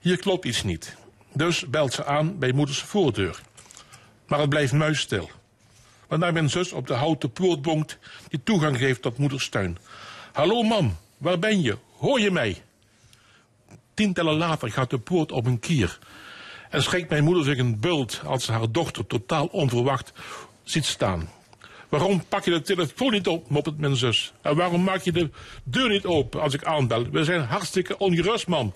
hier 0.00 0.16
klopt 0.16 0.44
iets 0.44 0.62
niet. 0.62 0.96
Dus 1.32 1.68
belt 1.68 1.92
ze 1.92 2.04
aan 2.04 2.38
bij 2.38 2.52
moeders 2.52 2.78
voordeur. 2.78 3.40
Maar 4.26 4.38
het 4.38 4.48
blijft 4.48 4.72
muisstil. 4.72 5.30
Waarna 6.08 6.30
mijn 6.30 6.50
zus 6.50 6.72
op 6.72 6.86
de 6.86 6.94
houten 6.94 7.32
poort 7.32 7.62
bonkt 7.62 7.98
die 8.28 8.42
toegang 8.42 8.78
geeft 8.78 9.02
tot 9.02 9.18
moeders 9.18 9.48
tuin. 9.48 9.78
Hallo 10.32 10.62
mam, 10.62 10.96
waar 11.18 11.38
ben 11.38 11.62
je? 11.62 11.76
Hoor 11.98 12.20
je 12.20 12.30
mij? 12.30 12.62
Tientallen 13.94 14.36
later 14.36 14.70
gaat 14.70 14.90
de 14.90 14.98
poort 14.98 15.32
op 15.32 15.46
een 15.46 15.58
kier. 15.58 15.98
En 16.70 16.82
schrikt 16.82 17.10
mijn 17.10 17.24
moeder 17.24 17.44
zich 17.44 17.58
een 17.58 17.80
bult 17.80 18.20
als 18.24 18.44
ze 18.44 18.52
haar 18.52 18.70
dochter 18.70 19.06
totaal 19.06 19.46
onverwacht 19.46 20.12
ziet 20.62 20.84
staan. 20.84 21.28
Waarom 21.88 22.24
pak 22.28 22.44
je 22.44 22.50
de 22.50 22.62
telefoon 22.62 23.12
niet 23.12 23.26
op, 23.26 23.50
moppert 23.50 23.78
mijn 23.78 23.96
zus? 23.96 24.32
En 24.42 24.56
waarom 24.56 24.82
maak 24.82 25.00
je 25.00 25.12
de 25.12 25.30
deur 25.64 25.88
niet 25.88 26.04
open 26.04 26.40
als 26.40 26.54
ik 26.54 26.64
aanbel? 26.64 27.10
We 27.10 27.24
zijn 27.24 27.40
hartstikke 27.40 27.98
ongerust, 27.98 28.46
man. 28.46 28.74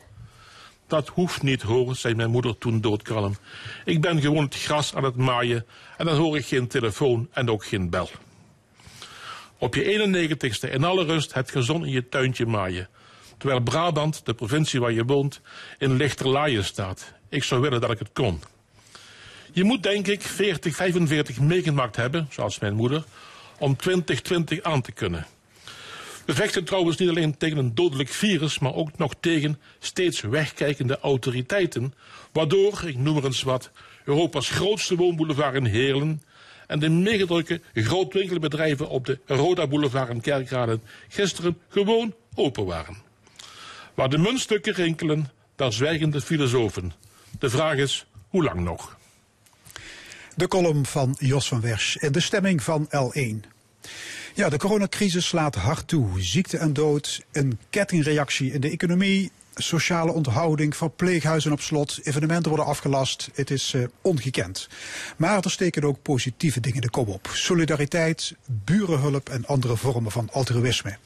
Dat 0.91 1.09
hoeft 1.09 1.43
niet, 1.43 1.63
hoor, 1.63 1.97
zei 1.97 2.15
mijn 2.15 2.31
moeder 2.31 2.59
toen 2.59 2.81
doodkalm. 2.81 3.37
Ik 3.85 4.01
ben 4.01 4.21
gewoon 4.21 4.45
het 4.45 4.55
gras 4.55 4.95
aan 4.95 5.05
het 5.05 5.17
maaien 5.17 5.67
en 5.97 6.07
dan 6.07 6.17
hoor 6.17 6.37
ik 6.37 6.47
geen 6.47 6.69
telefoon 6.69 7.29
en 7.33 7.51
ook 7.51 7.65
geen 7.65 7.91
bel. 7.91 8.11
Op 9.59 9.75
je 9.75 10.37
91ste 10.39 10.73
in 10.73 10.85
alle 10.85 11.05
rust 11.05 11.35
het 11.35 11.51
gezond 11.51 11.85
in 11.85 11.91
je 11.91 12.09
tuintje 12.09 12.47
maaien. 12.47 12.89
Terwijl 13.39 13.61
Brabant, 13.61 14.27
de 14.27 14.35
provincie 14.35 14.81
waar 14.81 14.93
je 14.93 15.05
woont, 15.05 15.41
in 15.79 15.97
lichterlaaien 15.97 16.65
staat. 16.65 17.13
Ik 17.29 17.45
zou 17.45 17.61
willen 17.61 17.81
dat 17.81 17.91
ik 17.91 17.99
het 17.99 18.13
kon. 18.13 18.43
Je 19.53 19.65
moet 19.65 19.83
denk 19.83 20.07
ik 20.07 20.23
40, 20.23 20.75
45 20.75 21.41
meegemaakt 21.41 21.97
hebben, 21.97 22.27
zoals 22.31 22.59
mijn 22.59 22.75
moeder, 22.75 23.05
om 23.59 23.77
2020 23.77 24.63
aan 24.63 24.83
te 24.83 24.93
kunnen. 24.93 25.27
We 26.31 26.37
vechten 26.37 26.65
trouwens 26.65 26.97
niet 26.97 27.09
alleen 27.09 27.37
tegen 27.37 27.57
een 27.59 27.75
dodelijk 27.75 28.09
virus, 28.09 28.59
maar 28.59 28.75
ook 28.75 28.99
nog 28.99 29.15
tegen 29.21 29.61
steeds 29.79 30.21
wegkijkende 30.21 30.99
autoriteiten, 31.01 31.95
waardoor, 32.33 32.83
ik 32.87 32.97
noem 32.97 33.17
er 33.17 33.25
eens 33.25 33.43
wat, 33.43 33.71
Europa's 34.05 34.51
grootste 34.51 34.97
woonboulevard 34.97 35.55
in 35.55 35.65
Heerlen 35.65 36.23
en 36.67 36.79
de 36.79 36.89
meegedrukke 36.89 37.61
grootwinkelbedrijven 37.75 38.89
op 38.89 39.07
de 39.07 39.19
Roda 39.27 39.67
Boulevard 39.67 40.11
in 40.11 40.21
Kerkrade 40.21 40.81
gisteren 41.09 41.59
gewoon 41.69 42.15
open 42.35 42.65
waren. 42.65 42.97
Waar 43.95 44.09
de 44.09 44.19
muntstukken 44.19 44.75
rinkelen, 44.75 45.31
daar 45.57 45.73
zwijgen 45.73 46.11
de 46.11 46.21
filosofen. 46.21 46.93
De 47.39 47.51
vraag 47.51 47.77
is, 47.77 48.07
hoe 48.29 48.45
lang 48.45 48.61
nog? 48.61 48.97
De 50.37 50.49
column 50.49 50.87
van 50.87 51.17
Jos 51.19 51.49
van 51.49 51.61
Wersch 51.61 51.97
en 51.97 52.13
de 52.13 52.21
stemming 52.21 52.63
van 52.63 52.89
L1. 52.89 53.49
Ja, 54.35 54.49
de 54.49 54.59
coronacrisis 54.59 55.27
slaat 55.27 55.55
hard 55.55 55.89
toe. 55.89 56.23
Ziekte 56.23 56.59
en 56.59 56.73
dood, 56.73 57.25
een 57.33 57.59
kettingreactie 57.71 58.53
in 58.53 58.61
de 58.61 58.71
economie, 58.71 59.31
sociale 59.55 60.13
onthouding, 60.13 60.77
verpleeghuizen 60.77 61.53
op 61.53 61.61
slot, 61.61 61.99
evenementen 62.03 62.49
worden 62.49 62.67
afgelast. 62.67 63.31
Het 63.35 63.51
is 63.51 63.75
eh, 63.75 63.83
ongekend. 64.01 64.69
Maar 65.17 65.45
er 65.45 65.51
steken 65.51 65.85
ook 65.85 66.03
positieve 66.03 66.61
dingen 66.61 66.81
de 66.81 66.91
kom 66.91 67.09
op. 67.09 67.31
Solidariteit, 67.33 68.35
burenhulp 68.47 69.29
en 69.29 69.47
andere 69.47 69.77
vormen 69.77 70.13
van 70.13 70.29
altruïsme. 70.33 70.97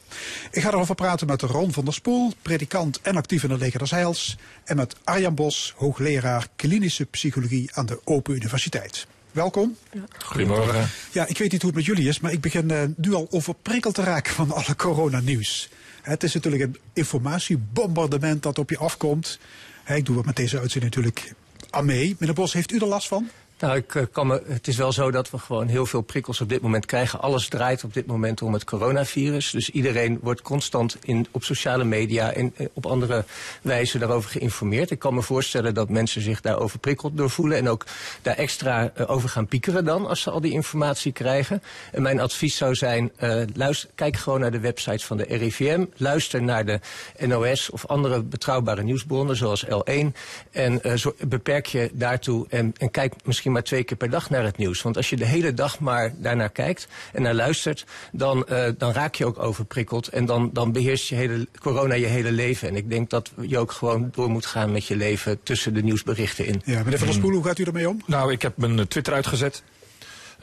Ik 0.51 0.63
ga 0.63 0.69
erover 0.69 0.95
praten 0.95 1.27
met 1.27 1.43
Ron 1.43 1.73
van 1.73 1.85
der 1.85 1.95
Spoel, 1.95 2.33
predikant 2.43 3.01
en 3.01 3.17
actief 3.17 3.43
in 3.43 3.51
het 3.51 3.61
leger 3.61 3.91
Heils. 3.91 4.37
En 4.65 4.77
met 4.77 4.97
Arjan 5.05 5.35
Bos, 5.35 5.75
hoogleraar 5.77 6.49
klinische 6.57 7.05
psychologie 7.05 7.71
aan 7.73 7.87
de 7.87 8.01
Open 8.05 8.35
Universiteit. 8.35 9.07
Welkom. 9.35 9.77
Goedemorgen. 10.19 10.89
Ja, 11.13 11.27
ik 11.27 11.39
weet 11.39 11.53
niet 11.53 11.63
hoe 11.63 11.71
het 11.71 11.79
met 11.79 11.89
jullie 11.89 12.09
is, 12.09 12.21
maar 12.21 12.33
ik 12.33 12.41
begin 12.41 12.71
eh, 12.71 12.83
nu 12.97 13.15
al 13.15 13.27
overprikkeld 13.31 13.95
te 13.95 14.03
raken 14.03 14.35
van 14.35 14.51
alle 14.51 14.77
coronanieuws. 14.77 15.69
Het 16.03 16.23
is 16.23 16.35
natuurlijk 16.35 16.63
een 16.63 16.77
informatiebombardement 16.93 18.43
dat 18.43 18.59
op 18.59 18.71
je 18.71 18.79
afkomt. 18.79 19.39
Ik 19.87 20.07
doe 20.07 20.17
het 20.17 20.27
met 20.27 20.37
deze 20.37 20.59
uitzending 20.59 20.95
natuurlijk 20.95 21.35
aan 21.71 21.85
mee. 21.85 22.17
Meneer 22.19 22.35
Bos, 22.35 22.53
heeft 22.53 22.73
u 22.73 22.79
er 22.79 22.87
last 22.87 23.09
van? 23.09 23.29
Nou, 23.59 23.77
ik, 23.77 23.95
eh, 23.95 24.31
het 24.47 24.69
is 24.69 24.77
wel 24.77 24.93
zo 24.93 25.11
dat 25.11 25.31
we 25.31 25.39
gewoon 25.39 25.67
heel 25.67 25.87
veel 25.87 26.01
prikkels 26.01 26.41
op 26.41 26.49
dit 26.49 26.61
moment 26.61 26.87
krijgen. 26.87 27.21
Alles 27.21 27.49
draait 27.49 27.85
op 27.85 27.95
dit 27.95 28.07
moment 28.07 28.43
om 28.43 28.53
het 28.53 28.65
coronavirus. 28.65 29.51
Dus 29.51 29.71
iedereen 29.71 30.19
wordt 30.23 30.43
constant 30.43 30.97
in, 31.03 31.27
op 31.31 31.45
sociale 31.45 31.85
media 31.85 32.33
en 32.33 32.53
eh, 32.57 32.67
op 32.73 32.87
andere 32.87 33.25
wijze 33.63 33.99
daarover 33.99 34.31
geïnformeerd. 34.31 34.91
Ik 34.91 34.99
kan 34.99 35.15
me 35.15 35.23
voorstellen 35.23 35.75
dat 35.75 35.89
mensen 35.89 36.23
zich 36.23 36.41
daar 36.41 36.59
overprikkeld 36.59 37.17
door 37.17 37.31
voelen. 37.31 37.59
En 37.59 37.69
ook 37.69 37.87
daar 38.23 38.37
extra 38.37 38.91
eh, 38.95 39.11
over 39.11 39.29
gaan 39.29 39.47
piekeren 39.47 39.85
dan 39.85 40.07
als 40.07 40.21
ze 40.21 40.31
al 40.31 40.41
die 40.41 40.53
informatie 40.53 41.13
krijgen. 41.13 41.63
En 41.93 42.03
mijn 42.03 42.21
advies 42.21 42.57
zou 42.57 42.75
zijn, 42.75 43.13
luister, 43.55 43.91
kijk 43.95 44.17
gewoon 44.17 44.41
naar 44.41 44.51
de 44.51 44.61
websites 44.61 45.05
van 45.05 45.17
de 45.17 45.25
RIVM. 45.29 45.85
Luister 45.97 46.43
naar 46.43 46.65
de 46.65 46.81
NOS 47.19 47.71
of 47.71 47.87
andere 47.87 48.23
betrouwbare 48.23 48.83
nieuwsbronnen 48.83 49.37
zoals 49.37 49.67
L1. 49.67 50.07
En 50.51 50.81
beperk 51.29 51.67
je 51.67 51.91
daartoe 51.93 52.47
en, 52.49 52.73
en 52.79 52.91
kijk 52.91 53.15
misschien 53.25 53.44
maar 53.51 53.63
twee 53.63 53.85
keer 53.85 53.97
per 53.97 54.11
dag 54.11 54.31
naar 54.31 54.45
het 54.45 54.57
nieuws. 54.57 54.83
Want 54.83 54.97
als 54.97 55.11
je 55.11 55.17
de 55.17 55.25
hele 55.25 55.55
dag 55.55 55.81
maar 55.81 56.15
daarnaar 56.17 56.51
kijkt 56.51 56.89
en 57.13 57.23
naar 57.23 57.35
luistert, 57.35 57.87
dan, 58.13 58.47
eh, 58.47 58.69
dan 58.79 58.93
raak 58.93 59.15
je 59.15 59.27
ook 59.27 59.39
overprikkeld. 59.39 60.09
En 60.09 60.25
dan, 60.25 60.51
dan 60.53 60.73
beheerst 60.73 61.09
je 61.09 61.15
hele, 61.15 61.49
corona 61.61 61.95
je 61.95 62.07
hele 62.07 62.33
leven. 62.33 62.69
En 62.69 62.77
ik 62.77 62.91
denk 62.91 63.11
dat 63.11 63.33
je 63.41 63.59
ook 63.59 63.73
gewoon 63.73 64.09
door 64.13 64.31
moet 64.31 64.47
gaan 64.47 64.73
met 64.73 64.87
je 64.87 64.97
leven 64.97 65.43
tussen 65.43 65.75
de 65.75 65.83
nieuwsberichten 65.83 66.47
in. 66.47 66.63
Ja, 66.65 66.79
meneer 66.79 66.99
Van 66.99 67.07
der 67.07 67.17
Spoel, 67.17 67.33
hoe 67.33 67.45
gaat 67.45 67.59
u 67.59 67.65
ermee 67.65 67.89
om? 67.89 68.03
Nou, 68.07 68.33
ik 68.33 68.43
heb 68.43 68.57
mijn 68.57 68.89
Twitter 68.89 69.13
uitgezet. 69.13 69.63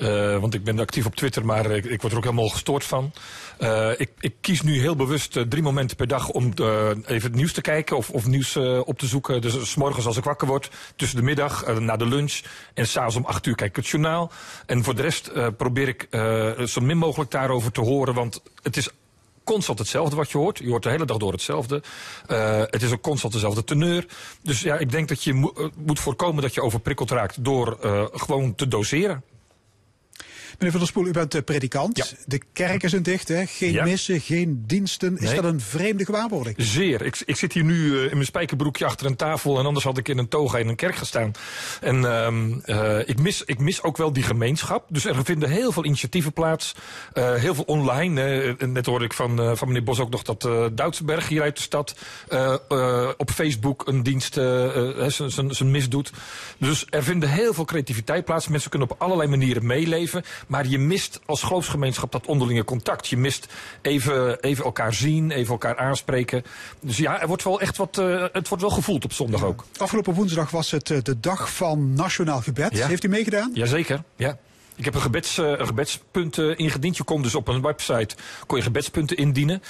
Eh, 0.01 0.37
want 0.37 0.53
ik 0.53 0.63
ben 0.63 0.79
actief 0.79 1.05
op 1.05 1.15
Twitter, 1.15 1.45
maar 1.45 1.71
ik, 1.71 1.85
ik 1.85 2.01
word 2.01 2.11
er 2.11 2.17
ook 2.17 2.23
helemaal 2.23 2.49
gestoord 2.49 2.83
van. 2.83 3.11
Eh, 3.61 3.89
ik, 3.97 4.11
ik 4.19 4.33
kies 4.41 4.61
nu 4.61 4.79
heel 4.79 4.95
bewust 4.95 5.37
eh, 5.37 5.43
drie 5.43 5.63
momenten 5.63 5.97
per 5.97 6.07
dag 6.07 6.29
om 6.29 6.51
eh, 6.55 6.89
even 6.89 7.29
het 7.29 7.35
nieuws 7.35 7.53
te 7.53 7.61
kijken 7.61 7.97
of, 7.97 8.09
of 8.09 8.27
nieuws 8.27 8.55
op 8.85 8.99
te 8.99 9.05
zoeken. 9.05 9.41
Dus 9.41 9.71
s 9.71 9.75
morgens 9.75 10.05
als 10.05 10.17
ik 10.17 10.23
wakker 10.23 10.47
word, 10.47 10.69
tussen 10.95 11.17
de 11.17 11.23
middag, 11.23 11.79
na 11.79 11.97
de 11.97 12.05
lunch 12.05 12.39
en 12.73 12.87
s'avonds 12.87 13.15
om 13.15 13.25
acht 13.25 13.45
uur 13.45 13.55
kijk 13.55 13.69
ik 13.69 13.75
het 13.75 13.87
journaal. 13.87 14.31
En 14.65 14.83
voor 14.83 14.95
de 14.95 15.01
rest 15.01 15.31
probeer 15.57 15.87
ik 15.87 16.07
zo 16.67 16.81
min 16.81 16.97
mogelijk 16.97 17.31
daarover 17.31 17.71
te 17.71 17.81
horen, 17.81 18.13
want 18.13 18.41
het 18.61 18.77
is 18.77 18.89
constant 19.43 19.79
hetzelfde 19.79 20.15
wat 20.15 20.31
je 20.31 20.37
hoort. 20.37 20.57
Je 20.57 20.69
hoort 20.69 20.83
de 20.83 20.89
hele 20.89 21.05
dag 21.05 21.17
door 21.17 21.31
hetzelfde. 21.31 21.83
Het 22.69 22.81
is 22.81 22.91
ook 22.91 23.01
constant 23.01 23.33
dezelfde 23.33 23.63
teneur. 23.63 24.05
Dus 24.41 24.61
ja, 24.61 24.77
ik 24.77 24.91
denk 24.91 25.07
dat 25.07 25.23
je 25.23 25.33
mo- 25.33 25.71
moet 25.75 25.99
voorkomen 25.99 26.41
dat 26.41 26.53
je 26.53 26.61
overprikkeld 26.61 27.11
raakt 27.11 27.43
door 27.43 27.77
gewoon 28.13 28.55
te 28.55 28.67
doseren. 28.67 29.23
Meneer 30.61 30.75
Van 30.79 30.85
der 30.85 30.89
Spoel, 30.95 31.07
u 31.07 31.11
bent 31.11 31.35
eh, 31.35 31.43
predikant. 31.43 31.97
Ja. 31.97 32.05
De 32.25 32.41
kerken 32.53 32.89
zijn 32.89 33.03
dicht, 33.03 33.27
hè? 33.27 33.45
geen 33.45 33.71
Ja. 33.71 33.83
missen, 33.83 34.19
geen 34.21 34.63
diensten. 34.67 35.17
Is 35.17 35.21
Nee. 35.21 35.35
dat 35.35 35.43
een 35.43 35.61
vreemde 35.61 36.05
gewaarwording? 36.05 36.55
Zeer. 36.59 37.01
Ik, 37.01 37.21
ik 37.25 37.35
zit 37.35 37.53
hier 37.53 37.63
nu 37.63 37.97
eh, 37.97 38.03
in 38.03 38.09
mijn 38.11 38.25
spijkerbroekje 38.25 38.85
achter 38.85 39.05
een 39.05 39.15
tafel 39.15 39.59
en 39.59 39.65
anders 39.65 39.85
had 39.85 39.97
ik 39.97 40.07
in 40.07 40.17
een 40.17 40.27
toga 40.27 40.57
in 40.57 40.67
een 40.67 40.75
kerk 40.75 40.95
gestaan. 40.95 41.31
En 41.81 42.05
ehm, 42.05 42.59
eh, 42.63 42.99
ik, 43.09 43.19
mis, 43.19 43.43
ik 43.45 43.59
mis 43.59 43.83
ook 43.83 43.97
wel 43.97 44.13
die 44.13 44.23
gemeenschap. 44.23 44.85
Dus 44.89 45.05
er 45.05 45.25
vinden 45.25 45.49
heel 45.49 45.71
veel 45.71 45.85
initiatieven 45.85 46.33
plaats. 46.33 46.75
heel 47.13 47.55
veel 47.55 47.63
online. 47.63 48.55
net 48.59 48.85
hoorde 48.85 49.05
ik 49.05 49.13
van, 49.13 49.57
van 49.57 49.67
meneer 49.67 49.83
Bos 49.83 49.99
ook 49.99 50.09
nog 50.09 50.23
dat 50.23 50.45
eh 50.45 50.65
Doudsberg 50.73 51.27
hier 51.27 51.41
uit 51.41 51.55
de 51.55 51.61
stad 51.61 51.95
op 53.17 53.31
Facebook 53.31 53.87
een 53.87 54.03
dienst 54.03 54.33
zijn 54.33 55.71
mis 55.71 55.89
doet. 55.89 56.11
Dus 56.57 56.85
er 56.89 57.03
vinden 57.03 57.29
heel 57.29 57.53
veel 57.53 57.65
creativiteit 57.65 58.25
plaats. 58.25 58.47
Mensen 58.47 58.69
kunnen 58.69 58.89
op 58.91 59.01
allerlei 59.01 59.29
manieren 59.29 59.65
meeleven. 59.65 60.23
Maar 60.51 60.67
je 60.67 60.77
mist 60.77 61.19
als 61.25 61.43
geloofsgemeenschap 61.43 62.11
dat 62.11 62.25
onderlinge 62.25 62.63
contact. 62.63 63.07
Je 63.07 63.17
mist 63.17 63.53
even, 63.81 64.39
even 64.39 64.63
elkaar 64.63 64.93
zien, 64.93 65.31
even 65.31 65.51
elkaar 65.51 65.77
aanspreken. 65.77 66.43
Dus 66.81 66.97
ja, 66.97 67.21
er 67.21 67.27
wordt 67.27 67.43
wel 67.43 67.61
echt 67.61 67.77
wat, 67.77 67.97
eh, 67.97 68.25
het 68.31 68.47
wordt 68.47 68.63
wel 68.63 68.73
gevoeld 68.73 69.03
op 69.03 69.13
zondag 69.13 69.43
ook. 69.43 69.65
Afgelopen 69.77 70.13
woensdag 70.13 70.51
was 70.51 70.71
het 70.71 70.89
eh, 70.89 70.97
de 71.01 71.19
dag 71.19 71.53
van 71.53 71.93
Nationaal 71.93 72.41
Gebed. 72.41 72.77
Ja. 72.77 72.87
Heeft 72.87 73.03
u 73.03 73.07
meegedaan? 73.07 73.51
Jazeker, 73.53 74.03
ja. 74.15 74.37
Ik 74.75 74.85
heb 74.85 74.93
een, 74.93 75.01
gebeds, 75.01 75.37
eh, 75.37 75.49
een 75.49 75.67
gebedspunt 75.67 76.37
ingediend. 76.37 76.97
Je 76.97 77.03
kon 77.03 77.21
dus 77.21 77.35
op 77.35 77.47
een 77.47 77.61
website 77.61 78.15
kon 78.47 78.57
je 78.57 78.63
gebedspunten 78.63 79.17
indienen. 79.17 79.61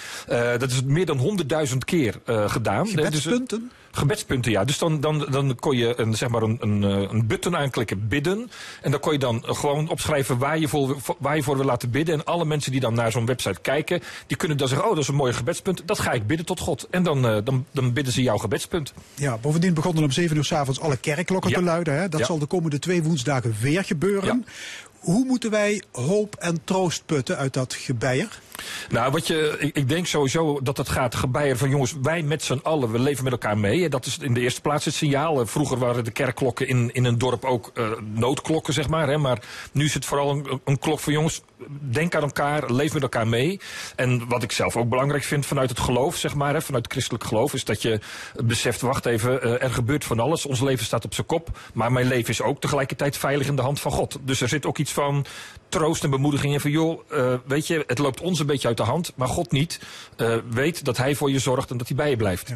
Dat 0.58 0.72
is 0.72 0.84
meer 0.84 1.06
dan 1.06 1.18
100.000 1.18 1.86
keer 1.86 2.20
gedaan. 2.26 2.84
Dus, 2.84 2.94
Gebedspunten? 2.94 3.72
Gebedspunten, 3.92 4.52
ja. 4.52 4.64
Dus 4.64 4.78
dan, 4.78 5.00
dan, 5.00 5.28
dan 5.30 5.56
kon 5.56 5.78
je 5.78 6.00
een, 6.00 6.16
zeg 6.16 6.30
maar 6.30 6.42
een, 6.42 6.58
een, 6.60 6.84
eh, 6.84 7.12
een 7.12 7.28
button 7.28 7.58
aanklikken, 7.58 8.08
bidden. 8.08 8.52
En 8.82 8.92
dan 8.92 9.00
kon 9.00 9.12
je 9.14 9.20
dan 9.20 9.44
gewoon 9.46 9.90
opschrijven 9.90 10.38
waar 10.38 10.60
je, 10.60 10.68
voor, 10.68 10.98
waar 11.20 11.36
je 11.36 11.44
voor 11.44 11.56
wil 11.56 11.66
laten 11.66 11.90
bidden. 11.90 12.16
En 12.16 12.26
alle 12.26 12.46
mensen 12.46 12.72
die 12.72 12.82
dan 12.82 12.94
naar 12.94 13.12
zo'n 13.12 13.26
website 13.26 13.60
kijken, 13.62 14.02
die 14.28 14.38
kunnen 14.38 14.58
dan 14.58 14.68
zeggen, 14.68 14.88
oh, 14.88 14.94
dat 14.94 15.04
is 15.04 15.10
een 15.10 15.16
mooie 15.16 15.34
gebedspunt. 15.34 15.82
Dat 15.86 16.00
ga 16.00 16.12
ik 16.12 16.28
bidden 16.28 16.46
tot 16.46 16.60
God. 16.60 16.88
En 16.90 17.04
dan, 17.04 17.28
eh, 17.28 17.38
dan, 17.44 17.66
dan 17.72 17.94
bidden 17.94 18.14
ze 18.14 18.22
jouw 18.22 18.38
gebedspunt. 18.38 18.94
Ja, 19.16 19.38
bovendien 19.38 19.74
begonnen 19.74 20.04
om 20.04 20.12
7 20.12 20.38
uur 20.38 20.46
s'avonds 20.46 20.80
alle 20.80 20.98
kerkklokken 20.98 21.50
Ja. 21.52 21.58
te 21.58 21.64
luiden. 21.64 21.94
Hè? 22.00 22.10
Dat 22.10 22.20
Ja. 22.20 22.26
zal 22.26 22.40
de 22.40 22.46
komende 22.46 22.80
twee 22.80 23.04
woensdagen 23.04 23.56
weer 23.62 23.84
gebeuren. 23.84 24.46
Hoe 25.02 25.26
moeten 25.26 25.52
wij 25.52 25.82
hoop 25.92 26.36
en 26.36 26.64
troost 26.64 27.06
putten 27.06 27.38
uit 27.38 27.54
dat 27.54 27.74
gebeier? 27.74 28.40
Nou, 28.90 29.12
wat 29.12 29.28
je, 29.28 29.58
ik, 29.74 29.90
denk 29.90 30.06
sowieso 30.06 30.60
dat 30.64 30.78
het 30.78 30.90
gaat 30.90 31.16
gebeieren 31.16 31.58
van 31.58 31.70
jongens, 31.70 31.96
wij 32.02 32.22
met 32.22 32.44
z'n 32.44 32.60
allen, 32.64 32.92
we 32.92 33.00
leven 33.00 33.24
met 33.24 33.34
elkaar 33.34 33.58
mee. 33.58 33.90
Dat 33.90 34.06
is 34.06 34.18
in 34.18 34.34
de 34.34 34.40
eerste 34.40 34.62
plaats 34.62 34.86
het 34.86 34.94
signaal. 34.94 35.42
Eh, 35.42 35.48
Vroeger 35.48 35.78
waren 35.78 36.04
de 36.04 36.12
kerkklokken 36.12 36.68
in, 36.68 36.90
in 36.94 37.06
een 37.06 37.18
dorp 37.18 37.46
ook 37.46 37.72
eh, 37.74 37.92
noodklokken, 38.14 38.74
zeg 38.74 38.90
maar. 38.90 39.08
Hè, 39.08 39.18
maar 39.18 39.44
nu 39.72 39.86
is 39.86 39.94
het 39.94 40.06
vooral 40.06 40.30
een, 40.30 40.62
een 40.66 40.80
klok 40.80 41.00
van 41.00 41.14
jongens, 41.14 41.42
denk 41.70 42.16
aan 42.16 42.22
elkaar, 42.22 42.72
leef 42.72 42.94
met 42.94 43.02
elkaar 43.02 43.28
mee. 43.28 43.60
En 43.96 44.28
wat 44.28 44.44
ik 44.44 44.52
zelf 44.52 44.78
ook 44.78 44.90
belangrijk 44.90 45.24
vind 45.24 45.46
vanuit 45.46 45.70
het 45.70 45.80
geloof, 45.80 46.16
zeg 46.16 46.36
maar, 46.36 46.54
hè, 46.54 46.62
vanuit 46.62 46.84
het 46.84 46.92
christelijk 46.92 47.24
geloof, 47.24 47.54
is 47.54 47.66
dat 47.66 47.82
je 47.82 48.00
beseft, 48.44 48.82
wacht 48.82 49.06
even, 49.06 49.42
eh, 49.42 49.64
er 49.64 49.72
gebeurt 49.72 50.06
van 50.06 50.20
alles. 50.20 50.46
Ons 50.46 50.62
leven 50.62 50.86
staat 50.86 51.06
op 51.06 51.14
zijn 51.14 51.28
kop, 51.28 51.60
maar 51.74 51.92
mijn 51.92 52.08
leven 52.08 52.30
is 52.30 52.42
ook 52.42 52.62
tegelijkertijd 52.62 53.18
veilig 53.18 53.48
in 53.48 53.56
de 53.56 53.62
hand 53.62 53.80
van 53.80 53.92
God. 53.92 54.18
Dus 54.22 54.42
er 54.42 54.50
zit 54.50 54.66
ook 54.66 54.78
iets 54.78 54.92
van 54.92 55.26
troost 55.70 56.04
en 56.04 56.10
bemoediging 56.10 56.54
in 56.54 56.60
van 56.60 56.72
joh, 56.72 57.02
eh, 57.10 57.34
weet 57.46 57.68
je, 57.68 57.84
het 57.88 57.98
loopt 57.98 58.22
ons 58.22 58.40
een 58.40 58.46
beetje 58.46 58.68
uit 58.68 58.78
de 58.78 58.84
hand, 58.84 59.12
maar 59.16 59.28
God 59.28 59.52
niet. 59.52 59.80
Eh, 60.16 60.38
weet 60.50 60.86
dat 60.86 60.98
hij 60.98 61.16
voor 61.16 61.32
je 61.32 61.40
zorgt 61.40 61.72
en 61.72 61.78
dat 61.78 61.88
hij 61.88 61.98
bij 61.98 62.10
je 62.10 62.16
blijft. 62.16 62.54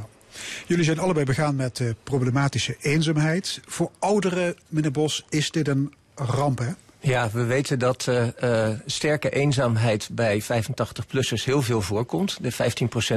Jullie 0.66 0.84
zijn 0.84 1.00
allebei 1.00 1.26
begaan 1.26 1.56
met 1.56 1.94
problematische 2.04 2.78
eenzaamheid. 2.82 3.60
Voor 3.66 3.92
ouderen, 4.00 4.56
meneer 4.68 4.92
Bos, 4.92 5.26
is 5.30 5.52
dit 5.52 5.68
een 5.68 5.94
ramp, 6.16 6.60
hè? 6.60 6.72
Ja, 7.06 7.30
we 7.34 7.44
weten 7.44 7.80
dat 7.80 8.08
eh, 8.08 8.68
eh, 8.70 8.78
sterke 8.86 9.30
eenzaamheid 9.30 10.10
bij 10.12 10.44
85-plussers 10.44 11.44
heel 11.46 11.62
veel 11.62 11.82
voorkomt. 11.82 12.38
De 12.42 12.52
15% 12.54 12.56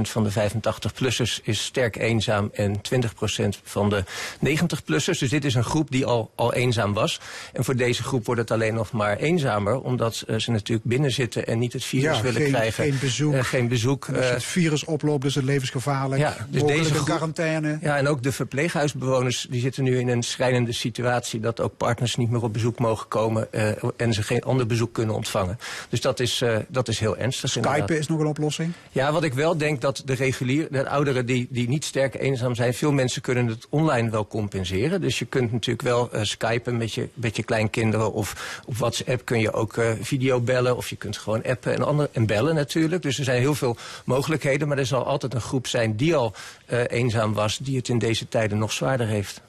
van 0.00 0.24
de 0.24 0.30
85-plussers 0.32 1.40
is 1.42 1.64
sterk 1.64 1.96
eenzaam 1.96 2.50
en 2.52 2.80
20% 2.94 3.60
van 3.62 3.88
de 3.90 4.04
90-plussers. 4.46 5.18
Dus 5.18 5.30
dit 5.30 5.44
is 5.44 5.54
een 5.54 5.64
groep 5.64 5.90
die 5.90 6.06
al, 6.06 6.30
al 6.34 6.54
eenzaam 6.54 6.92
was. 6.92 7.20
En 7.52 7.64
voor 7.64 7.76
deze 7.76 8.02
groep 8.02 8.26
wordt 8.26 8.40
het 8.40 8.50
alleen 8.50 8.74
nog 8.74 8.92
maar 8.92 9.16
eenzamer, 9.16 9.80
omdat 9.80 10.24
eh, 10.26 10.36
ze 10.38 10.50
natuurlijk 10.50 10.88
binnen 10.88 11.10
zitten 11.10 11.46
en 11.46 11.58
niet 11.58 11.72
het 11.72 11.84
virus 11.84 12.16
Ja, 12.16 12.22
willen 12.22 12.40
geen- 12.42 12.50
krijgen. 12.50 12.84
geen 12.84 12.98
bezoek. 13.00 13.46
Geen 13.46 13.68
bezoek. 13.68 14.06
En 14.08 14.16
als 14.16 14.26
je 14.26 14.32
het 14.32 14.44
virus 14.44 14.84
oploopt, 14.84 15.24
is 15.24 15.34
het 15.34 15.44
levensgevaarlijk. 15.44 16.20
Ja, 16.20 16.36
dus 16.50 16.62
deze 16.62 16.94
groep- 16.94 17.04
quarantaine. 17.04 17.78
Ja, 17.80 17.96
en 17.96 18.06
ook 18.08 18.22
de 18.22 18.32
verpleeghuisbewoners 18.32 19.46
die 19.50 19.60
zitten 19.60 19.84
nu 19.84 19.98
in 19.98 20.08
een 20.08 20.22
schrijnende 20.22 20.72
situatie 20.72 21.40
dat 21.40 21.60
ook 21.60 21.76
partners 21.76 22.16
niet 22.16 22.30
meer 22.30 22.42
op 22.42 22.52
bezoek 22.52 22.78
mogen 22.78 23.08
komen 23.08 23.48
en 23.96 24.12
ze 24.12 24.22
geen 24.22 24.42
ander 24.42 24.66
bezoek 24.66 24.92
kunnen 24.92 25.14
ontvangen. 25.14 25.58
Dus 25.88 26.00
dat 26.00 26.20
is, 26.20 26.40
eh, 26.40 26.56
dat 26.68 26.88
is 26.88 26.98
heel 26.98 27.16
ernstig. 27.16 27.56
inderdaad. 27.56 27.78
Skype 27.78 27.98
is 27.98 28.08
nog 28.08 28.20
een 28.20 28.26
oplossing. 28.26 28.72
Ja, 28.92 29.12
wat 29.12 29.22
ik 29.22 29.34
wel 29.34 29.56
denk 29.56 29.80
dat 29.80 30.02
de 30.04 30.14
regulier, 30.14 30.68
de 30.70 30.88
ouderen 30.88 31.26
die, 31.26 31.46
die 31.50 31.68
niet 31.68 31.84
sterk 31.84 32.14
eenzaam 32.14 32.54
zijn, 32.54 32.74
veel 32.74 32.92
mensen 32.92 33.22
kunnen 33.22 33.46
het 33.46 33.66
online 33.68 34.10
wel 34.10 34.26
compenseren. 34.26 35.00
Dus 35.00 35.18
je 35.18 35.24
kunt 35.24 35.52
natuurlijk 35.52 35.82
wel 35.82 36.12
eh, 36.12 36.22
skypen 36.22 36.76
met 36.76 36.92
je, 36.92 37.08
met 37.14 37.36
je 37.36 37.42
kleinkinderen 37.42 38.12
of 38.12 38.60
op 38.66 38.76
WhatsApp 38.76 39.24
kun 39.24 39.40
je 39.40 39.52
ook 39.52 39.76
eh, 39.76 39.90
video 40.00 40.40
bellen 40.40 40.76
of 40.76 40.88
je 40.90 40.96
kunt 40.96 41.16
gewoon 41.16 41.44
appen 41.44 41.74
en, 41.74 41.82
ander, 41.82 42.08
en 42.12 42.26
bellen 42.26 42.54
natuurlijk. 42.54 43.02
Dus 43.02 43.18
er 43.18 43.24
zijn 43.24 43.40
heel 43.40 43.54
veel 43.54 43.76
mogelijkheden, 44.04 44.68
maar 44.68 44.78
er 44.78 44.86
zal 44.86 45.04
altijd 45.04 45.34
een 45.34 45.40
groep 45.40 45.66
zijn 45.66 45.96
die 45.96 46.16
al 46.16 46.34
eh, 46.66 46.80
eenzaam 46.88 47.32
was, 47.32 47.58
die 47.58 47.76
het 47.76 47.88
in 47.88 47.98
deze 47.98 48.28
tijden 48.28 48.58
nog 48.58 48.72
zwaarder 48.72 49.06
heeft. 49.06 49.40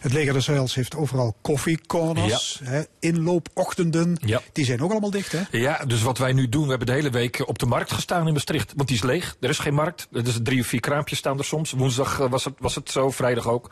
Het 0.00 0.12
leger 0.12 0.32
des 0.32 0.46
Heils 0.46 0.74
heeft 0.74 0.96
overal 0.96 1.36
koffiecorners, 1.40 2.60
hè, 2.64 2.82
inloopochtenden. 3.00 4.18
Ja. 4.24 4.40
Die 4.52 4.64
zijn 4.64 4.82
ook 4.82 4.90
allemaal 4.90 5.10
dicht, 5.10 5.32
hè? 5.32 5.42
Ja, 5.50 5.84
dus 5.84 6.02
wat 6.02 6.18
wij 6.18 6.32
nu 6.32 6.48
doen, 6.48 6.62
we 6.62 6.68
hebben 6.68 6.86
de 6.86 6.92
hele 6.92 7.10
week 7.10 7.48
op 7.48 7.58
de 7.58 7.66
markt 7.66 7.92
gestaan 7.92 8.26
in 8.26 8.32
Maastricht. 8.32 8.72
Want 8.76 8.88
die 8.88 8.96
is 8.96 9.02
leeg, 9.02 9.36
er 9.40 9.48
is 9.48 9.58
geen 9.58 9.74
markt. 9.74 10.08
Er 10.12 10.26
is 10.26 10.38
drie 10.42 10.60
of 10.60 10.66
vier 10.66 10.80
kraampjes 10.80 11.18
staan 11.18 11.38
er 11.38 11.44
soms. 11.44 11.72
Woensdag 11.72 12.20
eh, 12.20 12.30
was 12.30 12.44
het, 12.44 12.54
was 12.58 12.74
het 12.74 12.90
zo, 12.90 13.10
vrijdag 13.10 13.48
ook. 13.48 13.70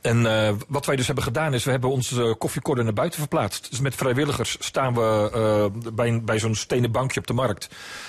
En 0.00 0.26
eh, 0.26 0.54
wat 0.68 0.86
wij 0.86 0.96
dus 0.96 1.06
hebben 1.06 1.24
gedaan 1.24 1.54
is, 1.54 1.64
we 1.64 1.70
hebben 1.70 1.90
onze 1.90 2.34
koffiekorder 2.38 2.84
naar 2.84 2.92
buiten 2.92 3.18
verplaatst. 3.18 3.70
Dus 3.70 3.80
met 3.80 3.94
vrijwilligers 3.94 4.56
staan 4.60 4.94
we 4.94 5.30
eh, 5.34 5.92
bij, 5.92 6.22
bij 6.24 6.38
zo'n 6.38 6.54
stenen 6.54 6.92
bankje 6.92 7.20
op 7.20 7.26
de 7.26 7.32
markt. 7.32 7.68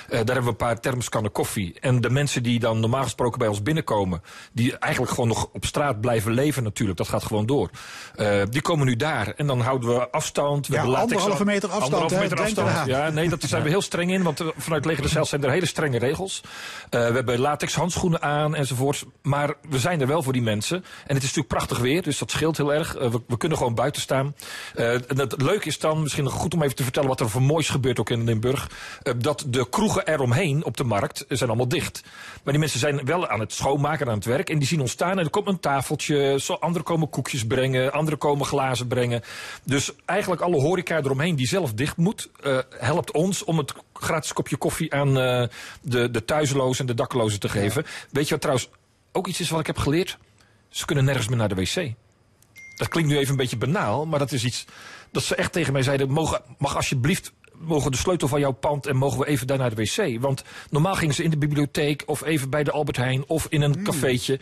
Daar 0.10 0.18
hebben 0.18 0.44
we 0.44 0.50
een 0.50 0.56
paar 0.56 0.80
thermoskannen 0.80 1.32
koffie. 1.32 1.80
En 1.80 2.02
de 2.02 2.10
mensen 2.10 2.44
die 2.44 2.60
dan 2.60 2.80
normaal 2.80 3.04
gesproken 3.04 3.40
bij 3.40 3.48
ons 3.48 3.64
binnenkomen... 3.64 4.22
die 4.54 4.78
eigenlijk 4.78 5.14
gewoon 5.14 5.30
nog 5.30 5.50
op 5.54 5.66
straat 5.66 6.02
blijven 6.02 6.32
leven 6.32 6.64
natuurlijk, 6.64 6.98
dat 6.98 7.08
gaat 7.08 7.24
gewoon 7.32 7.46
door. 7.46 7.70
Eh, 8.16 8.42
die 8.50 8.62
komen 8.62 8.86
nu 8.86 8.96
daar 8.96 9.34
en 9.36 9.48
dan 9.48 9.62
houden 9.62 9.90
we 9.90 10.10
afstand. 10.10 10.68
We 10.68 10.74
Ja, 10.74 10.82
anderhalve 10.82 11.46
meter 11.46 11.70
afstand, 11.70 11.94
Anderhalve 11.94 12.20
meter 12.20 12.42
afstand. 12.42 12.88
Ja, 12.88 13.10
nee, 13.10 13.30
dat 13.30 13.44
zijn 13.44 13.64
we 13.64 13.70
heel 13.70 13.82
streng 13.82 14.12
in. 14.12 14.24
Want 14.24 14.40
eh, 14.40 14.48
vanuit 14.58 14.86
Leger 14.86 15.04
des 15.04 15.14
Heils 15.14 15.30
zijn 15.30 15.44
er 15.44 15.52
hele 15.52 15.66
strenge 15.66 15.98
regels. 15.98 16.42
Eh, 16.90 17.08
we 17.08 17.14
hebben 17.14 17.40
latex 17.40 17.76
handschoenen 17.76 18.22
aan 18.22 18.56
enzovoorts. 18.56 19.06
Maar 19.22 19.54
we 19.70 19.80
zijn 19.80 20.02
er 20.02 20.08
wel 20.08 20.24
voor 20.24 20.34
die 20.34 20.42
mensen. 20.42 20.78
En 20.78 21.16
het 21.16 21.24
is 21.24 21.34
natuurlijk 21.34 21.48
prachtig 21.48 21.80
weer, 21.80 22.02
dus 22.02 22.18
dat 22.18 22.32
scheelt 22.32 22.58
heel 22.58 22.74
erg. 22.74 22.94
We, 22.94 23.22
we 23.28 23.38
kunnen 23.38 23.58
gewoon 23.58 23.76
buiten 23.76 24.02
staan. 24.02 24.36
En 24.76 25.18
het 25.18 25.42
leuke 25.42 25.68
is 25.68 25.80
dan, 25.80 26.02
misschien 26.02 26.24
nog 26.24 26.34
goed 26.34 26.54
om 26.54 26.64
even 26.64 26.76
te 26.76 26.84
vertellen... 26.84 27.10
wat 27.10 27.20
er 27.20 27.30
voor 27.30 27.42
moois 27.42 27.70
gebeurt 27.70 28.00
ook 28.00 28.10
in 28.10 28.24
Limburg. 28.24 28.70
dat 29.18 29.46
de 29.48 29.70
kroegen 29.70 30.08
eromheen 30.08 30.66
op 30.66 30.78
de 30.78 30.84
markt 30.84 31.26
zijn 31.28 31.50
allemaal 31.50 31.68
dicht. 31.68 32.02
Maar 32.44 32.54
die 32.54 32.60
mensen 32.60 32.80
zijn 32.80 33.06
wel 33.06 33.28
aan 33.28 33.40
het 33.40 33.54
schoonmaken, 33.54 34.08
aan 34.08 34.16
het 34.16 34.26
werk. 34.26 34.50
En 34.50 34.60
die 34.60 34.68
zien 34.68 34.82
ons 34.82 34.92
staan 34.92 35.20
en 35.20 35.24
er 35.24 35.30
komt 35.30 35.48
een 35.48 35.60
tafeltje. 35.60 36.40
Zo, 36.40 36.54
anderen 36.54 36.84
komen 36.84 37.10
koekjes 37.12 37.46
brengen, 37.48 37.92
anderen 37.92 38.20
komen 38.20 38.46
glazen 38.46 38.88
brengen. 38.88 39.22
Dus 39.64 39.92
eigenlijk 40.06 40.42
alle 40.42 40.62
horeca 40.62 40.98
eromheen 40.98 41.36
die 41.36 41.48
zelf 41.48 41.74
dicht 41.74 41.98
moet... 41.98 42.30
eh, 42.44 42.58
helpt 42.70 43.12
ons 43.12 43.44
om 43.44 43.58
het 43.58 43.74
gratis 43.94 44.34
kopje 44.34 44.58
koffie 44.58 44.94
aan 44.94 45.20
eh, 45.20 45.48
de, 45.82 46.12
de 46.12 46.26
thuislozen 46.26 46.80
en 46.80 46.86
de 46.86 46.94
daklozen 46.94 47.40
te 47.40 47.50
geven. 47.50 47.86
Weet 48.12 48.26
je 48.26 48.32
wat 48.32 48.42
trouwens 48.42 48.70
ook 49.12 49.28
iets 49.28 49.40
is 49.40 49.50
wat 49.50 49.60
ik 49.60 49.68
heb 49.68 49.78
geleerd? 49.78 50.18
Ze 50.70 50.86
kunnen 50.86 51.06
nergens 51.06 51.28
meer 51.28 51.38
naar 51.38 51.50
de 51.50 51.56
wc. 51.56 51.94
Dat 52.78 52.88
klinkt 52.88 53.10
nu 53.10 53.18
even 53.18 53.32
een 53.32 53.38
beetje 53.38 53.58
banaal, 53.58 54.06
maar 54.06 54.20
dat 54.20 54.32
is 54.32 54.44
iets 54.44 54.66
dat 55.12 55.24
ze 55.24 55.36
echt 55.36 55.52
tegen 55.52 55.74
mij 55.74 55.84
zeiden: 55.84 56.12
mogen, 56.12 56.42
mag 56.58 56.76
alsjeblieft. 56.76 57.32
Mogen 57.54 57.92
de 57.92 57.98
sleutel 57.98 58.28
van 58.28 58.40
jouw 58.40 58.52
pand 58.52 58.86
en 58.88 58.96
mogen 58.96 59.20
we 59.20 59.28
even 59.28 59.48
daar 59.48 59.58
naar 59.58 59.76
de 59.76 59.84
wc? 59.84 60.22
Want 60.22 60.44
normaal 60.70 60.96
gingen 60.96 61.16
ze 61.16 61.24
in 61.24 61.30
de 61.30 61.38
bibliotheek 61.38 62.04
of 62.06 62.24
even 62.24 62.50
bij 62.50 62.64
de 62.64 62.72
Albert 62.72 62.98
Heijn 62.98 63.24
of 63.28 63.48
in 63.50 63.62
een 63.62 63.84
cafeetje. 63.84 64.40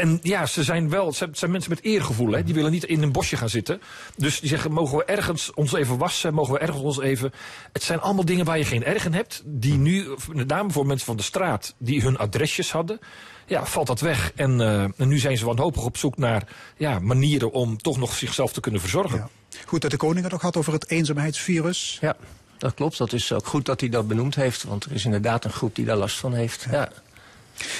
En 0.00 0.18
ja, 0.22 0.46
ze 0.46 0.64
zijn 0.64 0.88
wel, 0.88 1.12
ze 1.12 1.28
zijn 1.32 1.50
mensen 1.50 1.70
met 1.70 1.82
eergevoel. 1.82 2.32
Hè? 2.32 2.44
Die 2.44 2.54
willen 2.54 2.70
niet 2.70 2.84
in 2.84 3.02
een 3.02 3.12
bosje 3.12 3.36
gaan 3.36 3.48
zitten. 3.48 3.80
Dus 4.16 4.40
die 4.40 4.48
zeggen, 4.48 4.72
mogen 4.72 4.98
we 4.98 5.04
ergens 5.04 5.54
ons 5.54 5.72
even 5.72 5.98
wassen? 5.98 6.34
Mogen 6.34 6.52
we 6.52 6.58
ergens 6.58 6.82
ons 6.82 7.00
even... 7.00 7.32
Het 7.72 7.82
zijn 7.82 8.00
allemaal 8.00 8.24
dingen 8.24 8.44
waar 8.44 8.58
je 8.58 8.64
geen 8.64 8.84
erg 8.84 9.04
in 9.04 9.12
hebt. 9.12 9.42
Die 9.44 9.78
nu, 9.78 10.08
met 10.32 10.46
name 10.46 10.70
voor 10.70 10.86
mensen 10.86 11.06
van 11.06 11.16
de 11.16 11.22
straat, 11.22 11.74
die 11.78 12.02
hun 12.02 12.18
adresjes 12.18 12.72
hadden. 12.72 12.98
Ja, 13.46 13.66
valt 13.66 13.86
dat 13.86 14.00
weg. 14.00 14.32
En, 14.34 14.60
eh, 14.60 14.82
en 14.82 15.08
nu 15.08 15.18
zijn 15.18 15.38
ze 15.38 15.44
wanhopig 15.44 15.84
op 15.84 15.96
zoek 15.96 16.16
naar 16.16 16.48
ja, 16.76 16.98
manieren 16.98 17.52
om 17.52 17.82
toch 17.82 17.98
nog 17.98 18.14
zichzelf 18.14 18.52
te 18.52 18.60
kunnen 18.60 18.80
verzorgen. 18.80 19.18
Ja. 19.18 19.28
Goed 19.66 19.80
dat 19.80 19.90
de 19.90 19.96
koning 19.96 20.22
het 20.22 20.32
nog 20.32 20.42
had 20.42 20.56
over 20.56 20.72
het 20.72 20.90
eenzaamheidsvirus. 20.90 21.98
Ja, 22.00 22.16
dat 22.58 22.74
klopt. 22.74 22.98
Dat 22.98 23.12
is 23.12 23.32
ook 23.32 23.46
goed 23.46 23.64
dat 23.64 23.80
hij 23.80 23.88
dat 23.88 24.08
benoemd 24.08 24.34
heeft, 24.34 24.62
want 24.62 24.84
er 24.84 24.92
is 24.92 25.04
inderdaad 25.04 25.44
een 25.44 25.52
groep 25.52 25.74
die 25.74 25.84
daar 25.84 25.96
last 25.96 26.16
van 26.16 26.34
heeft. 26.34 26.66
Ja. 26.70 26.88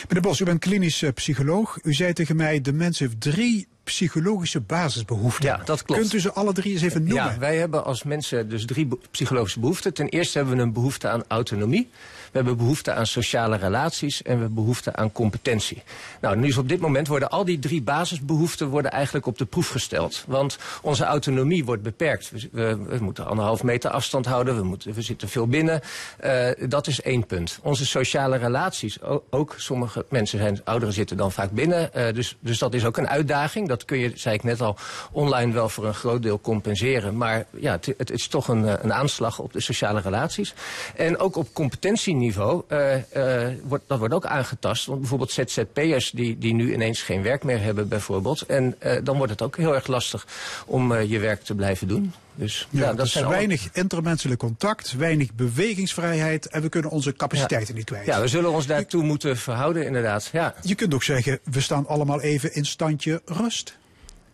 Meneer 0.08 0.22
Bos, 0.22 0.40
u 0.40 0.44
bent 0.44 0.60
klinisch 0.60 1.02
eh, 1.02 1.12
psycholoog. 1.12 1.78
U 1.82 1.94
zei 1.94 2.12
tegen 2.12 2.36
mij, 2.36 2.60
de 2.60 2.72
mens 2.72 2.98
heeft 2.98 3.20
drie 3.20 3.68
psychologische 3.84 4.60
basisbehoeften. 4.60 5.44
Ja, 5.44 5.56
dat 5.64 5.82
klopt. 5.82 6.00
Kunt 6.00 6.12
u 6.12 6.20
ze 6.20 6.32
alle 6.32 6.52
drie 6.52 6.72
eens 6.72 6.82
even 6.82 7.04
noemen? 7.04 7.24
Ja, 7.24 7.38
wij 7.38 7.56
hebben 7.56 7.84
als 7.84 8.02
mensen 8.02 8.48
dus 8.48 8.64
drie 8.64 8.88
psychologische 9.10 9.60
behoeften. 9.60 9.94
Ten 9.94 10.08
eerste 10.08 10.38
hebben 10.38 10.56
we 10.56 10.62
een 10.62 10.72
behoefte 10.72 11.08
aan 11.08 11.22
autonomie. 11.28 11.90
We 12.30 12.38
hebben 12.38 12.56
behoefte 12.56 12.92
aan 12.92 13.06
sociale 13.06 13.56
relaties 13.56 14.22
en 14.22 14.34
we 14.34 14.40
hebben 14.40 14.54
behoefte 14.54 14.96
aan 14.96 15.12
competentie. 15.12 15.82
Nou, 16.20 16.36
nu 16.36 16.48
is 16.48 16.56
op 16.56 16.68
dit 16.68 16.80
moment 16.80 17.08
worden 17.08 17.30
al 17.30 17.44
die 17.44 17.58
drie 17.58 17.82
basisbehoeften 17.82 18.68
worden 18.68 18.90
eigenlijk 18.90 19.26
op 19.26 19.38
de 19.38 19.44
proef 19.44 19.68
gesteld. 19.68 20.24
Want 20.26 20.58
onze 20.82 21.04
autonomie 21.04 21.64
wordt 21.64 21.82
beperkt. 21.82 22.32
We, 22.52 22.78
moeten 23.00 23.26
anderhalf 23.26 23.62
meter 23.62 23.90
afstand 23.90 24.26
houden, 24.26 24.56
we, 24.56 24.62
moeten, 24.62 25.02
zitten 25.02 25.28
veel 25.28 25.46
binnen. 25.46 25.80
Eh, 26.16 26.48
dat 26.68 26.86
is 26.86 27.00
één 27.00 27.26
punt. 27.26 27.58
Onze 27.62 27.86
sociale 27.86 28.36
relaties, 28.36 28.98
ook 29.30 29.54
sommige 29.56 30.04
mensen 30.08 30.38
zijn, 30.38 30.60
ouderen 30.64 30.94
zitten 30.94 31.16
dan 31.16 31.32
vaak 31.32 31.50
binnen. 31.50 31.92
eh, 31.92 32.14
dus, 32.14 32.36
dus 32.40 32.58
dat 32.58 32.74
is 32.74 32.84
ook 32.84 32.96
een 32.96 33.08
uitdaging. 33.08 33.68
Dat 33.68 33.84
kun 33.84 33.98
je, 33.98 34.12
zei 34.14 34.34
ik 34.34 34.42
net 34.42 34.60
al, 34.60 34.76
online 35.12 35.52
wel 35.52 35.68
voor 35.68 35.86
een 35.86 35.94
groot 35.94 36.22
deel 36.22 36.40
compenseren. 36.40 37.16
Maar 37.16 37.46
ja, 37.50 37.72
het, 37.72 37.94
het 37.96 38.10
is 38.10 38.26
toch 38.26 38.48
een, 38.48 38.68
eh, 38.68 38.74
een 38.82 38.92
aanslag 38.92 39.38
op 39.38 39.52
de 39.52 39.60
sociale 39.60 40.00
relaties. 40.00 40.54
En 40.96 41.18
ook 41.18 41.36
op 41.36 41.48
competentieniveau 41.52 42.18
niveau, 42.20 42.62
eh, 42.68 43.46
eh, 43.48 43.54
wordt, 43.64 43.84
dat 43.86 43.98
wordt 43.98 44.14
ook 44.14 44.26
aangetast. 44.26 44.86
Want 44.86 44.98
bijvoorbeeld 45.00 45.30
ZZP'ers 45.30 46.10
die, 46.10 46.38
die 46.38 46.54
nu 46.54 46.72
ineens 46.74 47.02
geen 47.02 47.22
werk 47.22 47.44
meer 47.44 47.62
hebben 47.62 47.88
bijvoorbeeld. 47.88 48.46
En 48.46 48.74
eh, 48.78 48.98
dan 49.04 49.16
wordt 49.16 49.32
het 49.32 49.42
ook 49.42 49.56
heel 49.56 49.74
erg 49.74 49.86
lastig 49.86 50.26
om 50.66 50.94
je 51.00 51.18
werk 51.18 51.42
te 51.42 51.54
blijven 51.54 51.88
doen. 51.88 52.12
Dus 52.34 52.68
ja, 52.70 52.80
Ja, 52.80 52.86
dat 52.86 52.96
dus 52.96 53.12
zijn 53.12 53.24
alle- 53.24 53.34
weinig 53.34 53.68
intermenselijk 53.72 54.40
contact, 54.40 54.92
weinig 54.92 55.34
bewegingsvrijheid 55.34 56.46
en 56.46 56.62
we 56.62 56.68
kunnen 56.68 56.90
onze 56.90 57.12
capaciteiten 57.12 57.74
niet 57.74 57.84
kwijt. 57.84 58.06
Ja, 58.06 58.20
we 58.20 58.28
zullen 58.28 58.50
ons 58.50 58.66
daartoe 58.66 59.02
moeten 59.02 59.36
verhouden 59.36 59.86
inderdaad. 59.86 60.28
Ja. 60.32 60.54
Je 60.62 60.74
kunt 60.74 60.94
ook 60.94 61.02
zeggen, 61.02 61.38
we 61.44 61.60
staan 61.60 61.86
allemaal 61.86 62.20
even 62.20 62.54
in 62.54 62.64
standje 62.66 63.22
rust. 63.24 63.78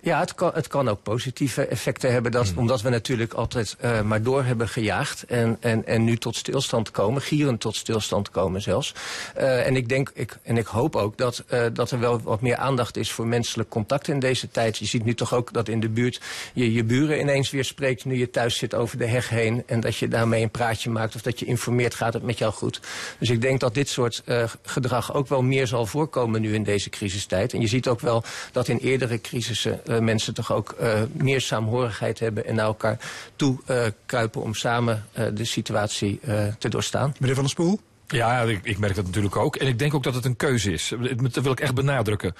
Ja, 0.00 0.20
het 0.20 0.34
kan, 0.34 0.50
het 0.54 0.66
kan 0.66 0.88
ook 0.88 1.02
positieve 1.02 1.66
effecten 1.66 2.12
hebben. 2.12 2.32
Dat, 2.32 2.52
Omdat 2.56 2.82
we 2.82 2.88
natuurlijk 2.88 3.32
altijd 3.32 3.76
eh, 3.80 4.02
maar 4.02 4.22
door 4.22 4.44
hebben 4.44 4.68
gejaagd. 4.68 5.22
En, 5.22 5.56
en, 5.60 5.86
en 5.86 6.04
nu 6.04 6.16
tot 6.16 6.36
stilstand 6.36 6.90
komen, 6.90 7.22
gierend 7.22 7.60
tot 7.60 7.76
stilstand 7.76 8.30
komen 8.30 8.62
zelfs. 8.62 8.94
Eh, 9.34 9.66
en 9.66 9.76
ik 9.76 9.88
denk 9.88 10.10
ik, 10.14 10.38
en 10.42 10.56
ik 10.56 10.66
hoop 10.66 10.96
ook 10.96 11.18
dat, 11.18 11.44
eh, 11.46 11.64
dat 11.72 11.90
er 11.90 11.98
wel 12.00 12.20
wat 12.20 12.40
meer 12.40 12.56
aandacht 12.56 12.96
is 12.96 13.12
voor 13.12 13.26
menselijk 13.26 13.68
contact 13.68 14.08
in 14.08 14.18
deze 14.18 14.50
tijd. 14.50 14.78
Je 14.78 14.84
ziet 14.84 15.04
nu 15.04 15.14
toch 15.14 15.34
ook 15.34 15.52
dat 15.52 15.68
in 15.68 15.80
de 15.80 15.88
buurt 15.88 16.20
je 16.52 16.72
je 16.72 16.84
buren 16.84 17.20
ineens 17.20 17.50
weer 17.50 17.64
spreekt 17.64 18.04
nu 18.04 18.16
je 18.16 18.30
thuis 18.30 18.56
zit 18.56 18.74
over 18.74 18.98
de 18.98 19.06
heg 19.06 19.28
heen. 19.28 19.62
En 19.66 19.80
dat 19.80 19.96
je 19.96 20.08
daarmee 20.08 20.42
een 20.42 20.50
praatje 20.50 20.90
maakt 20.90 21.14
of 21.14 21.22
dat 21.22 21.38
je 21.38 21.46
informeert 21.46 21.94
gaat 21.94 22.12
het 22.12 22.22
met 22.22 22.38
jou 22.38 22.52
goed. 22.52 22.80
Dus 23.18 23.30
ik 23.30 23.40
denk 23.40 23.60
dat 23.60 23.74
dit 23.74 23.88
soort 23.88 24.22
gedrag 24.62 25.14
ook 25.14 25.28
wel 25.28 25.42
meer 25.42 25.66
zal 25.66 25.86
voorkomen 25.86 26.40
nu 26.40 26.54
in 26.54 26.62
deze 26.62 26.90
crisistijd. 26.90 27.52
En 27.52 27.60
je 27.60 27.66
ziet 27.66 27.88
ook 27.88 28.00
wel 28.00 28.24
dat 28.52 28.68
in 28.68 28.78
eerdere 28.78 29.20
crisissen 29.20 29.80
eh, 29.96 30.02
mensen 30.02 30.34
toch 30.34 30.52
ook 30.52 30.70
eh, 30.70 31.02
meer 31.12 31.40
saamhorigheid 31.40 32.18
hebben 32.18 32.46
en 32.46 32.54
naar 32.54 32.64
elkaar 32.64 32.98
toe 33.36 33.58
eh, 33.66 33.82
kruipen 34.06 34.42
om 34.42 34.54
samen 34.54 35.04
de 35.34 35.44
situatie 35.44 36.20
te 36.58 36.68
doorstaan. 36.68 37.14
Meneer 37.18 37.34
Van 37.34 37.44
der 37.44 37.52
Spoel? 37.52 37.80
Ja, 38.08 38.40
ik, 38.42 38.60
ik 38.62 38.78
merk 38.78 38.94
dat 38.94 39.04
natuurlijk 39.04 39.36
ook. 39.36 39.56
En 39.56 39.66
ik 39.66 39.78
denk 39.78 39.94
ook 39.94 40.02
dat 40.02 40.14
het 40.14 40.24
een 40.24 40.36
keuze 40.36 40.72
is. 40.72 40.92
Dat 41.32 41.42
wil 41.42 41.52
ik 41.52 41.60
echt 41.60 41.74
benadrukken. 41.74 42.34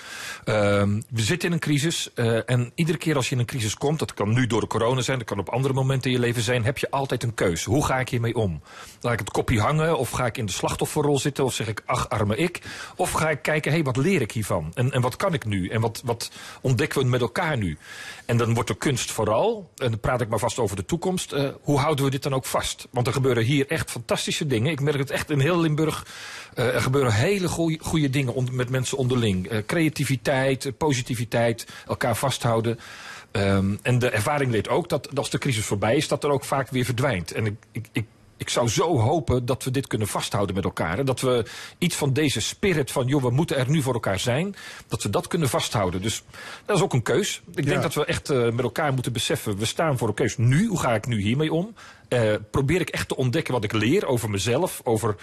Ehm, 0.45 1.01
we 1.09 1.21
zitten 1.23 1.49
in 1.49 1.55
een 1.55 1.61
crisis. 1.61 2.11
eh, 2.15 2.51
en 2.51 2.73
iedere 2.75 2.99
keer 2.99 3.17
als 3.17 3.29
je 3.29 3.35
in 3.35 3.41
een 3.41 3.47
crisis 3.47 3.75
komt, 3.75 3.99
dat 3.99 4.15
kan 4.15 4.33
nu 4.33 4.47
door 4.47 4.61
de 4.61 4.67
corona 4.67 5.01
zijn, 5.01 5.19
dat 5.19 5.27
kan 5.27 5.39
op 5.39 5.49
andere 5.49 5.75
momenten 5.75 6.11
in 6.11 6.17
je 6.17 6.23
leven 6.23 6.43
zijn, 6.43 6.65
heb 6.65 6.79
je 6.79 6.91
altijd 6.91 7.23
een 7.23 7.35
keuze. 7.35 7.71
Hoe 7.71 7.85
ga 7.87 8.01
ik 8.01 8.09
hiermee 8.09 8.35
om? 8.35 8.61
Laat 9.01 9.13
ik 9.13 9.19
het 9.19 9.31
kopje 9.31 9.61
hangen? 9.61 9.99
Of 9.99 10.11
ga 10.11 10.27
ik 10.27 10.39
in 10.39 10.47
de 10.47 10.53
slachtofferrol 10.53 11.19
zitten? 11.19 11.45
Of 11.45 11.55
zeg 11.55 11.67
ik, 11.69 11.83
ach, 11.87 12.09
arme 12.09 12.37
ik? 12.37 12.61
Of 12.97 13.11
ga 13.13 13.31
ik 13.31 13.43
kijken, 13.43 13.71
hé, 13.71 13.77
hey, 13.77 13.87
wat 13.87 13.97
leer 13.97 14.21
ik 14.21 14.33
hiervan? 14.33 14.71
En, 14.75 14.91
en 14.93 15.01
wat 15.01 15.17
kan 15.17 15.35
ik 15.35 15.45
nu? 15.45 15.69
En 15.69 15.81
wat, 15.81 16.03
wat 16.05 16.31
ontdekken 16.61 17.01
we 17.01 17.07
met 17.07 17.21
elkaar 17.21 17.57
nu? 17.57 17.79
En 18.27 18.37
dan 18.37 18.55
wordt 18.55 18.69
de 18.69 18.77
kunst 18.77 19.11
vooral, 19.11 19.71
en 19.77 19.91
dan 19.91 20.01
praat 20.01 20.21
ik 20.21 20.29
maar 20.29 20.39
vast 20.39 20.59
over 20.59 20.77
de 20.77 20.85
toekomst, 20.85 21.33
eh, 21.33 21.49
hoe 21.61 21.79
houden 21.79 22.05
we 22.05 22.11
dit 22.11 22.23
dan 22.23 22.35
ook 22.35 22.45
vast? 22.45 22.89
Want 22.91 23.07
er 23.07 23.13
gebeuren 23.13 23.45
hier 23.45 23.67
echt 23.67 23.91
fantastische 23.91 24.47
dingen. 24.47 24.73
Ik 24.73 24.81
merk 24.81 24.99
het 24.99 25.11
echt 25.11 25.31
in 25.31 25.41
heel 25.41 25.61
Limburg. 25.61 26.07
eh, 26.55 26.75
er 26.75 26.81
gebeuren 26.81 27.13
hele 27.13 27.49
goede 27.81 28.11
dingen 28.11 28.49
met 28.53 28.71
mensen 28.71 28.99
onderling. 28.99 29.49
Eh, 29.49 29.59
creativiteit, 29.67 30.73
positiviteit, 30.79 31.67
elkaar 31.87 32.17
vasthouden. 32.17 32.79
Ehm, 33.31 33.77
en 33.83 33.99
de 33.99 34.11
ervaring 34.11 34.51
leert 34.51 34.69
ook 34.69 34.89
dat, 34.89 35.05
dat 35.05 35.19
als 35.19 35.31
de 35.31 35.39
crisis 35.39 35.65
voorbij 35.65 35.97
is, 35.97 36.09
dat 36.09 36.25
er 36.25 36.31
ook 36.31 36.45
vaak 36.45 36.71
weer 36.71 36.85
verdwijnt. 36.85 37.33
En 37.33 37.47
ik, 37.47 37.55
ik, 37.73 37.87
ik, 37.93 38.07
ik 38.37 38.49
zou 38.49 38.69
zo 38.69 38.99
hopen 38.99 39.47
dat 39.47 39.65
we 39.65 39.71
dit 39.71 39.87
kunnen 39.87 40.09
vasthouden 40.09 40.55
met 40.55 40.65
elkaar. 40.65 40.97
Hè? 40.97 41.05
Dat 41.05 41.21
we 41.21 41.45
iets 41.79 41.97
van 41.97 42.13
deze 42.13 42.41
spirit 42.41 42.91
van, 42.91 43.07
joh, 43.07 43.23
we 43.23 43.31
moeten 43.31 43.57
er 43.57 43.71
nu 43.71 43.83
voor 43.83 43.95
elkaar 43.95 44.19
zijn, 44.19 44.55
dat 44.89 45.03
we 45.03 45.11
dat 45.11 45.27
kunnen 45.27 45.49
vasthouden. 45.49 46.03
Dus 46.03 46.23
dat 46.65 46.77
is 46.77 46.83
ook 46.83 46.93
een 46.93 47.03
keus. 47.03 47.43
Ik 47.55 47.65
Ja. 47.65 47.71
denk 47.71 47.83
dat 47.83 47.95
we 47.95 48.05
echt 48.05 48.31
eh, 48.31 48.43
met 48.43 48.61
elkaar 48.61 48.93
moeten 48.93 49.13
beseffen, 49.13 49.57
we 49.57 49.65
staan 49.65 49.99
voor 49.99 50.09
een 50.09 50.15
keus 50.15 50.37
nu. 50.37 50.67
Hoe 50.67 50.79
ga 50.81 50.95
ik 50.95 51.07
nu 51.07 51.21
hiermee 51.21 51.53
om? 51.53 51.75
Eh, 52.09 52.35
probeer 52.51 52.81
ik 52.81 52.89
echt 52.91 53.09
te 53.09 53.17
ontdekken 53.17 53.53
wat 53.53 53.65
ik 53.65 53.73
leer 53.73 54.07
over 54.07 54.31
mezelf, 54.31 54.81
over 54.85 55.17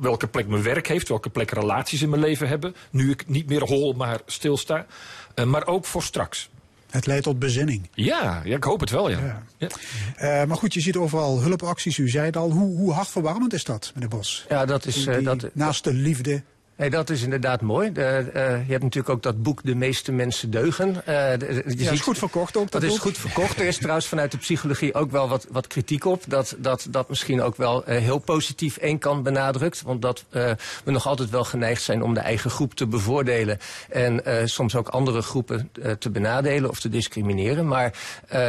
welke 0.00 0.26
plek 0.26 0.46
mijn 0.48 0.62
werk 0.62 0.86
heeft, 0.88 1.08
welke 1.08 1.30
plek 1.30 1.50
relaties 1.50 2.02
in 2.02 2.08
mijn 2.10 2.22
leven 2.22 2.48
hebben. 2.48 2.74
Nu 2.90 3.10
ik 3.10 3.28
niet 3.28 3.48
meer 3.48 3.62
hol, 3.62 3.92
maar 3.92 4.20
stilsta. 4.26 4.86
Eh, 5.34 5.44
maar 5.44 5.66
ook 5.66 5.84
voor 5.84 6.02
straks. 6.02 6.50
Het 6.90 7.06
leidt 7.06 7.24
tot 7.24 7.38
bezinning. 7.38 7.88
Ja, 7.94 8.40
ja 8.44 8.56
ik 8.56 8.64
hoop 8.64 8.80
het 8.80 8.90
wel, 8.90 9.10
ja. 9.10 9.18
Ja. 9.18 9.42
ja. 9.58 9.68
Eh, 10.16 10.46
maar 10.48 10.56
goed, 10.56 10.74
je 10.74 10.80
ziet 10.80 10.96
overal 10.96 11.40
hulpacties. 11.42 11.98
U 11.98 12.08
zei 12.08 12.26
het 12.26 12.36
al. 12.36 12.50
Hoe, 12.50 12.76
hoe 12.76 12.92
hartverwarmend 12.92 13.52
is 13.52 13.64
dat, 13.64 13.90
meneer 13.94 14.08
Bos? 14.08 14.44
Ja, 14.48 14.64
dat 14.66 14.86
is, 14.86 15.06
eh, 15.06 15.14
Die- 15.14 15.24
dat, 15.24 15.54
naast 15.54 15.84
de 15.84 15.92
liefde. 15.92 16.42
Nee, 16.80 16.90
dat 16.90 17.10
is 17.10 17.22
inderdaad 17.22 17.60
mooi. 17.60 17.90
Eh, 17.94 18.18
je 18.66 18.70
hebt 18.72 18.82
natuurlijk 18.82 19.08
ook 19.08 19.22
dat 19.22 19.42
boek 19.42 19.62
De 19.64 19.74
meeste 19.74 20.12
mensen 20.12 20.50
deugen. 20.50 20.92
De- 20.94 21.36
de- 21.38 21.62
je 21.76 21.84
Ja, 21.84 21.90
is 21.90 22.00
goed 22.00 22.18
verkocht 22.18 22.56
ook. 22.56 22.70
Dat 22.70 22.82
is 22.82 22.88
boek. 22.90 23.00
goed 23.00 23.18
verkocht. 23.18 23.58
Er 23.60 23.66
is 23.66 23.76
trouwens 23.78 24.06
vanuit 24.06 24.30
de 24.30 24.38
psychologie 24.38 24.94
ook 24.94 25.10
wel 25.10 25.28
wat, 25.28 25.46
wat 25.50 25.66
kritiek 25.66 26.04
op. 26.04 26.22
Dat, 26.26 26.56
dat 26.58 26.86
dat 26.90 27.08
misschien 27.08 27.42
ook 27.42 27.56
wel 27.56 27.84
eh, 27.84 27.98
heel 27.98 28.18
positief 28.18 28.76
één 28.76 28.98
kant 28.98 29.22
benadrukt. 29.22 29.82
Want 29.82 30.02
dat 30.02 30.24
we 30.30 30.90
nog 30.90 31.06
altijd 31.06 31.30
wel 31.30 31.44
geneigd 31.44 31.82
zijn 31.82 32.02
om 32.02 32.14
de 32.14 32.20
eigen 32.20 32.50
groep 32.50 32.74
te 32.74 32.86
bevoordelen. 32.86 33.58
En 33.88 34.22
soms 34.48 34.76
ook 34.76 34.88
andere 34.88 35.22
groepen 35.22 35.70
te 35.98 36.10
benadelen 36.10 36.70
of 36.70 36.80
te 36.80 36.88
discrimineren. 36.88 37.66
Maar 37.68 37.92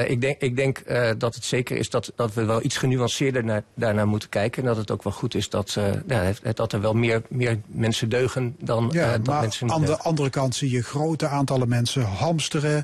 ik 0.07 0.21
denk, 0.21 0.41
ik 0.41 0.55
denk 0.55 0.81
dat 1.17 1.35
het 1.35 1.45
zeker 1.45 1.77
is 1.77 1.89
dat, 1.89 2.11
dat 2.15 2.33
we 2.33 2.45
wel 2.45 2.63
iets 2.63 2.77
genuanceerder 2.77 3.43
naar, 3.43 3.63
daarnaar 3.75 4.07
moeten 4.07 4.29
kijken. 4.29 4.61
En 4.61 4.67
dat 4.67 4.77
het 4.77 4.91
ook 4.91 5.03
wel 5.03 5.13
goed 5.13 5.35
is 5.35 5.49
dat, 5.49 5.77
ja, 6.07 6.31
dat 6.53 6.73
er 6.73 6.81
wel 6.81 6.93
meer, 6.93 7.21
meer 7.29 7.59
mensen 7.67 8.09
deugen 8.09 8.19
dan, 8.59 8.89
Ja, 8.91 9.05
eh, 9.05 9.11
dan 9.11 9.21
maar 9.25 9.41
mensen 9.41 9.71
aan 9.71 9.85
de 9.85 9.97
andere 9.97 10.29
kant 10.29 10.55
zie 10.55 10.71
je 10.71 10.81
grote 10.83 11.27
aantallen 11.27 11.69
mensen 11.69 12.03
hamsteren. 12.03 12.83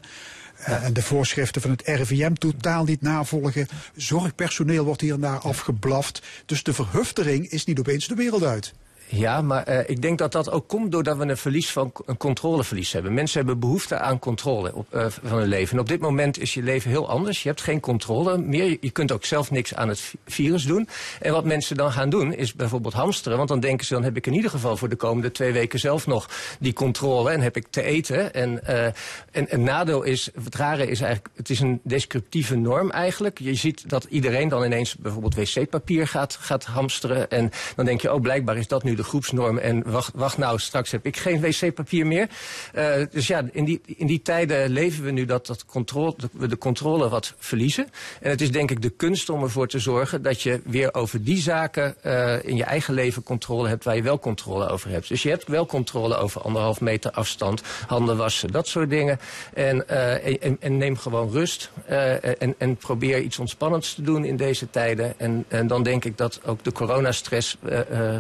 eh, 0.58 0.84
En 0.84 0.94
de 0.94 1.02
voorschriften 1.02 1.62
van 1.62 1.72
het 1.72 1.82
RIVM 1.86 2.34
totaal 2.34 2.84
niet 2.84 3.02
navolgen. 3.02 3.68
Zorgpersoneel 3.96 4.84
wordt 4.86 5.02
hier 5.02 5.14
en 5.14 5.20
daar 5.22 5.40
afgeblaft. 5.40 6.22
Dus 6.46 6.64
de 6.64 6.74
verhuftering 6.74 7.50
is 7.50 7.66
niet 7.66 7.80
opeens 7.80 8.08
de 8.08 8.16
wereld 8.16 8.44
uit. 8.44 8.74
Ja, 9.10 9.42
maar 9.42 9.64
eh, 9.64 9.90
ik 9.90 10.02
denk 10.02 10.18
dat 10.18 10.32
dat 10.32 10.52
ook 10.52 10.68
komt 10.68 10.92
doordat 10.92 11.18
we 11.18 11.26
een 11.26 11.38
verlies 11.38 11.72
van 11.72 11.92
een 12.06 12.18
controleverlies 12.18 12.92
hebben. 12.92 13.14
Mensen 13.14 13.38
hebben 13.38 13.60
behoefte 13.60 13.98
aan 14.00 14.20
controle 14.20 14.74
op, 14.76 14.94
eh, 14.94 15.06
van 15.24 15.38
hun 15.38 15.48
leven. 15.48 15.74
En 15.74 15.80
op 15.80 15.88
dit 15.88 16.00
moment 16.00 16.40
is 16.40 16.54
je 16.54 16.64
leven 16.64 16.90
heel 16.90 17.10
anders. 17.10 17.44
Je 17.44 17.50
hebt 17.50 17.62
geen 17.62 17.80
controle 17.80 18.38
meer. 18.38 18.78
Je 18.82 18.90
kunt 18.90 19.12
ook 19.12 19.26
zelf 19.26 19.52
niks 19.52 19.76
aan 19.76 19.88
het 19.90 20.00
vi- 20.00 20.18
virus 20.26 20.64
doen. 20.64 20.88
En 21.22 21.32
wat 21.32 21.46
mensen 21.46 21.76
dan 21.78 21.92
gaan 21.92 22.10
doen 22.10 22.34
is 22.34 22.54
bijvoorbeeld 22.54 22.94
hamsteren. 22.94 23.38
Want 23.38 23.50
dan 23.50 23.60
denken 23.60 23.86
ze, 23.86 23.94
dan 23.94 24.04
heb 24.04 24.16
ik 24.18 24.28
in 24.28 24.34
ieder 24.34 24.50
geval 24.52 24.78
voor 24.78 24.90
de 24.90 24.96
komende 24.96 25.32
twee 25.32 25.52
weken 25.54 25.80
zelf 25.80 26.08
nog 26.08 26.30
die 26.60 26.74
controle. 26.74 27.32
En 27.32 27.42
heb 27.42 27.56
ik 27.58 27.68
te 27.70 27.82
eten. 27.82 28.34
En, 28.34 28.64
eh, 28.66 28.86
en 29.32 29.46
een 29.50 29.64
nadeel 29.64 30.04
is, 30.04 30.30
het 30.44 30.56
rare 30.56 30.88
is 30.88 31.02
eigenlijk, 31.02 31.36
het 31.36 31.50
is 31.50 31.60
een 31.60 31.80
descriptieve 31.84 32.56
norm 32.56 32.92
eigenlijk. 32.92 33.40
Je 33.40 33.54
ziet 33.56 33.90
dat 33.90 34.04
iedereen 34.10 34.50
dan 34.50 34.64
ineens 34.64 34.96
bijvoorbeeld 34.96 35.36
wc-papier 35.36 36.08
gaat, 36.08 36.38
gaat 36.40 36.66
hamsteren. 36.66 37.30
En 37.30 37.52
dan 37.76 37.86
denk 37.86 38.02
je, 38.02 38.14
oh 38.14 38.22
blijkbaar 38.22 38.58
is 38.58 38.68
dat 38.68 38.84
nu 38.84 38.96
de 38.98 39.04
groepsnorm. 39.04 39.58
En 39.58 39.92
wacht, 39.92 40.12
wacht 40.16 40.38
nou, 40.38 40.60
straks 40.60 40.92
heb 40.92 41.06
ik 41.06 41.18
geen 41.18 41.42
wc-papier 41.42 42.08
meer. 42.08 42.28
Eh, 42.74 42.94
dus 43.12 43.28
ja, 43.28 43.44
in 43.52 43.66
die, 43.66 43.82
in 43.86 44.08
die 44.08 44.22
tijden 44.22 44.70
leven 44.70 45.04
we 45.04 45.12
nu 45.12 45.26
dat, 45.26 45.46
dat 45.48 45.66
controle, 45.66 46.16
we 46.32 46.48
de 46.48 46.58
controle 46.58 47.10
wat 47.10 47.34
verliezen. 47.38 47.88
En 48.22 48.30
het 48.30 48.42
is 48.42 48.52
denk 48.52 48.72
ik 48.72 48.82
de 48.82 48.90
kunst 48.90 49.30
om 49.30 49.44
ervoor 49.44 49.68
te 49.68 49.80
zorgen 49.80 50.22
dat 50.22 50.42
je 50.42 50.62
weer 50.66 50.94
over 50.94 51.24
die 51.24 51.42
zaken 51.42 52.04
eh, 52.04 52.44
in 52.44 52.56
je 52.56 52.64
eigen 52.64 52.94
leven 52.94 53.24
controle 53.24 53.68
hebt 53.68 53.84
waar 53.84 53.96
je 53.96 54.02
wel 54.02 54.20
controle 54.20 54.68
over 54.68 54.90
hebt. 54.90 55.08
Dus 55.08 55.24
je 55.24 55.30
hebt 55.30 55.48
wel 55.48 55.66
controle 55.66 56.16
over 56.16 56.42
anderhalf 56.42 56.82
meter 56.82 57.12
afstand, 57.12 57.62
handen 57.88 58.18
wassen, 58.18 58.52
dat 58.52 58.68
soort 58.68 58.90
dingen. 58.90 59.20
En, 59.54 59.88
eh, 59.90 60.56
en, 60.60 60.78
neem 60.78 60.98
gewoon 60.98 61.32
rust 61.32 61.72
en, 61.86 62.56
en 62.58 62.76
probeer 62.76 63.22
iets 63.22 63.40
ontspannends 63.40 63.94
te 63.94 64.02
doen 64.02 64.26
in 64.26 64.38
deze 64.38 64.70
tijden. 64.70 65.20
En, 65.20 65.46
en 65.48 65.68
dan 65.68 65.84
denk 65.84 66.06
ik 66.06 66.18
dat 66.18 66.40
ook 66.46 66.64
de 66.64 66.72
coronastress 66.72 67.58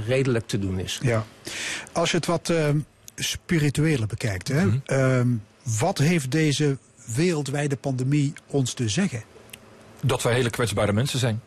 redelijk 0.08 0.48
te 0.48 0.60
doen 0.60 0.67
is. 0.76 1.00
Ja. 1.02 1.26
Als 1.92 2.12
je 2.12 2.18
het 2.18 2.26
wat 2.26 2.50
ehm, 2.50 2.78
spiritueler 3.16 4.08
bekijkt, 4.08 4.48
hè, 4.48 4.66
Mhm. 4.66 4.78
ehm, 4.86 5.28
wat 5.80 5.98
heeft 5.98 6.32
deze 6.32 6.78
wereldwijde 7.16 7.76
pandemie 7.76 8.34
ons 8.48 8.74
te 8.74 8.90
zeggen? 8.90 9.24
dat 10.02 10.24
wij 10.24 10.34
hele 10.34 10.50
kwetsbare 10.50 10.94
mensen 10.94 11.20
zijn. 11.20 11.42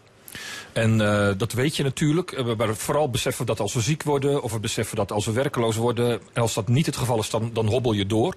En 0.73 1.01
eh, 1.01 1.29
dat 1.37 1.53
weet 1.53 1.77
je 1.77 1.83
natuurlijk. 1.83 2.33
Eh, 2.33 2.57
Maar 2.57 2.75
vooral 2.75 3.11
beseffen 3.11 3.47
dat 3.47 3.61
als 3.61 3.75
we 3.75 3.81
ziek 3.81 4.03
worden, 4.03 4.43
of 4.43 4.53
we 4.53 4.61
beseffen 4.61 4.97
dat 4.97 5.13
als 5.13 5.27
we 5.27 5.33
werkeloos 5.33 5.77
worden. 5.77 6.21
En 6.33 6.43
als 6.43 6.55
dat 6.55 6.69
niet 6.69 6.87
het 6.87 6.97
geval 6.97 7.19
is, 7.19 7.31
dan, 7.31 7.51
dan 7.53 7.67
hobbel 7.67 7.93
je 7.93 8.07
door. 8.07 8.35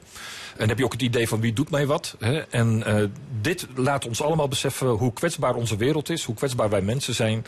En 0.57 0.67
heb 0.67 0.77
je 0.77 0.85
ook 0.85 0.91
het 0.91 1.01
idee 1.01 1.27
van 1.27 1.41
wie 1.41 1.53
doet 1.53 1.69
mij 1.69 1.85
wat. 1.85 2.15
Hè? 2.19 2.39
En 2.39 2.83
eh, 2.85 3.03
dit 3.41 3.67
laat 3.75 4.07
ons 4.07 4.21
allemaal 4.21 4.47
beseffen 4.47 4.87
hoe 4.87 5.13
kwetsbaar 5.13 5.55
onze 5.55 5.75
wereld 5.75 6.09
is, 6.09 6.23
hoe 6.23 6.35
kwetsbaar 6.35 6.69
wij 6.69 6.81
mensen 6.81 7.13
zijn. 7.13 7.45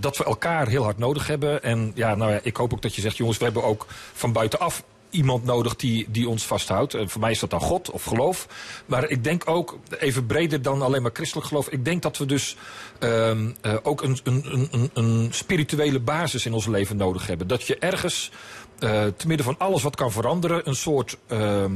Dat 0.00 0.16
we 0.16 0.24
elkaar 0.24 0.68
heel 0.68 0.82
hard 0.82 0.98
nodig 0.98 1.26
hebben. 1.26 1.62
En 1.62 1.92
ja, 1.94 2.14
nou 2.14 2.32
ja, 2.32 2.40
ik 2.42 2.56
hoop 2.56 2.72
ook 2.72 2.82
dat 2.82 2.94
je 2.94 3.00
zegt, 3.00 3.16
jongens, 3.16 3.38
we 3.38 3.44
hebben 3.44 3.64
ook 3.64 3.86
van 4.12 4.32
buitenaf 4.32 4.82
iemand 5.10 5.44
nodig 5.44 5.76
die, 5.76 6.06
die 6.10 6.28
ons 6.28 6.46
vasthoudt. 6.46 6.94
En 6.94 7.08
voor 7.08 7.20
mij 7.20 7.30
is 7.30 7.38
dat 7.38 7.50
dan 7.50 7.60
God 7.60 7.90
of 7.90 8.04
geloof. 8.04 8.46
Maar 8.86 9.08
ik 9.08 9.24
denk 9.24 9.48
ook, 9.48 9.78
even 9.98 10.26
breder 10.26 10.62
dan 10.62 10.82
alleen 10.82 11.02
maar 11.02 11.10
christelijk 11.14 11.46
geloof. 11.46 11.68
Ik 11.68 11.84
denk 11.84 12.02
dat 12.02 12.18
we 12.18 12.26
dus 12.26 12.56
ehm, 12.98 13.50
eh, 13.60 13.76
ook 13.82 14.02
een, 14.02 14.18
een, 14.24 14.68
een, 14.70 14.90
een 14.92 15.28
spirituele 15.30 16.00
basis 16.00 16.46
in 16.46 16.52
ons 16.52 16.66
leven 16.66 16.96
nodig 16.96 17.26
hebben. 17.26 17.46
Dat 17.46 17.62
je 17.62 17.78
ergens, 17.78 18.30
eh 18.78 19.04
te 19.16 19.26
midden 19.26 19.46
van 19.46 19.58
alles 19.58 19.82
wat 19.82 19.96
kan 19.96 20.12
veranderen, 20.12 20.68
een 20.68 20.76
soort, 20.76 21.16
ehm, 21.26 21.72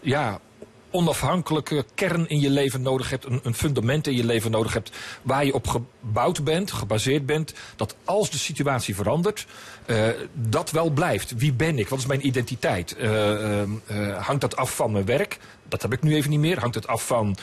ja, 0.00 0.40
onafhankelijke 0.90 1.84
kern 1.94 2.28
in 2.28 2.40
je 2.40 2.50
leven 2.50 2.82
nodig 2.82 3.10
hebt, 3.10 3.24
een, 3.24 3.40
een 3.42 3.54
fundament 3.54 4.06
in 4.06 4.16
je 4.16 4.24
leven 4.24 4.50
nodig 4.50 4.72
hebt, 4.72 4.90
waar 5.22 5.44
je 5.44 5.54
op 5.54 5.66
gebouwd 5.66 6.44
bent, 6.44 6.72
gebaseerd 6.72 7.26
bent, 7.26 7.54
dat 7.76 7.96
als 8.04 8.30
de 8.30 8.38
situatie 8.38 8.94
verandert, 8.94 9.46
eh, 9.86 10.08
dat 10.32 10.70
wel 10.70 10.90
blijft. 10.90 11.34
Wie 11.36 11.52
ben 11.52 11.78
ik? 11.78 11.88
Wat 11.88 11.98
is 11.98 12.06
mijn 12.06 12.26
identiteit? 12.26 12.96
Eh, 12.96 13.62
eh, 13.62 13.68
hangt 14.18 14.40
dat 14.40 14.56
af 14.56 14.76
van 14.76 14.92
mijn 14.92 15.04
werk? 15.04 15.38
Dat 15.68 15.82
heb 15.82 15.92
ik 15.92 16.02
nu 16.02 16.14
even 16.14 16.30
niet 16.30 16.40
meer. 16.40 16.60
Hangt 16.60 16.74
het 16.74 16.86
af 16.86 17.06
van 17.06 17.36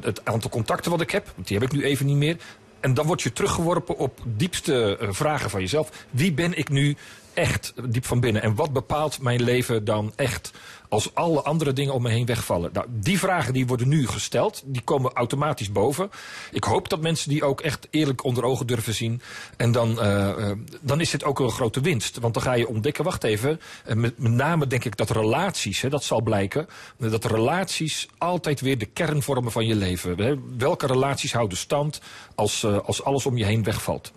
het 0.00 0.24
aantal 0.24 0.50
contacten 0.50 0.90
wat 0.90 1.00
ik 1.00 1.10
heb? 1.10 1.32
Die 1.36 1.58
heb 1.58 1.66
ik 1.66 1.72
nu 1.72 1.84
even 1.84 2.06
niet 2.06 2.16
meer. 2.16 2.36
En 2.80 2.94
dan 2.94 3.06
word 3.06 3.22
je 3.22 3.32
teruggeworpen 3.32 3.98
op 3.98 4.20
diepste 4.24 4.98
vragen 5.10 5.50
van 5.50 5.60
jezelf. 5.60 6.06
Wie 6.10 6.32
ben 6.32 6.58
ik 6.58 6.68
nu 6.68 6.96
echt 7.34 7.72
diep 7.84 8.04
van 8.04 8.20
binnen? 8.20 8.42
En 8.42 8.54
wat 8.54 8.72
bepaalt 8.72 9.20
mijn 9.20 9.42
leven 9.42 9.84
dan 9.84 10.12
echt? 10.16 10.50
Als 10.90 11.14
alle 11.14 11.42
andere 11.42 11.72
dingen 11.72 11.94
om 11.94 12.02
me 12.02 12.10
heen 12.10 12.26
wegvallen. 12.26 12.70
Nou, 12.72 12.86
die 12.90 13.18
vragen 13.18 13.52
die 13.52 13.66
worden 13.66 13.88
nu 13.88 14.06
gesteld. 14.06 14.62
Die 14.64 14.82
komen 14.82 15.12
automatisch 15.12 15.72
boven. 15.72 16.10
Ik 16.52 16.64
hoop 16.64 16.88
dat 16.88 17.00
mensen 17.00 17.28
die 17.28 17.44
ook 17.44 17.60
echt 17.60 17.88
eerlijk 17.90 18.24
onder 18.24 18.44
ogen 18.44 18.66
durven 18.66 18.94
zien. 18.94 19.20
En 19.56 19.72
dan, 19.72 20.00
eh, 20.00 20.50
dan 20.80 21.00
is 21.00 21.10
dit 21.10 21.24
ook 21.24 21.38
een 21.38 21.50
grote 21.50 21.80
winst. 21.80 22.18
Want 22.18 22.34
dan 22.34 22.42
ga 22.42 22.52
je 22.52 22.68
ontdekken, 22.68 23.04
wacht 23.04 23.24
even. 23.24 23.60
eh, 23.84 23.94
met, 23.94 24.18
met 24.18 24.32
name 24.32 24.66
denk 24.66 24.84
ik 24.84 24.96
dat 24.96 25.10
relaties, 25.10 25.80
hè, 25.80 25.88
dat 25.88 26.04
zal 26.04 26.22
blijken. 26.22 26.66
Dat 26.96 27.24
relaties 27.24 28.08
altijd 28.18 28.60
weer 28.60 28.78
de 28.78 28.86
kern 28.86 29.22
vormen 29.22 29.52
van 29.52 29.66
je 29.66 29.74
leven. 29.74 30.18
Hè. 30.18 30.34
Welke 30.58 30.86
relaties 30.86 31.32
houden 31.32 31.58
stand 31.58 32.00
als, 32.34 32.62
eh, 32.62 32.78
als 32.78 33.04
alles 33.04 33.26
om 33.26 33.36
je 33.36 33.44
heen 33.44 33.64
wegvalt? 33.64 34.12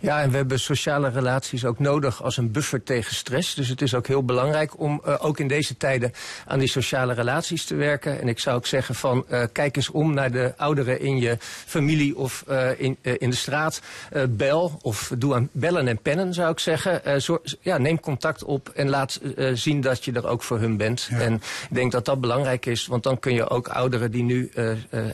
Ja, 0.00 0.22
en 0.22 0.30
we 0.30 0.36
hebben 0.36 0.60
sociale 0.60 1.08
relaties 1.08 1.64
ook 1.64 1.78
nodig 1.78 2.22
als 2.22 2.36
een 2.36 2.50
buffer 2.50 2.82
tegen 2.82 3.14
stress. 3.14 3.54
Dus 3.54 3.68
het 3.68 3.82
is 3.82 3.94
ook 3.94 4.06
heel 4.06 4.24
belangrijk 4.24 4.80
om 4.80 5.02
uh, 5.06 5.14
ook 5.18 5.38
in 5.38 5.48
deze 5.48 5.76
tijden 5.76 6.12
aan 6.46 6.58
die 6.58 6.68
sociale 6.68 7.12
relaties 7.12 7.64
te 7.64 7.74
werken. 7.74 8.20
En 8.20 8.28
ik 8.28 8.38
zou 8.38 8.56
ook 8.56 8.66
zeggen 8.66 8.94
van 8.94 9.24
uh, 9.30 9.42
kijk 9.52 9.76
eens 9.76 9.90
om 9.90 10.14
naar 10.14 10.30
de 10.30 10.52
ouderen 10.56 11.00
in 11.00 11.18
je 11.18 11.36
familie 11.40 12.16
of 12.16 12.44
uh, 12.48 12.80
in, 12.80 12.96
in 13.02 13.30
de 13.30 13.36
straat. 13.36 13.80
bel 14.28 14.78
of 14.82 15.12
doe 15.18 15.34
aan 15.34 15.48
bellen 15.52 15.88
en 15.88 15.98
pennen 16.02 16.34
zou 16.34 16.50
ik 16.50 16.58
zeggen. 16.58 17.22
Zo, 17.22 17.42
ja, 17.60 17.78
neem 17.78 18.00
contact 18.00 18.44
op 18.44 18.68
en 18.68 18.88
laat 18.88 19.20
zien 19.52 19.80
dat 19.80 20.04
je 20.04 20.12
er 20.12 20.26
ook 20.26 20.42
voor 20.42 20.58
hun 20.58 20.76
bent. 20.76 21.08
Ja. 21.10 21.18
En 21.18 21.34
ik 21.34 21.74
denk 21.74 21.92
dat 21.92 22.04
dat 22.04 22.20
belangrijk 22.20 22.66
is, 22.66 22.86
want 22.86 23.02
dan 23.02 23.18
kun 23.18 23.34
je 23.34 23.48
ook 23.48 23.68
ouderen 23.68 24.10
die 24.10 24.22
nu 24.22 24.50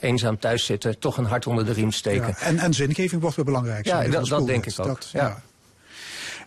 eenzaam 0.00 0.38
thuis 0.38 0.64
zitten 0.64 0.98
toch 0.98 1.16
een 1.16 1.24
hart 1.24 1.46
onder 1.46 1.64
de 1.64 1.72
riem 1.72 1.92
steken. 1.92 2.26
Ja, 2.26 2.38
en, 2.38 2.58
en 2.58 2.74
zingeving 2.74 3.20
wordt 3.20 3.36
weer 3.36 3.44
belangrijk. 3.44 3.86
Ja, 3.86 4.08
dat, 4.08 4.26
dat 4.26 4.46
denk 4.46 4.66
ik. 4.66 4.73
Dat, 4.76 5.10
ja. 5.12 5.22
Ja. 5.22 5.42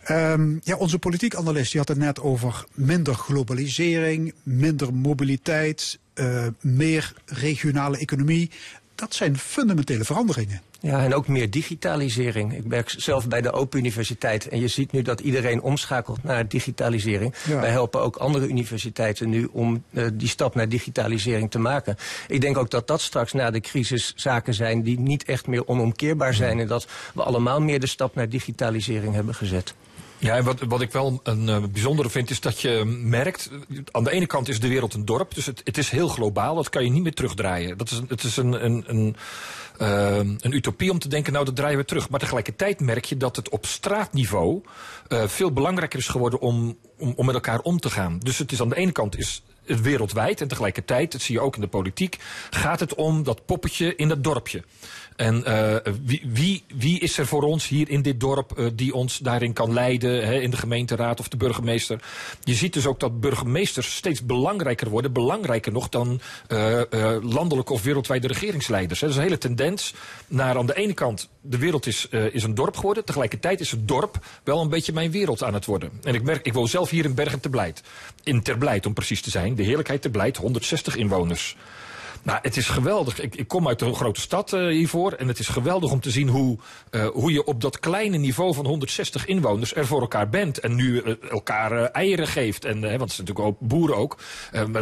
Um, 0.10 0.60
ja, 0.64 0.76
onze 0.76 1.00
politiek 1.00 1.36
analist 1.36 1.72
die 1.72 1.80
had 1.80 1.90
het 1.90 1.98
net 1.98 2.20
over 2.20 2.66
minder 2.74 3.14
globalisering, 3.14 4.34
minder 4.44 4.94
mobiliteit, 4.94 6.00
uh, 6.16 6.48
meer 6.62 7.14
regionale 7.26 7.98
economie. 7.98 8.52
Dat 8.98 9.14
zijn 9.14 9.38
fundamentele 9.38 10.04
veranderingen. 10.04 10.62
Ja, 10.80 11.04
en 11.04 11.14
ook 11.14 11.28
meer 11.28 11.50
digitalisering. 11.50 12.54
Ik 12.54 12.64
werk 12.64 12.94
zelf 12.98 13.28
bij 13.28 13.42
de 13.42 13.52
Open 13.52 13.80
Universiteit 13.80 14.48
en 14.48 14.60
je 14.60 14.68
ziet 14.68 14.92
nu 14.92 15.02
dat 15.02 15.20
iedereen 15.20 15.62
omschakelt 15.62 16.24
naar 16.24 16.48
digitalisering. 16.48 17.34
Ja. 17.48 17.60
Wij 17.60 17.70
helpen 17.70 18.02
ook 18.02 18.16
andere 18.16 18.48
universiteiten 18.48 19.30
nu 19.30 19.50
om 19.52 19.84
uh, 19.90 20.08
die 20.14 20.28
stap 20.28 20.56
naar 20.56 20.70
digitalisering 20.70 21.52
te 21.52 21.60
maken. 21.60 21.96
Ik 22.28 22.42
denk 22.42 22.58
ook 22.58 22.70
dat 22.70 22.88
dat 22.88 23.02
straks 23.02 23.34
na 23.34 23.52
de 23.52 23.62
crisis 23.62 24.14
zaken 24.16 24.54
zijn 24.54 24.82
die 24.82 25.00
niet 25.00 25.24
echt 25.24 25.48
meer 25.48 25.68
onomkeerbaar 25.68 26.34
zijn 26.34 26.60
en 26.60 26.68
dat 26.68 26.88
we 27.14 27.24
allemaal 27.24 27.62
meer 27.62 27.80
de 27.80 27.88
stap 27.88 28.16
naar 28.16 28.30
digitalisering 28.30 29.14
hebben 29.14 29.36
gezet. 29.36 29.74
Ja, 30.20 30.42
wat, 30.42 30.60
wat 30.60 30.82
ik 30.82 30.92
wel 30.92 31.20
een 31.24 31.48
uh, 31.48 31.64
bijzondere 31.72 32.10
vind 32.10 32.30
is 32.30 32.40
dat 32.40 32.62
je 32.62 32.84
merkt... 33.04 33.50
aan 33.92 34.04
de 34.04 34.12
ene 34.12 34.26
kant 34.26 34.50
is 34.50 34.60
de 34.60 34.68
wereld 34.68 34.94
een 34.94 35.06
dorp, 35.06 35.36
dus 35.36 35.46
het, 35.46 35.62
het 35.64 35.78
is 35.78 35.90
heel 35.90 36.08
globaal. 36.08 36.56
Dat 36.56 36.70
kan 36.70 36.84
je 36.84 36.90
niet 36.90 37.04
meer 37.04 37.14
terugdraaien. 37.14 37.78
Dat 37.78 37.92
is, 37.92 38.02
het 38.08 38.24
is 38.24 38.38
een, 38.38 38.66
een, 38.66 38.84
een, 38.88 39.16
uh, 39.82 40.18
een 40.18 40.54
utopie 40.54 40.92
om 40.92 41.00
te 41.00 41.08
denken, 41.08 41.34
nou 41.34 41.46
dat 41.46 41.56
draaien 41.56 41.78
we 41.78 41.86
terug. 41.86 42.10
Maar 42.10 42.20
tegelijkertijd 42.20 42.80
merk 42.80 43.06
je 43.06 43.18
dat 43.18 43.36
het 43.36 43.50
op 43.50 43.66
straatniveau... 43.66 44.62
Uh, 45.10 45.28
veel 45.28 45.52
belangrijker 45.52 46.00
is 46.00 46.08
geworden 46.08 46.40
om, 46.40 46.78
om, 46.98 47.14
om 47.16 47.26
met 47.26 47.36
elkaar 47.36 47.60
om 47.60 47.80
te 47.80 47.90
gaan. 47.90 48.20
Dus 48.20 48.38
het 48.38 48.52
is 48.52 48.62
aan 48.62 48.70
de 48.70 48.76
ene 48.76 48.92
kant 48.92 49.18
is 49.18 49.44
wereldwijd 49.68 50.42
en 50.42 50.48
tegelijkertijd, 50.48 51.12
dat 51.12 51.22
zie 51.22 51.36
je 51.36 51.42
ook 51.42 51.56
in 51.56 51.62
de 51.62 51.68
politiek... 51.68 52.18
gaat 52.50 52.80
het 52.80 52.96
om 52.96 53.24
dat 53.24 53.46
poppetje 53.46 53.96
in 53.96 54.08
dat 54.08 54.24
dorpje. 54.24 54.64
En 55.16 55.44
uh, 55.48 55.76
wie, 56.06 56.22
wie, 56.26 56.64
wie 56.76 57.00
is 57.00 57.18
er 57.18 57.28
voor 57.28 57.44
ons 57.44 57.68
hier 57.68 57.90
in 57.90 58.02
dit 58.02 58.20
dorp 58.20 58.54
uh, 58.58 58.68
die 58.74 58.94
ons 58.94 59.18
daarin 59.18 59.54
kan 59.54 59.74
leiden, 59.74 60.26
hè, 60.26 60.40
in 60.40 60.50
de 60.50 60.58
gemeenteraad 60.58 61.20
of 61.20 61.28
de 61.28 61.38
burgemeester? 61.38 62.04
Je 62.44 62.54
ziet 62.54 62.74
dus 62.74 62.86
ook 62.86 63.00
dat 63.00 63.20
burgemeesters 63.20 63.96
steeds 63.96 64.26
belangrijker 64.26 64.90
worden, 64.90 65.14
belangrijker 65.14 65.72
nog 65.72 65.90
dan 65.90 66.22
uh, 66.48 66.82
landelijke 67.22 67.74
of 67.74 67.84
wereldwijde 67.84 68.28
regeringsleiders. 68.28 69.00
Hè. 69.00 69.08
Dat 69.08 69.16
is 69.16 69.22
een 69.22 69.28
hele 69.28 69.42
tendens 69.42 69.94
naar 70.28 70.58
aan 70.58 70.66
de 70.66 70.76
ene 70.76 70.94
kant, 70.94 71.30
de 71.50 71.58
wereld 71.58 71.86
is, 71.86 72.08
is 72.10 72.44
een 72.44 72.56
dorp 72.56 72.76
geworden, 72.76 73.06
tegelijkertijd 73.06 73.60
is 73.60 73.72
het 73.72 73.88
dorp 73.88 74.26
wel 74.44 74.62
een 74.62 74.70
beetje 74.70 74.94
mijn 74.94 75.12
wereld 75.12 75.44
aan 75.44 75.54
het 75.54 75.66
worden. 75.66 75.92
En 76.04 76.14
ik 76.14 76.24
merk, 76.24 76.46
ik 76.46 76.54
woon 76.54 76.68
zelf 76.68 76.90
hier 76.90 77.06
in 77.06 77.16
Bergen 77.16 77.40
te 77.40 77.50
Blijt, 77.50 77.82
in 78.24 78.44
Ter 78.44 78.58
Blijt 78.58 78.86
om 78.86 78.94
precies 78.94 79.22
te 79.22 79.30
zijn, 79.30 79.56
de 79.56 79.64
heerlijkheid 79.64 80.12
Blijt, 80.12 80.38
160 80.38 80.96
inwoners. 80.96 81.56
Nou, 82.28 82.40
het 82.42 82.58
is 82.58 82.70
geweldig. 82.70 83.20
Ik, 83.20 83.36
ik 83.36 83.48
kom 83.48 83.68
uit 83.68 83.82
een 83.82 83.96
grote 83.96 84.22
stad 84.22 84.54
uh, 84.54 84.68
hiervoor. 84.68 85.12
En 85.12 85.28
het 85.28 85.40
is 85.40 85.48
geweldig 85.48 85.92
om 85.92 86.00
te 86.00 86.12
zien 86.12 86.28
hoe, 86.28 86.58
uh, 86.92 87.08
hoe 87.08 87.32
je 87.32 87.46
op 87.46 87.62
dat 87.62 87.80
kleine 87.80 88.18
niveau 88.18 88.54
van 88.54 88.66
160 88.66 89.26
inwoners 89.26 89.76
er 89.76 89.86
voor 89.86 90.02
elkaar 90.02 90.30
bent. 90.30 90.60
En 90.60 90.76
nu 90.76 91.02
elkaar 91.30 91.84
eieren 91.84 92.28
geeft. 92.28 92.66
En, 92.66 92.82
want 92.82 93.00
het 93.00 93.12
is 93.12 93.18
natuurlijk 93.18 93.48
ook 93.48 93.60
boeren 93.60 93.98
ook. 93.98 94.18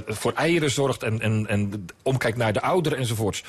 Voor 0.05 0.33
eieren 0.33 0.71
zorgt 0.71 1.03
en, 1.03 1.19
en, 1.19 1.47
en 1.47 1.85
omkijkt 2.03 2.37
naar 2.37 2.53
de 2.53 2.61
ouderen 2.61 2.97
enzovoorts. 2.97 3.43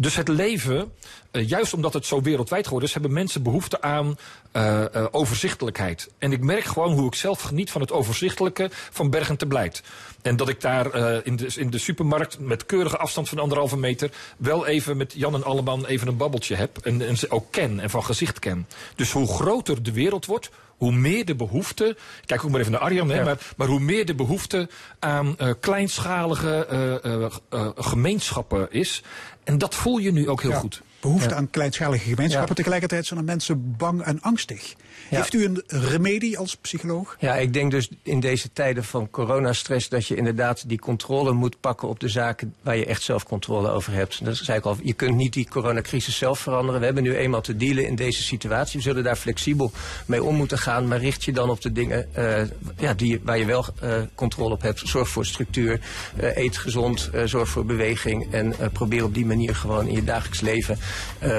Dus 0.00 0.16
het 0.16 0.28
leven, 0.28 0.92
uh, 1.32 1.48
juist 1.48 1.74
omdat 1.74 1.92
het 1.92 2.06
zo 2.06 2.22
wereldwijd 2.22 2.64
geworden 2.64 2.88
is, 2.88 2.94
hebben 2.94 3.12
mensen 3.12 3.42
behoefte 3.42 3.82
aan 3.82 4.18
uh, 4.52 4.84
uh, 4.94 5.06
overzichtelijkheid. 5.10 6.10
En 6.18 6.32
ik 6.32 6.44
merk 6.44 6.64
gewoon 6.64 6.92
hoe 6.92 7.06
ik 7.06 7.14
zelf 7.14 7.40
geniet 7.40 7.70
van 7.70 7.80
het 7.80 7.92
overzichtelijke 7.92 8.68
van 8.70 9.10
Bergen 9.10 9.36
te 9.36 9.46
Blijt. 9.46 9.82
En 10.22 10.36
dat 10.36 10.48
ik 10.48 10.60
daar 10.60 10.94
in 11.24 11.36
de, 11.36 11.52
in, 11.56 11.70
de, 11.70 11.78
supermarkt 11.78 12.38
met 12.38 12.66
keurige 12.66 12.96
afstand 12.96 13.28
van 13.28 13.38
anderhalve 13.38 13.76
meter 13.76 14.10
wel 14.36 14.66
even 14.66 14.96
met 14.96 15.12
Jan 15.16 15.34
en 15.34 15.44
Alleman 15.44 15.86
even 15.86 16.08
een 16.08 16.16
babbeltje 16.16 16.54
heb. 16.54 16.78
En, 16.78 17.06
en 17.06 17.16
ze 17.16 17.30
ook 17.30 17.46
ken 17.50 17.80
en 17.80 17.90
van 17.90 18.04
gezicht 18.04 18.38
ken. 18.38 18.66
Dus 18.94 19.12
hoe 19.12 19.26
groter 19.26 19.82
de 19.82 19.92
wereld 19.92 20.26
wordt, 20.26 20.50
hoe 20.80 20.92
meer 20.92 21.24
de 21.24 21.34
behoefte, 21.34 21.96
kijk 22.24 22.44
ook 22.44 22.50
maar 22.50 22.60
even 22.60 22.72
naar 22.72 22.80
Arjan, 22.80 23.10
hè, 23.10 23.16
ja. 23.16 23.24
maar, 23.24 23.38
maar 23.56 23.66
hoe 23.66 23.80
meer 23.80 24.06
de 24.06 24.14
behoefte 24.14 24.68
aan 24.98 25.36
uh, 25.38 25.50
kleinschalige 25.60 26.66
uh, 27.04 27.26
uh, 27.52 27.68
gemeenschappen 27.76 28.72
is. 28.72 29.02
En 29.50 29.58
dat 29.58 29.74
voel 29.74 29.98
je 29.98 30.12
nu 30.12 30.28
ook 30.28 30.42
heel 30.42 30.50
ja. 30.50 30.58
goed. 30.58 30.82
Behoefte 31.00 31.34
aan 31.34 31.50
kleinschalige 31.50 32.08
gemeenschappen. 32.08 32.54
Tegelijkertijd 32.54 33.06
zijn 33.06 33.18
er 33.18 33.24
mensen 33.24 33.76
bang 33.76 34.02
en 34.02 34.20
angstig. 34.20 34.74
Heeft 35.16 35.34
u 35.34 35.44
een 35.44 35.62
remedie 35.66 36.38
als 36.38 36.56
psycholoog? 36.56 37.16
Ja, 37.18 37.34
ik 37.34 37.52
denk 37.52 37.70
dus 37.70 37.88
in 38.02 38.20
deze 38.20 38.52
tijden 38.52 38.84
van 38.84 39.10
coronastress 39.10 39.88
dat 39.88 40.06
je 40.06 40.16
inderdaad 40.16 40.68
die 40.68 40.78
controle 40.78 41.32
moet 41.32 41.60
pakken 41.60 41.88
op 41.88 42.00
de 42.00 42.08
zaken 42.08 42.54
waar 42.62 42.76
je 42.76 42.86
echt 42.86 43.02
zelf 43.02 43.24
controle 43.24 43.70
over 43.70 43.92
hebt. 43.92 44.24
Dat 44.24 44.36
zei 44.36 44.58
ik 44.58 44.64
al, 44.64 44.76
je 44.82 44.92
kunt 44.92 45.16
niet 45.16 45.32
die 45.32 45.48
coronacrisis 45.48 46.16
zelf 46.16 46.38
veranderen. 46.38 46.78
We 46.80 46.86
hebben 46.86 47.02
nu 47.02 47.16
eenmaal 47.16 47.40
te 47.40 47.56
dealen 47.56 47.86
in 47.86 47.94
deze 47.94 48.22
situatie. 48.22 48.76
We 48.78 48.82
zullen 48.82 49.04
daar 49.04 49.16
flexibel 49.16 49.72
mee 50.06 50.22
om 50.22 50.34
moeten 50.34 50.58
gaan, 50.58 50.88
maar 50.88 50.98
richt 50.98 51.24
je 51.24 51.32
dan 51.32 51.50
op 51.50 51.60
de 51.60 51.72
dingen 51.72 52.08
uh, 52.18 52.42
ja, 52.78 52.94
die, 52.94 53.20
waar 53.22 53.38
je 53.38 53.44
wel 53.44 53.66
uh, 53.82 53.94
controle 54.14 54.54
op 54.54 54.62
hebt. 54.62 54.82
Zorg 54.84 55.08
voor 55.08 55.26
structuur, 55.26 55.80
uh, 56.20 56.36
eet 56.36 56.56
gezond, 56.56 57.10
zorg 57.24 57.48
voor 57.48 57.64
beweging 57.64 58.32
en 58.32 58.54
probeer 58.72 59.04
op 59.04 59.14
die 59.14 59.26
manier 59.26 59.54
gewoon 59.54 59.86
in 59.86 59.94
je 59.94 60.04
dagelijks 60.04 60.40
leven 60.40 60.78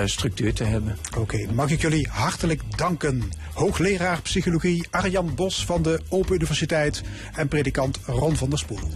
structuur 0.06 0.54
te 0.54 0.64
hebben. 0.64 0.98
Oké, 1.10 1.20
okay, 1.20 1.48
mag 1.54 1.70
ik 1.70 1.82
jullie 1.82 2.08
hartelijk 2.12 2.62
danken. 2.76 3.32
Hoogleraar 3.62 4.22
psychologie 4.22 4.88
Arjan 4.90 5.36
Bos 5.36 5.66
van 5.66 5.82
de 5.82 6.02
Open 6.10 6.36
Universiteit 6.36 7.02
en 7.36 7.48
predikant 7.48 8.00
Ron 8.06 8.36
van 8.36 8.50
der 8.50 8.60
Spoel. 8.60 8.90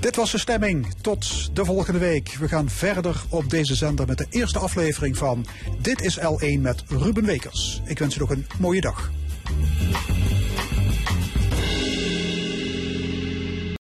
Dit 0.00 0.16
was 0.16 0.30
de 0.30 0.38
stemming. 0.38 0.86
Tot 1.00 1.50
de 1.56 1.64
volgende 1.64 1.98
week. 1.98 2.36
We 2.38 2.48
gaan 2.48 2.70
verder 2.70 3.22
op 3.28 3.50
deze 3.50 3.74
zender 3.74 4.06
met 4.06 4.18
de 4.18 4.26
eerste 4.30 4.58
aflevering 4.58 5.16
van 5.16 5.46
Dit 5.80 6.00
is 6.00 6.18
L1 6.18 6.60
met 6.60 6.84
Ruben 6.88 7.24
Wekers. 7.24 7.82
Ik 7.84 7.98
wens 7.98 8.16
u 8.16 8.18
nog 8.18 8.30
een 8.30 8.46
mooie 8.58 8.80
dag. 8.80 9.10